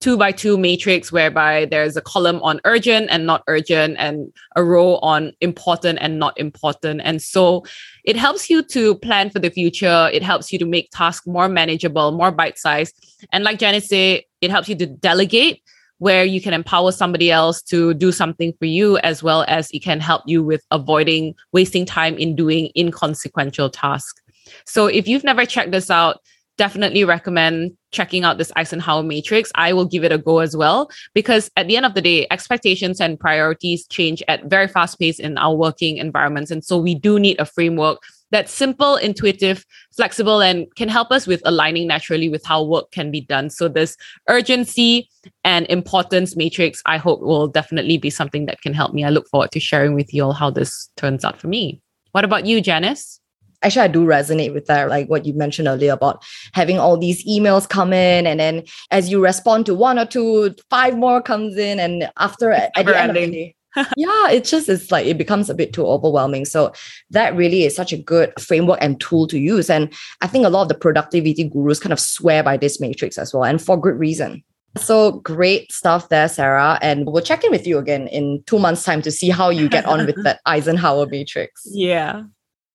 two 0.00 0.16
by 0.16 0.32
two 0.32 0.56
matrix 0.56 1.12
whereby 1.12 1.66
there's 1.66 1.94
a 1.94 2.00
column 2.00 2.40
on 2.42 2.58
urgent 2.64 3.08
and 3.10 3.26
not 3.26 3.42
urgent 3.48 3.96
and 3.98 4.32
a 4.56 4.64
row 4.64 4.96
on 4.96 5.32
important 5.42 5.98
and 6.00 6.18
not 6.18 6.38
important. 6.38 7.02
And 7.04 7.20
so 7.20 7.64
it 8.04 8.16
helps 8.16 8.48
you 8.48 8.62
to 8.62 8.94
plan 8.96 9.28
for 9.28 9.38
the 9.38 9.50
future. 9.50 10.08
It 10.12 10.22
helps 10.22 10.52
you 10.52 10.58
to 10.58 10.64
make 10.64 10.88
tasks 10.90 11.26
more 11.26 11.48
manageable, 11.48 12.12
more 12.12 12.32
bite 12.32 12.58
sized. 12.58 12.94
And 13.30 13.44
like 13.44 13.58
Janice 13.58 13.88
said, 13.88 14.22
it 14.40 14.50
helps 14.50 14.70
you 14.70 14.76
to 14.76 14.86
delegate 14.86 15.62
where 16.00 16.24
you 16.24 16.40
can 16.40 16.54
empower 16.54 16.90
somebody 16.90 17.30
else 17.30 17.62
to 17.62 17.94
do 17.94 18.10
something 18.10 18.52
for 18.58 18.64
you, 18.64 18.96
as 18.98 19.22
well 19.22 19.44
as 19.48 19.70
it 19.70 19.82
can 19.82 20.00
help 20.00 20.22
you 20.26 20.42
with 20.42 20.64
avoiding 20.70 21.34
wasting 21.52 21.84
time 21.84 22.16
in 22.16 22.34
doing 22.34 22.70
inconsequential 22.76 23.70
tasks. 23.70 24.20
So 24.64 24.86
if 24.86 25.06
you've 25.06 25.24
never 25.24 25.44
checked 25.44 25.72
this 25.72 25.90
out, 25.90 26.20
definitely 26.56 27.04
recommend 27.04 27.72
checking 27.90 28.24
out 28.24 28.38
this 28.38 28.50
Eisenhower 28.56 29.02
matrix. 29.02 29.50
I 29.54 29.72
will 29.74 29.84
give 29.84 30.02
it 30.02 30.12
a 30.12 30.18
go 30.18 30.38
as 30.38 30.56
well 30.56 30.90
because 31.14 31.50
at 31.56 31.68
the 31.68 31.76
end 31.76 31.86
of 31.86 31.94
the 31.94 32.02
day, 32.02 32.26
expectations 32.30 33.00
and 33.00 33.20
priorities 33.20 33.86
change 33.86 34.22
at 34.26 34.44
very 34.46 34.68
fast 34.68 34.98
pace 34.98 35.18
in 35.18 35.36
our 35.36 35.54
working 35.54 35.98
environments. 35.98 36.50
And 36.50 36.64
so 36.64 36.78
we 36.78 36.94
do 36.94 37.18
need 37.18 37.38
a 37.38 37.44
framework 37.44 38.02
that's 38.30 38.52
simple, 38.52 38.96
intuitive, 38.96 39.64
flexible, 39.94 40.40
and 40.40 40.66
can 40.76 40.88
help 40.88 41.10
us 41.10 41.26
with 41.26 41.42
aligning 41.44 41.86
naturally 41.86 42.28
with 42.28 42.44
how 42.44 42.62
work 42.62 42.90
can 42.92 43.10
be 43.10 43.20
done. 43.20 43.50
So, 43.50 43.68
this 43.68 43.96
urgency 44.28 45.08
and 45.44 45.66
importance 45.66 46.36
matrix, 46.36 46.82
I 46.86 46.96
hope 46.96 47.20
will 47.20 47.48
definitely 47.48 47.98
be 47.98 48.10
something 48.10 48.46
that 48.46 48.60
can 48.62 48.72
help 48.72 48.94
me. 48.94 49.04
I 49.04 49.10
look 49.10 49.28
forward 49.28 49.50
to 49.52 49.60
sharing 49.60 49.94
with 49.94 50.12
you 50.14 50.24
all 50.24 50.32
how 50.32 50.50
this 50.50 50.90
turns 50.96 51.24
out 51.24 51.40
for 51.40 51.48
me. 51.48 51.82
What 52.12 52.24
about 52.24 52.46
you, 52.46 52.60
Janice? 52.60 53.20
Actually, 53.62 53.82
I 53.82 53.88
do 53.88 54.06
resonate 54.06 54.54
with 54.54 54.66
that, 54.66 54.88
like 54.88 55.08
what 55.08 55.26
you 55.26 55.34
mentioned 55.34 55.68
earlier 55.68 55.92
about 55.92 56.24
having 56.54 56.78
all 56.78 56.96
these 56.96 57.26
emails 57.28 57.68
come 57.68 57.92
in, 57.92 58.26
and 58.26 58.40
then 58.40 58.64
as 58.90 59.10
you 59.10 59.22
respond 59.22 59.66
to 59.66 59.74
one 59.74 59.98
or 59.98 60.06
two, 60.06 60.54
five 60.70 60.96
more 60.96 61.20
comes 61.20 61.58
in, 61.58 61.78
and 61.78 62.10
after 62.16 62.52
at 62.52 62.72
the 62.74 62.98
end 62.98 63.10
of 63.10 63.16
the 63.16 63.30
day, 63.30 63.54
yeah, 63.96 64.30
it's 64.30 64.50
just 64.50 64.68
it's 64.68 64.90
like 64.90 65.06
it 65.06 65.18
becomes 65.18 65.48
a 65.48 65.54
bit 65.54 65.72
too 65.72 65.86
overwhelming. 65.86 66.44
So 66.44 66.72
that 67.10 67.36
really 67.36 67.64
is 67.64 67.74
such 67.74 67.92
a 67.92 67.96
good 67.96 68.32
framework 68.40 68.78
and 68.82 69.00
tool 69.00 69.26
to 69.28 69.38
use. 69.38 69.70
And 69.70 69.92
I 70.20 70.26
think 70.26 70.44
a 70.44 70.50
lot 70.50 70.62
of 70.62 70.68
the 70.68 70.74
productivity 70.74 71.44
gurus 71.44 71.80
kind 71.80 71.92
of 71.92 72.00
swear 72.00 72.42
by 72.42 72.56
this 72.56 72.80
matrix 72.80 73.18
as 73.18 73.32
well, 73.32 73.44
and 73.44 73.60
for 73.60 73.80
good 73.80 73.98
reason. 73.98 74.42
So 74.76 75.12
great 75.12 75.72
stuff 75.72 76.08
there, 76.08 76.28
Sarah. 76.28 76.78
And 76.80 77.06
we'll 77.06 77.22
check 77.22 77.44
in 77.44 77.50
with 77.50 77.66
you 77.66 77.78
again 77.78 78.06
in 78.08 78.42
two 78.46 78.58
months' 78.58 78.84
time 78.84 79.02
to 79.02 79.10
see 79.10 79.28
how 79.28 79.50
you 79.50 79.68
get 79.68 79.84
on 79.84 80.06
with 80.06 80.22
that 80.22 80.40
Eisenhower 80.46 81.06
matrix. 81.06 81.62
Yeah. 81.66 82.22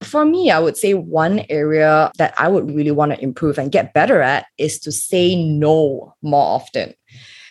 For 0.02 0.26
me, 0.26 0.52
I 0.52 0.60
would 0.60 0.76
say 0.76 0.94
one 0.94 1.46
area 1.50 2.12
that 2.18 2.34
I 2.38 2.50
would 2.50 2.70
really 2.70 2.92
want 2.92 3.14
to 3.14 3.24
improve 3.24 3.58
and 3.58 3.72
get 3.72 3.94
better 3.94 4.22
at 4.22 4.46
is 4.58 4.78
to 4.80 4.92
say 4.92 5.42
no 5.42 6.14
more 6.22 6.44
often. 6.44 6.94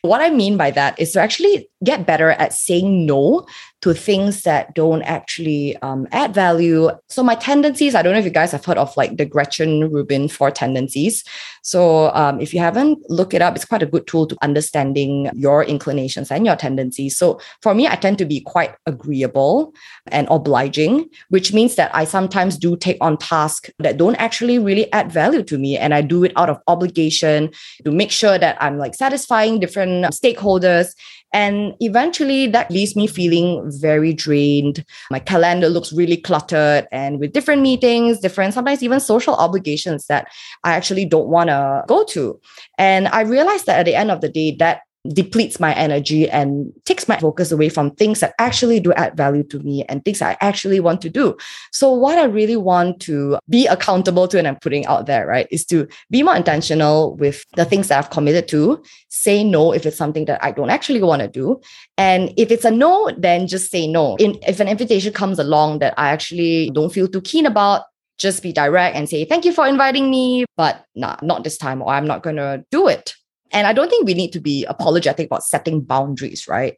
What 0.04 0.20
I 0.20 0.28
mean 0.28 0.58
by 0.58 0.70
that 0.72 1.00
is 1.00 1.12
to 1.12 1.20
actually 1.20 1.66
get 1.82 2.04
better 2.04 2.32
at 2.32 2.52
saying 2.52 3.06
no 3.06 3.46
to 3.84 3.92
things 3.92 4.44
that 4.44 4.74
don't 4.74 5.02
actually 5.02 5.76
um, 5.82 6.08
add 6.10 6.32
value. 6.32 6.88
So 7.10 7.22
my 7.22 7.34
tendencies, 7.34 7.94
I 7.94 8.00
don't 8.00 8.14
know 8.14 8.18
if 8.18 8.24
you 8.24 8.30
guys 8.30 8.50
have 8.52 8.64
heard 8.64 8.78
of 8.78 8.96
like 8.96 9.18
the 9.18 9.26
Gretchen 9.26 9.92
Rubin 9.92 10.26
four 10.26 10.50
tendencies. 10.50 11.22
So 11.62 12.10
um, 12.14 12.40
if 12.40 12.54
you 12.54 12.60
haven't, 12.60 12.98
look 13.10 13.34
it 13.34 13.42
up. 13.42 13.56
It's 13.56 13.66
quite 13.66 13.82
a 13.82 13.86
good 13.86 14.06
tool 14.06 14.26
to 14.28 14.38
understanding 14.40 15.28
your 15.34 15.64
inclinations 15.64 16.30
and 16.30 16.46
your 16.46 16.56
tendencies. 16.56 17.14
So 17.14 17.38
for 17.60 17.74
me, 17.74 17.86
I 17.86 17.96
tend 17.96 18.16
to 18.18 18.24
be 18.24 18.40
quite 18.40 18.74
agreeable 18.86 19.74
and 20.06 20.26
obliging, 20.30 21.10
which 21.28 21.52
means 21.52 21.74
that 21.74 21.94
I 21.94 22.04
sometimes 22.04 22.56
do 22.56 22.78
take 22.78 22.96
on 23.02 23.18
tasks 23.18 23.68
that 23.80 23.98
don't 23.98 24.16
actually 24.16 24.58
really 24.58 24.90
add 24.94 25.12
value 25.12 25.42
to 25.42 25.58
me. 25.58 25.76
And 25.76 25.92
I 25.92 26.00
do 26.00 26.24
it 26.24 26.32
out 26.36 26.48
of 26.48 26.58
obligation 26.68 27.50
to 27.84 27.90
make 27.90 28.10
sure 28.10 28.38
that 28.38 28.56
I'm 28.62 28.78
like 28.78 28.94
satisfying 28.94 29.60
different 29.60 30.06
stakeholders 30.06 30.94
and 31.34 31.74
eventually 31.80 32.46
that 32.46 32.70
leaves 32.70 32.94
me 32.94 33.08
feeling 33.08 33.68
very 33.78 34.12
drained. 34.12 34.84
My 35.10 35.18
calendar 35.18 35.68
looks 35.68 35.92
really 35.92 36.16
cluttered 36.16 36.86
and 36.92 37.20
with 37.20 37.32
different 37.32 37.62
meetings, 37.62 38.20
different, 38.20 38.54
sometimes 38.54 38.82
even 38.82 39.00
social 39.00 39.34
obligations 39.34 40.06
that 40.06 40.28
I 40.62 40.72
actually 40.72 41.04
don't 41.04 41.28
want 41.28 41.50
to 41.50 41.84
go 41.86 42.04
to. 42.04 42.40
And 42.78 43.08
I 43.08 43.22
realized 43.22 43.66
that 43.66 43.78
at 43.80 43.86
the 43.86 43.94
end 43.94 44.10
of 44.10 44.20
the 44.20 44.28
day, 44.28 44.56
that 44.56 44.80
depletes 45.08 45.60
my 45.60 45.74
energy 45.74 46.28
and 46.30 46.72
takes 46.84 47.08
my 47.08 47.18
focus 47.18 47.52
away 47.52 47.68
from 47.68 47.90
things 47.92 48.20
that 48.20 48.34
actually 48.38 48.80
do 48.80 48.92
add 48.94 49.16
value 49.16 49.42
to 49.44 49.58
me 49.60 49.84
and 49.84 50.04
things 50.04 50.22
I 50.22 50.36
actually 50.40 50.80
want 50.80 51.02
to 51.02 51.10
do. 51.10 51.36
So, 51.72 51.92
what 51.92 52.18
I 52.18 52.24
really 52.24 52.56
want 52.56 53.00
to 53.02 53.38
be 53.48 53.66
accountable 53.66 54.28
to 54.28 54.38
and 54.38 54.48
I'm 54.48 54.56
putting 54.56 54.86
out 54.86 55.06
there, 55.06 55.26
right, 55.26 55.46
is 55.50 55.64
to 55.66 55.86
be 56.10 56.22
more 56.22 56.36
intentional 56.36 57.16
with 57.16 57.44
the 57.56 57.64
things 57.64 57.88
that 57.88 57.98
I've 57.98 58.10
committed 58.10 58.48
to, 58.48 58.82
say 59.08 59.44
no 59.44 59.72
if 59.72 59.84
it's 59.84 59.96
something 59.96 60.24
that 60.24 60.42
I 60.42 60.52
don't 60.52 60.70
actually 60.70 61.02
want 61.02 61.22
to 61.22 61.28
do. 61.28 61.60
And 61.98 62.32
if 62.36 62.50
it's 62.50 62.64
a 62.64 62.70
no, 62.70 63.10
then 63.16 63.46
just 63.46 63.70
say 63.70 63.86
no. 63.86 64.16
In, 64.16 64.38
if 64.46 64.60
an 64.60 64.68
invitation 64.68 65.12
comes 65.12 65.38
along 65.38 65.80
that 65.80 65.94
I 65.98 66.10
actually 66.10 66.70
don't 66.70 66.92
feel 66.92 67.08
too 67.08 67.20
keen 67.20 67.46
about, 67.46 67.82
just 68.18 68.42
be 68.42 68.52
direct 68.52 68.96
and 68.96 69.08
say, 69.08 69.24
thank 69.24 69.44
you 69.44 69.52
for 69.52 69.66
inviting 69.66 70.10
me, 70.10 70.44
but 70.56 70.84
nah, 70.94 71.16
not 71.20 71.44
this 71.44 71.58
time, 71.58 71.82
or 71.82 71.88
I'm 71.88 72.06
not 72.06 72.22
going 72.22 72.36
to 72.36 72.64
do 72.70 72.86
it. 72.88 73.14
And 73.54 73.66
I 73.66 73.72
don't 73.72 73.88
think 73.88 74.04
we 74.04 74.14
need 74.14 74.32
to 74.32 74.40
be 74.40 74.64
apologetic 74.64 75.26
about 75.26 75.44
setting 75.44 75.80
boundaries, 75.80 76.46
right? 76.46 76.76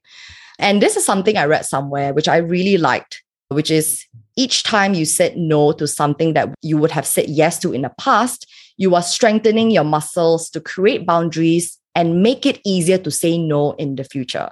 And 0.59 0.81
this 0.81 0.97
is 0.97 1.05
something 1.05 1.37
I 1.37 1.47
read 1.47 1.65
somewhere, 1.65 2.15
which 2.15 2.29
I 2.29 2.37
really 2.37 2.77
liked, 2.77 3.23
which 3.49 3.71
is 3.71 4.05
each 4.37 4.63
time 4.63 4.95
you 4.95 5.07
said 5.07 5.37
no 5.37 5.73
to 5.73 5.89
something 5.89 6.35
that 6.35 6.55
you 6.63 6.77
would 6.77 6.91
have 6.91 7.07
said 7.07 7.29
yes 7.29 7.59
to 7.61 7.73
in 7.73 7.83
the 7.83 7.93
past, 7.99 8.47
you 8.77 8.95
are 8.95 9.03
strengthening 9.03 9.71
your 9.71 9.85
muscles 9.85 10.51
to 10.51 10.61
create 10.61 11.07
boundaries 11.07 11.79
and 11.95 12.23
make 12.23 12.45
it 12.45 12.61
easier 12.65 12.99
to 12.99 13.11
say 13.11 13.39
no 13.39 13.73
in 13.73 13.97
the 13.97 14.05
future. 14.05 14.51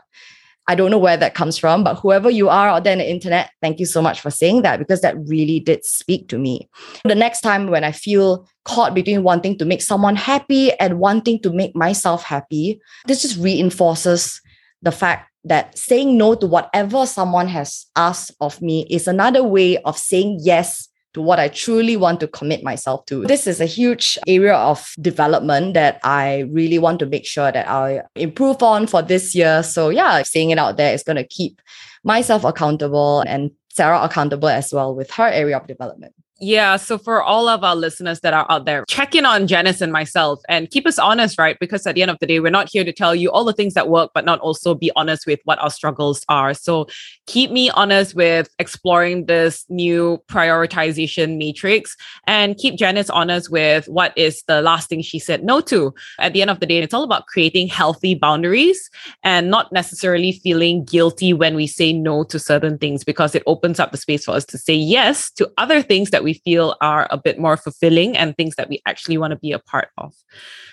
I 0.66 0.74
don't 0.74 0.90
know 0.90 0.98
where 0.98 1.16
that 1.16 1.34
comes 1.34 1.58
from, 1.58 1.84
but 1.84 1.96
whoever 1.96 2.30
you 2.30 2.48
are 2.48 2.68
out 2.68 2.84
there 2.84 2.94
in 2.94 2.98
the 2.98 3.10
internet, 3.10 3.50
thank 3.60 3.78
you 3.78 3.86
so 3.86 4.00
much 4.00 4.20
for 4.20 4.30
saying 4.30 4.62
that 4.62 4.78
because 4.78 5.02
that 5.02 5.16
really 5.26 5.60
did 5.60 5.84
speak 5.84 6.28
to 6.28 6.38
me. 6.38 6.68
The 7.04 7.14
next 7.14 7.42
time 7.42 7.68
when 7.68 7.84
I 7.84 7.92
feel 7.92 8.48
caught 8.64 8.94
between 8.94 9.22
wanting 9.22 9.58
to 9.58 9.64
make 9.64 9.82
someone 9.82 10.16
happy 10.16 10.72
and 10.80 10.98
wanting 10.98 11.40
to 11.42 11.52
make 11.52 11.76
myself 11.76 12.22
happy, 12.22 12.80
this 13.06 13.22
just 13.22 13.36
reinforces 13.38 14.40
the 14.80 14.92
fact 14.92 15.30
that 15.44 15.76
saying 15.76 16.16
no 16.16 16.34
to 16.34 16.46
whatever 16.46 17.04
someone 17.04 17.48
has 17.48 17.86
asked 17.96 18.32
of 18.40 18.62
me 18.62 18.86
is 18.88 19.06
another 19.06 19.42
way 19.42 19.76
of 19.78 19.98
saying 19.98 20.38
yes 20.42 20.88
to 21.14 21.22
what 21.22 21.38
I 21.38 21.48
truly 21.48 21.96
want 21.96 22.20
to 22.20 22.28
commit 22.28 22.62
myself 22.62 23.06
to. 23.06 23.24
This 23.24 23.46
is 23.46 23.60
a 23.60 23.66
huge 23.66 24.18
area 24.26 24.54
of 24.54 24.92
development 25.00 25.74
that 25.74 26.00
I 26.02 26.40
really 26.50 26.78
want 26.78 26.98
to 26.98 27.06
make 27.06 27.24
sure 27.24 27.50
that 27.50 27.68
I 27.68 28.02
improve 28.16 28.62
on 28.62 28.86
for 28.86 29.00
this 29.00 29.34
year. 29.34 29.62
So, 29.62 29.88
yeah, 29.88 30.22
saying 30.22 30.50
it 30.50 30.58
out 30.58 30.76
there 30.76 30.92
is 30.92 31.02
going 31.02 31.16
to 31.16 31.26
keep 31.26 31.62
myself 32.02 32.44
accountable 32.44 33.22
and 33.26 33.50
Sarah 33.70 34.02
accountable 34.02 34.48
as 34.48 34.72
well 34.72 34.94
with 34.94 35.10
her 35.12 35.28
area 35.28 35.56
of 35.56 35.66
development. 35.66 36.14
Yeah. 36.40 36.76
So 36.78 36.98
for 36.98 37.22
all 37.22 37.48
of 37.48 37.62
our 37.62 37.76
listeners 37.76 38.18
that 38.20 38.34
are 38.34 38.44
out 38.50 38.64
there, 38.64 38.84
check 38.88 39.14
in 39.14 39.24
on 39.24 39.46
Janice 39.46 39.80
and 39.80 39.92
myself 39.92 40.40
and 40.48 40.68
keep 40.68 40.84
us 40.84 40.98
honest, 40.98 41.38
right? 41.38 41.56
Because 41.60 41.86
at 41.86 41.94
the 41.94 42.02
end 42.02 42.10
of 42.10 42.18
the 42.18 42.26
day, 42.26 42.40
we're 42.40 42.50
not 42.50 42.68
here 42.68 42.82
to 42.82 42.92
tell 42.92 43.14
you 43.14 43.30
all 43.30 43.44
the 43.44 43.52
things 43.52 43.74
that 43.74 43.88
work, 43.88 44.10
but 44.14 44.24
not 44.24 44.40
also 44.40 44.74
be 44.74 44.90
honest 44.96 45.28
with 45.28 45.38
what 45.44 45.60
our 45.60 45.70
struggles 45.70 46.24
are. 46.28 46.52
So 46.52 46.88
keep 47.26 47.52
me 47.52 47.70
honest 47.70 48.16
with 48.16 48.48
exploring 48.58 49.26
this 49.26 49.64
new 49.68 50.20
prioritization 50.26 51.38
matrix 51.38 51.96
and 52.26 52.56
keep 52.56 52.76
Janice 52.76 53.10
honest 53.10 53.48
with 53.48 53.86
what 53.86 54.12
is 54.18 54.42
the 54.48 54.60
last 54.60 54.88
thing 54.88 55.02
she 55.02 55.20
said 55.20 55.44
no 55.44 55.60
to. 55.60 55.94
At 56.18 56.32
the 56.32 56.42
end 56.42 56.50
of 56.50 56.58
the 56.58 56.66
day, 56.66 56.78
it's 56.78 56.92
all 56.92 57.04
about 57.04 57.26
creating 57.26 57.68
healthy 57.68 58.16
boundaries 58.16 58.90
and 59.22 59.50
not 59.50 59.70
necessarily 59.70 60.32
feeling 60.32 60.84
guilty 60.84 61.32
when 61.32 61.54
we 61.54 61.68
say 61.68 61.92
no 61.92 62.24
to 62.24 62.40
certain 62.40 62.76
things 62.76 63.04
because 63.04 63.36
it 63.36 63.44
opens 63.46 63.78
up 63.78 63.92
the 63.92 63.98
space 63.98 64.24
for 64.24 64.32
us 64.32 64.44
to 64.46 64.58
say 64.58 64.74
yes 64.74 65.30
to 65.30 65.48
other 65.58 65.80
things 65.80 66.10
that 66.10 66.23
we 66.24 66.34
feel 66.34 66.74
are 66.80 67.06
a 67.10 67.16
bit 67.16 67.38
more 67.38 67.56
fulfilling 67.56 68.16
and 68.16 68.36
things 68.36 68.56
that 68.56 68.68
we 68.68 68.82
actually 68.86 69.18
want 69.18 69.30
to 69.30 69.36
be 69.36 69.52
a 69.52 69.58
part 69.58 69.88
of. 69.98 70.14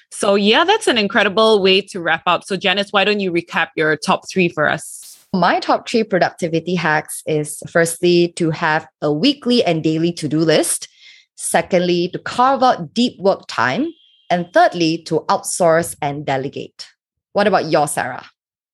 So, 0.09 0.35
yeah, 0.35 0.63
that's 0.63 0.87
an 0.87 0.97
incredible 0.97 1.61
way 1.61 1.81
to 1.81 1.99
wrap 1.99 2.23
up. 2.25 2.43
So, 2.43 2.57
Janice, 2.57 2.91
why 2.91 3.03
don't 3.03 3.19
you 3.19 3.31
recap 3.31 3.67
your 3.75 3.95
top 3.95 4.27
three 4.29 4.49
for 4.49 4.67
us? 4.67 5.25
My 5.33 5.59
top 5.59 5.87
three 5.87 6.03
productivity 6.03 6.75
hacks 6.75 7.23
is 7.25 7.61
firstly, 7.69 8.33
to 8.35 8.49
have 8.49 8.87
a 9.01 9.13
weekly 9.13 9.63
and 9.63 9.83
daily 9.83 10.11
to 10.13 10.27
do 10.27 10.39
list. 10.39 10.87
Secondly, 11.35 12.09
to 12.09 12.19
carve 12.19 12.63
out 12.63 12.93
deep 12.93 13.19
work 13.19 13.43
time. 13.47 13.87
And 14.29 14.47
thirdly, 14.53 15.03
to 15.03 15.21
outsource 15.29 15.95
and 16.01 16.25
delegate. 16.25 16.87
What 17.33 17.47
about 17.47 17.65
your, 17.65 17.87
Sarah? 17.87 18.25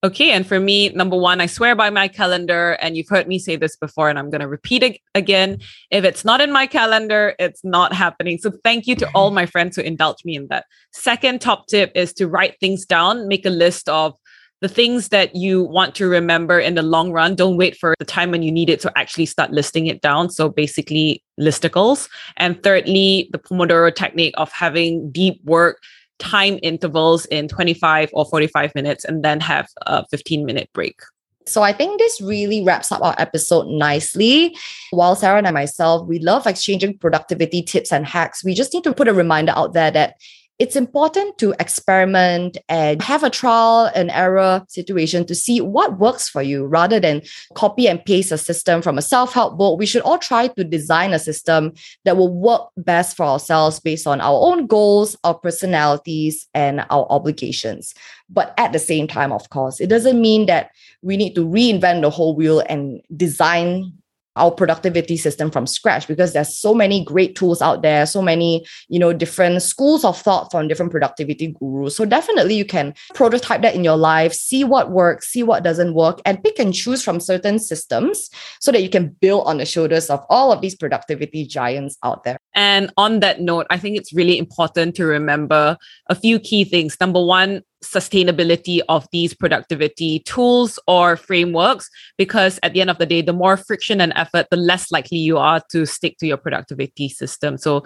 Okay. 0.07 0.31
And 0.31 0.47
for 0.47 0.57
me, 0.57 0.87
number 0.91 1.17
one, 1.17 1.41
I 1.41 1.47
swear 1.47 1.75
by 1.75 1.89
my 1.89 2.07
calendar. 2.07 2.77
And 2.79 2.95
you've 2.95 3.09
heard 3.09 3.27
me 3.27 3.39
say 3.39 3.57
this 3.57 3.75
before, 3.75 4.09
and 4.09 4.17
I'm 4.17 4.29
going 4.29 4.39
to 4.39 4.47
repeat 4.47 4.81
it 4.81 5.01
again. 5.13 5.57
If 5.91 6.05
it's 6.05 6.23
not 6.23 6.39
in 6.39 6.49
my 6.49 6.65
calendar, 6.65 7.35
it's 7.39 7.61
not 7.65 7.91
happening. 7.91 8.37
So 8.37 8.53
thank 8.63 8.87
you 8.87 8.95
to 8.95 9.05
mm-hmm. 9.05 9.17
all 9.17 9.31
my 9.31 9.45
friends 9.45 9.75
who 9.75 9.81
indulge 9.81 10.23
me 10.23 10.37
in 10.37 10.47
that. 10.47 10.65
Second 10.93 11.41
top 11.41 11.67
tip 11.67 11.91
is 11.93 12.13
to 12.13 12.29
write 12.29 12.57
things 12.61 12.85
down, 12.85 13.27
make 13.27 13.45
a 13.45 13.49
list 13.49 13.89
of 13.89 14.13
the 14.61 14.69
things 14.69 15.09
that 15.09 15.35
you 15.35 15.65
want 15.65 15.93
to 15.95 16.07
remember 16.07 16.57
in 16.57 16.75
the 16.75 16.83
long 16.83 17.11
run. 17.11 17.35
Don't 17.35 17.57
wait 17.57 17.75
for 17.75 17.93
the 17.99 18.05
time 18.05 18.31
when 18.31 18.43
you 18.43 18.51
need 18.51 18.69
it 18.69 18.79
to 18.79 18.97
actually 18.97 19.25
start 19.25 19.51
listing 19.51 19.87
it 19.87 20.01
down. 20.01 20.29
So 20.29 20.47
basically, 20.47 21.21
listicles. 21.37 22.07
And 22.37 22.63
thirdly, 22.63 23.27
the 23.33 23.39
Pomodoro 23.39 23.93
technique 23.93 24.35
of 24.37 24.53
having 24.53 25.11
deep 25.11 25.43
work 25.43 25.81
time 26.19 26.59
intervals 26.63 27.25
in 27.27 27.47
25 27.47 28.09
or 28.13 28.25
45 28.25 28.73
minutes 28.75 29.05
and 29.05 29.23
then 29.23 29.39
have 29.39 29.67
a 29.85 30.05
15 30.07 30.45
minute 30.45 30.69
break. 30.73 30.99
So 31.45 31.61
I 31.61 31.71
think 31.71 31.97
this 31.97 32.19
really 32.19 32.63
wraps 32.63 32.91
up 32.91 33.01
our 33.01 33.15
episode 33.17 33.67
nicely. 33.67 34.55
While 34.91 35.15
Sarah 35.15 35.37
and 35.37 35.47
I 35.47 35.51
myself, 35.51 36.05
we 36.05 36.19
love 36.19 36.45
exchanging 36.45 36.97
productivity 36.97 37.61
tips 37.61 37.93
and 37.93 38.05
hacks. 38.05 38.43
We 38.43 38.53
just 38.53 38.73
need 38.73 38.83
to 38.83 38.93
put 38.93 39.07
a 39.07 39.13
reminder 39.13 39.53
out 39.55 39.73
there 39.73 39.91
that 39.91 40.15
it's 40.59 40.75
important 40.75 41.37
to 41.37 41.53
experiment 41.59 42.57
and 42.67 43.01
have 43.01 43.23
a 43.23 43.29
trial 43.29 43.91
and 43.93 44.09
error 44.09 44.63
situation 44.67 45.25
to 45.25 45.35
see 45.35 45.61
what 45.61 45.99
works 45.99 46.27
for 46.27 46.41
you 46.41 46.65
rather 46.65 46.99
than 46.99 47.21
copy 47.53 47.87
and 47.87 48.03
paste 48.05 48.31
a 48.31 48.37
system 48.37 48.81
from 48.81 48.97
a 48.97 49.01
self 49.01 49.33
help 49.33 49.57
book. 49.57 49.77
We 49.77 49.85
should 49.85 50.01
all 50.01 50.17
try 50.17 50.47
to 50.47 50.63
design 50.63 51.13
a 51.13 51.19
system 51.19 51.73
that 52.05 52.17
will 52.17 52.33
work 52.33 52.69
best 52.77 53.15
for 53.15 53.25
ourselves 53.25 53.79
based 53.79 54.07
on 54.07 54.19
our 54.19 54.39
own 54.39 54.65
goals, 54.65 55.15
our 55.23 55.35
personalities, 55.35 56.47
and 56.53 56.81
our 56.89 57.05
obligations. 57.09 57.93
But 58.29 58.53
at 58.57 58.73
the 58.73 58.79
same 58.79 59.07
time, 59.07 59.31
of 59.31 59.49
course, 59.49 59.79
it 59.79 59.87
doesn't 59.87 60.19
mean 60.19 60.47
that 60.47 60.71
we 61.01 61.17
need 61.17 61.35
to 61.35 61.45
reinvent 61.45 62.01
the 62.01 62.09
whole 62.09 62.35
wheel 62.35 62.63
and 62.67 63.01
design 63.15 63.93
our 64.37 64.51
productivity 64.51 65.17
system 65.17 65.51
from 65.51 65.67
scratch 65.67 66.07
because 66.07 66.33
there's 66.33 66.55
so 66.55 66.73
many 66.73 67.03
great 67.03 67.35
tools 67.35 67.61
out 67.61 67.81
there 67.81 68.05
so 68.05 68.21
many 68.21 68.65
you 68.87 68.99
know 68.99 69.13
different 69.13 69.61
schools 69.61 70.03
of 70.05 70.19
thought 70.19 70.51
from 70.51 70.67
different 70.67 70.91
productivity 70.91 71.55
gurus. 71.59 71.95
So 71.95 72.05
definitely 72.05 72.55
you 72.55 72.65
can 72.65 72.93
prototype 73.13 73.61
that 73.61 73.75
in 73.75 73.83
your 73.83 73.97
life 73.97 74.33
see 74.33 74.63
what 74.63 74.91
works 74.91 75.31
see 75.31 75.43
what 75.43 75.63
doesn't 75.63 75.93
work 75.93 76.21
and 76.25 76.43
pick 76.43 76.59
and 76.59 76.73
choose 76.73 77.03
from 77.03 77.19
certain 77.19 77.59
systems 77.59 78.29
so 78.59 78.71
that 78.71 78.83
you 78.83 78.89
can 78.89 79.09
build 79.21 79.47
on 79.47 79.57
the 79.57 79.65
shoulders 79.65 80.09
of 80.09 80.25
all 80.29 80.51
of 80.51 80.61
these 80.61 80.75
productivity 80.75 81.45
giants 81.45 81.97
out 82.03 82.23
there 82.23 82.37
and 82.57 82.91
on 82.97 83.21
that 83.21 83.39
note 83.39 83.65
i 83.69 83.77
think 83.77 83.95
it's 83.95 84.11
really 84.11 84.37
important 84.37 84.93
to 84.95 85.05
remember 85.05 85.77
a 86.09 86.15
few 86.15 86.39
key 86.39 86.63
things. 86.63 86.97
Number 86.99 87.23
one 87.23 87.61
sustainability 87.83 88.81
of 88.89 89.07
these 89.11 89.33
productivity 89.33 90.19
tools 90.19 90.79
or 90.87 91.15
frameworks 91.15 91.89
because 92.17 92.59
at 92.63 92.73
the 92.73 92.81
end 92.81 92.89
of 92.89 92.97
the 92.97 93.05
day 93.05 93.21
the 93.21 93.33
more 93.33 93.55
friction 93.55 94.01
and 94.01 94.11
effort 94.15 94.47
the 94.49 94.57
less 94.57 94.91
likely 94.91 95.19
you 95.19 95.37
are 95.37 95.61
to 95.69 95.85
stick 95.85 96.17
to 96.17 96.25
your 96.25 96.37
productivity 96.37 97.07
system. 97.07 97.57
So 97.57 97.83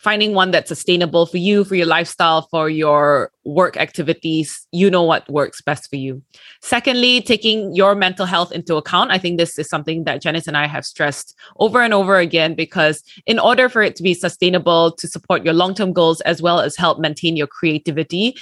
finding 0.00 0.32
one 0.32 0.50
that's 0.50 0.68
sustainable 0.68 1.26
for 1.26 1.36
you 1.36 1.62
for 1.62 1.74
your 1.74 1.86
lifestyle 1.86 2.42
for 2.50 2.70
your 2.70 3.30
work 3.44 3.76
activities 3.76 4.66
you 4.72 4.90
know 4.90 5.02
what 5.02 5.28
works 5.30 5.60
best 5.60 5.88
for 5.90 5.96
you. 5.96 6.22
Secondly 6.62 7.20
taking 7.20 7.74
your 7.74 7.94
mental 7.94 8.24
health 8.24 8.50
into 8.50 8.76
account. 8.76 9.10
I 9.10 9.18
think 9.18 9.36
this 9.36 9.58
is 9.58 9.68
something 9.68 10.04
that 10.04 10.22
janice 10.22 10.46
and 10.46 10.56
i 10.56 10.66
have 10.66 10.84
stressed 10.84 11.36
over 11.58 11.82
and 11.82 11.92
over 11.92 12.16
again 12.16 12.54
because 12.54 13.02
in 13.26 13.38
order 13.38 13.68
for 13.68 13.82
it 13.82 13.94
to 13.96 14.02
be 14.02 14.14
sustainable 14.14 14.92
to 14.92 15.06
support 15.06 15.44
your 15.44 15.54
long-term 15.54 15.92
goals 15.92 16.20
as 16.22 16.40
well 16.40 16.60
as 16.60 16.76
help 16.76 16.98
maintain 16.98 17.36
your 17.36 17.46
creativity 17.46 18.36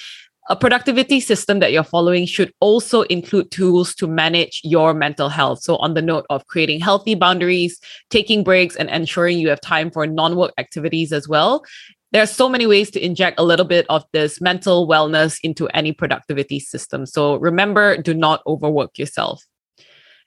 a 0.48 0.56
productivity 0.56 1.20
system 1.20 1.58
that 1.60 1.72
you're 1.72 1.84
following 1.84 2.24
should 2.26 2.52
also 2.60 3.02
include 3.02 3.50
tools 3.50 3.94
to 3.96 4.06
manage 4.06 4.60
your 4.64 4.94
mental 4.94 5.28
health. 5.28 5.60
So, 5.60 5.76
on 5.76 5.94
the 5.94 6.02
note 6.02 6.24
of 6.30 6.46
creating 6.46 6.80
healthy 6.80 7.14
boundaries, 7.14 7.78
taking 8.10 8.42
breaks, 8.42 8.74
and 8.76 8.88
ensuring 8.88 9.38
you 9.38 9.50
have 9.50 9.60
time 9.60 9.90
for 9.90 10.06
non 10.06 10.36
work 10.36 10.52
activities 10.58 11.12
as 11.12 11.28
well. 11.28 11.64
There 12.12 12.22
are 12.22 12.26
so 12.26 12.48
many 12.48 12.66
ways 12.66 12.90
to 12.92 13.04
inject 13.04 13.38
a 13.38 13.44
little 13.44 13.66
bit 13.66 13.84
of 13.90 14.04
this 14.14 14.40
mental 14.40 14.88
wellness 14.88 15.38
into 15.42 15.68
any 15.68 15.92
productivity 15.92 16.58
system. 16.58 17.04
So, 17.04 17.36
remember, 17.36 18.00
do 18.00 18.14
not 18.14 18.40
overwork 18.46 18.98
yourself. 18.98 19.44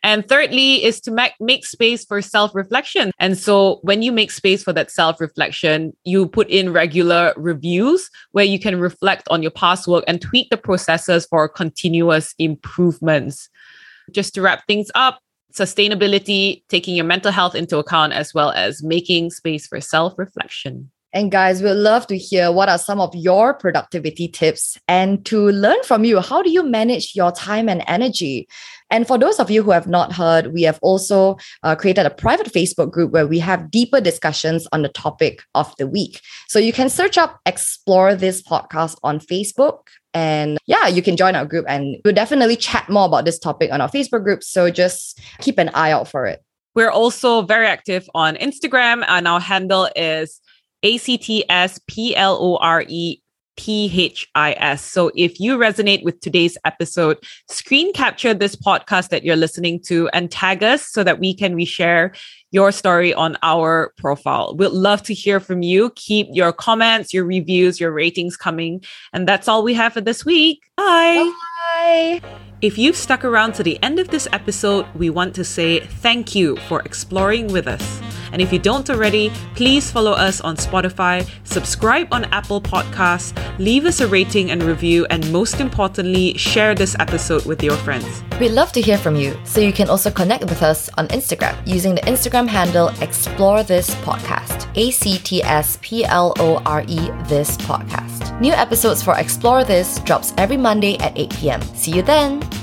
And 0.03 0.27
thirdly 0.27 0.83
is 0.83 0.99
to 1.01 1.11
make, 1.11 1.33
make 1.39 1.65
space 1.65 2.03
for 2.05 2.21
self 2.21 2.55
reflection. 2.55 3.11
And 3.19 3.37
so 3.37 3.79
when 3.83 4.01
you 4.01 4.11
make 4.11 4.31
space 4.31 4.63
for 4.63 4.73
that 4.73 4.89
self 4.89 5.21
reflection, 5.21 5.93
you 6.03 6.27
put 6.27 6.49
in 6.49 6.73
regular 6.73 7.33
reviews 7.37 8.09
where 8.31 8.45
you 8.45 8.59
can 8.59 8.79
reflect 8.79 9.27
on 9.29 9.41
your 9.41 9.51
past 9.51 9.87
work 9.87 10.03
and 10.07 10.21
tweak 10.21 10.49
the 10.49 10.57
processes 10.57 11.27
for 11.27 11.47
continuous 11.47 12.33
improvements. 12.39 13.49
Just 14.11 14.33
to 14.33 14.41
wrap 14.41 14.65
things 14.67 14.89
up, 14.95 15.19
sustainability, 15.53 16.63
taking 16.69 16.95
your 16.95 17.05
mental 17.05 17.31
health 17.31 17.55
into 17.55 17.77
account, 17.77 18.13
as 18.13 18.33
well 18.33 18.51
as 18.51 18.81
making 18.81 19.29
space 19.29 19.67
for 19.67 19.79
self 19.79 20.17
reflection. 20.17 20.89
And 21.13 21.31
guys, 21.31 21.61
we'd 21.61 21.73
love 21.73 22.07
to 22.07 22.17
hear 22.17 22.51
what 22.51 22.69
are 22.69 22.77
some 22.77 23.01
of 23.01 23.13
your 23.13 23.53
productivity 23.53 24.29
tips 24.29 24.77
and 24.87 25.25
to 25.25 25.49
learn 25.51 25.83
from 25.83 26.05
you. 26.05 26.21
How 26.21 26.41
do 26.41 26.49
you 26.49 26.63
manage 26.63 27.15
your 27.15 27.31
time 27.33 27.67
and 27.67 27.83
energy? 27.87 28.47
And 28.89 29.05
for 29.05 29.17
those 29.17 29.39
of 29.39 29.51
you 29.51 29.61
who 29.61 29.71
have 29.71 29.87
not 29.87 30.13
heard, 30.13 30.53
we 30.53 30.63
have 30.63 30.79
also 30.81 31.37
uh, 31.63 31.75
created 31.75 32.05
a 32.05 32.09
private 32.09 32.47
Facebook 32.47 32.91
group 32.91 33.11
where 33.11 33.27
we 33.27 33.39
have 33.39 33.71
deeper 33.71 33.99
discussions 33.99 34.67
on 34.71 34.83
the 34.83 34.89
topic 34.89 35.41
of 35.53 35.73
the 35.77 35.87
week. 35.87 36.21
So 36.47 36.59
you 36.59 36.71
can 36.71 36.89
search 36.89 37.17
up 37.17 37.39
Explore 37.45 38.15
This 38.15 38.41
Podcast 38.41 38.97
on 39.03 39.19
Facebook. 39.19 39.87
And 40.13 40.57
yeah, 40.65 40.87
you 40.87 41.01
can 41.01 41.17
join 41.17 41.35
our 41.35 41.45
group 41.45 41.65
and 41.67 41.97
we'll 42.03 42.13
definitely 42.13 42.55
chat 42.55 42.89
more 42.89 43.05
about 43.05 43.25
this 43.25 43.39
topic 43.39 43.71
on 43.71 43.81
our 43.81 43.89
Facebook 43.89 44.23
group. 44.23 44.43
So 44.43 44.69
just 44.69 45.19
keep 45.39 45.57
an 45.57 45.69
eye 45.69 45.91
out 45.91 46.07
for 46.07 46.25
it. 46.25 46.41
We're 46.73 46.89
also 46.89 47.41
very 47.41 47.67
active 47.67 48.09
on 48.15 48.37
Instagram, 48.37 49.03
and 49.09 49.27
our 49.27 49.41
handle 49.41 49.89
is 49.93 50.39
ACTSPLORE 50.83 52.51
P-H-I-S. 53.57 54.81
So 54.83 55.11
if 55.15 55.39
you 55.39 55.57
resonate 55.57 56.03
with 56.03 56.19
today's 56.21 56.57
episode, 56.65 57.17
screen 57.47 57.93
capture 57.93 58.33
this 58.33 58.55
podcast 58.55 59.09
that 59.09 59.23
you're 59.23 59.35
listening 59.35 59.79
to 59.83 60.09
and 60.09 60.31
tag 60.31 60.63
us 60.63 60.87
so 60.87 61.03
that 61.03 61.19
we 61.19 61.35
can 61.35 61.55
reshare 61.55 62.15
your 62.51 62.71
story 62.71 63.13
on 63.13 63.37
our 63.43 63.93
profile. 63.97 64.55
We'd 64.57 64.69
love 64.69 65.03
to 65.03 65.13
hear 65.13 65.39
from 65.39 65.61
you. 65.61 65.91
Keep 65.95 66.29
your 66.31 66.51
comments, 66.51 67.13
your 67.13 67.25
reviews, 67.25 67.79
your 67.79 67.91
ratings 67.91 68.35
coming. 68.35 68.83
And 69.13 69.27
that's 69.27 69.47
all 69.47 69.63
we 69.63 69.75
have 69.75 69.93
for 69.93 70.01
this 70.01 70.25
week. 70.25 70.63
Bye. 70.75 71.31
Bye. 71.75 72.21
If 72.61 72.77
you've 72.77 72.97
stuck 72.97 73.23
around 73.23 73.53
to 73.53 73.63
the 73.63 73.81
end 73.83 73.99
of 73.99 74.09
this 74.09 74.27
episode, 74.33 74.85
we 74.95 75.09
want 75.09 75.35
to 75.35 75.43
say 75.43 75.81
thank 75.81 76.35
you 76.35 76.57
for 76.67 76.81
exploring 76.81 77.47
with 77.53 77.67
us. 77.67 78.01
And 78.31 78.41
if 78.41 78.51
you 78.53 78.59
don't 78.59 78.89
already, 78.89 79.31
please 79.55 79.91
follow 79.91 80.11
us 80.11 80.41
on 80.41 80.55
Spotify, 80.57 81.27
subscribe 81.43 82.07
on 82.11 82.25
Apple 82.25 82.61
Podcasts, 82.61 83.33
leave 83.59 83.85
us 83.85 83.99
a 84.01 84.07
rating 84.07 84.51
and 84.51 84.63
review, 84.63 85.05
and 85.09 85.31
most 85.31 85.59
importantly, 85.59 86.37
share 86.37 86.75
this 86.75 86.95
episode 86.99 87.45
with 87.45 87.63
your 87.63 87.75
friends. 87.77 88.23
We'd 88.39 88.51
love 88.51 88.71
to 88.73 88.81
hear 88.81 88.97
from 88.97 89.15
you, 89.15 89.37
so 89.43 89.61
you 89.61 89.73
can 89.73 89.89
also 89.89 90.09
connect 90.09 90.43
with 90.45 90.63
us 90.63 90.89
on 90.97 91.07
Instagram 91.09 91.55
using 91.67 91.95
the 91.95 92.01
Instagram 92.01 92.47
handle 92.47 92.89
Explore 93.01 93.63
This 93.63 93.93
Podcast. 93.95 94.67
A 94.75 94.91
C 94.91 95.17
T 95.17 95.43
S 95.43 95.77
P 95.81 96.05
L 96.05 96.33
O 96.39 96.57
R 96.65 96.83
E 96.87 97.09
This 97.25 97.57
Podcast. 97.57 98.39
New 98.39 98.53
episodes 98.53 99.03
for 99.03 99.17
Explore 99.17 99.63
This 99.63 99.99
drops 99.99 100.33
every 100.37 100.57
Monday 100.57 100.97
at 100.97 101.17
8 101.17 101.29
p.m. 101.37 101.61
See 101.75 101.91
you 101.91 102.01
then! 102.01 102.60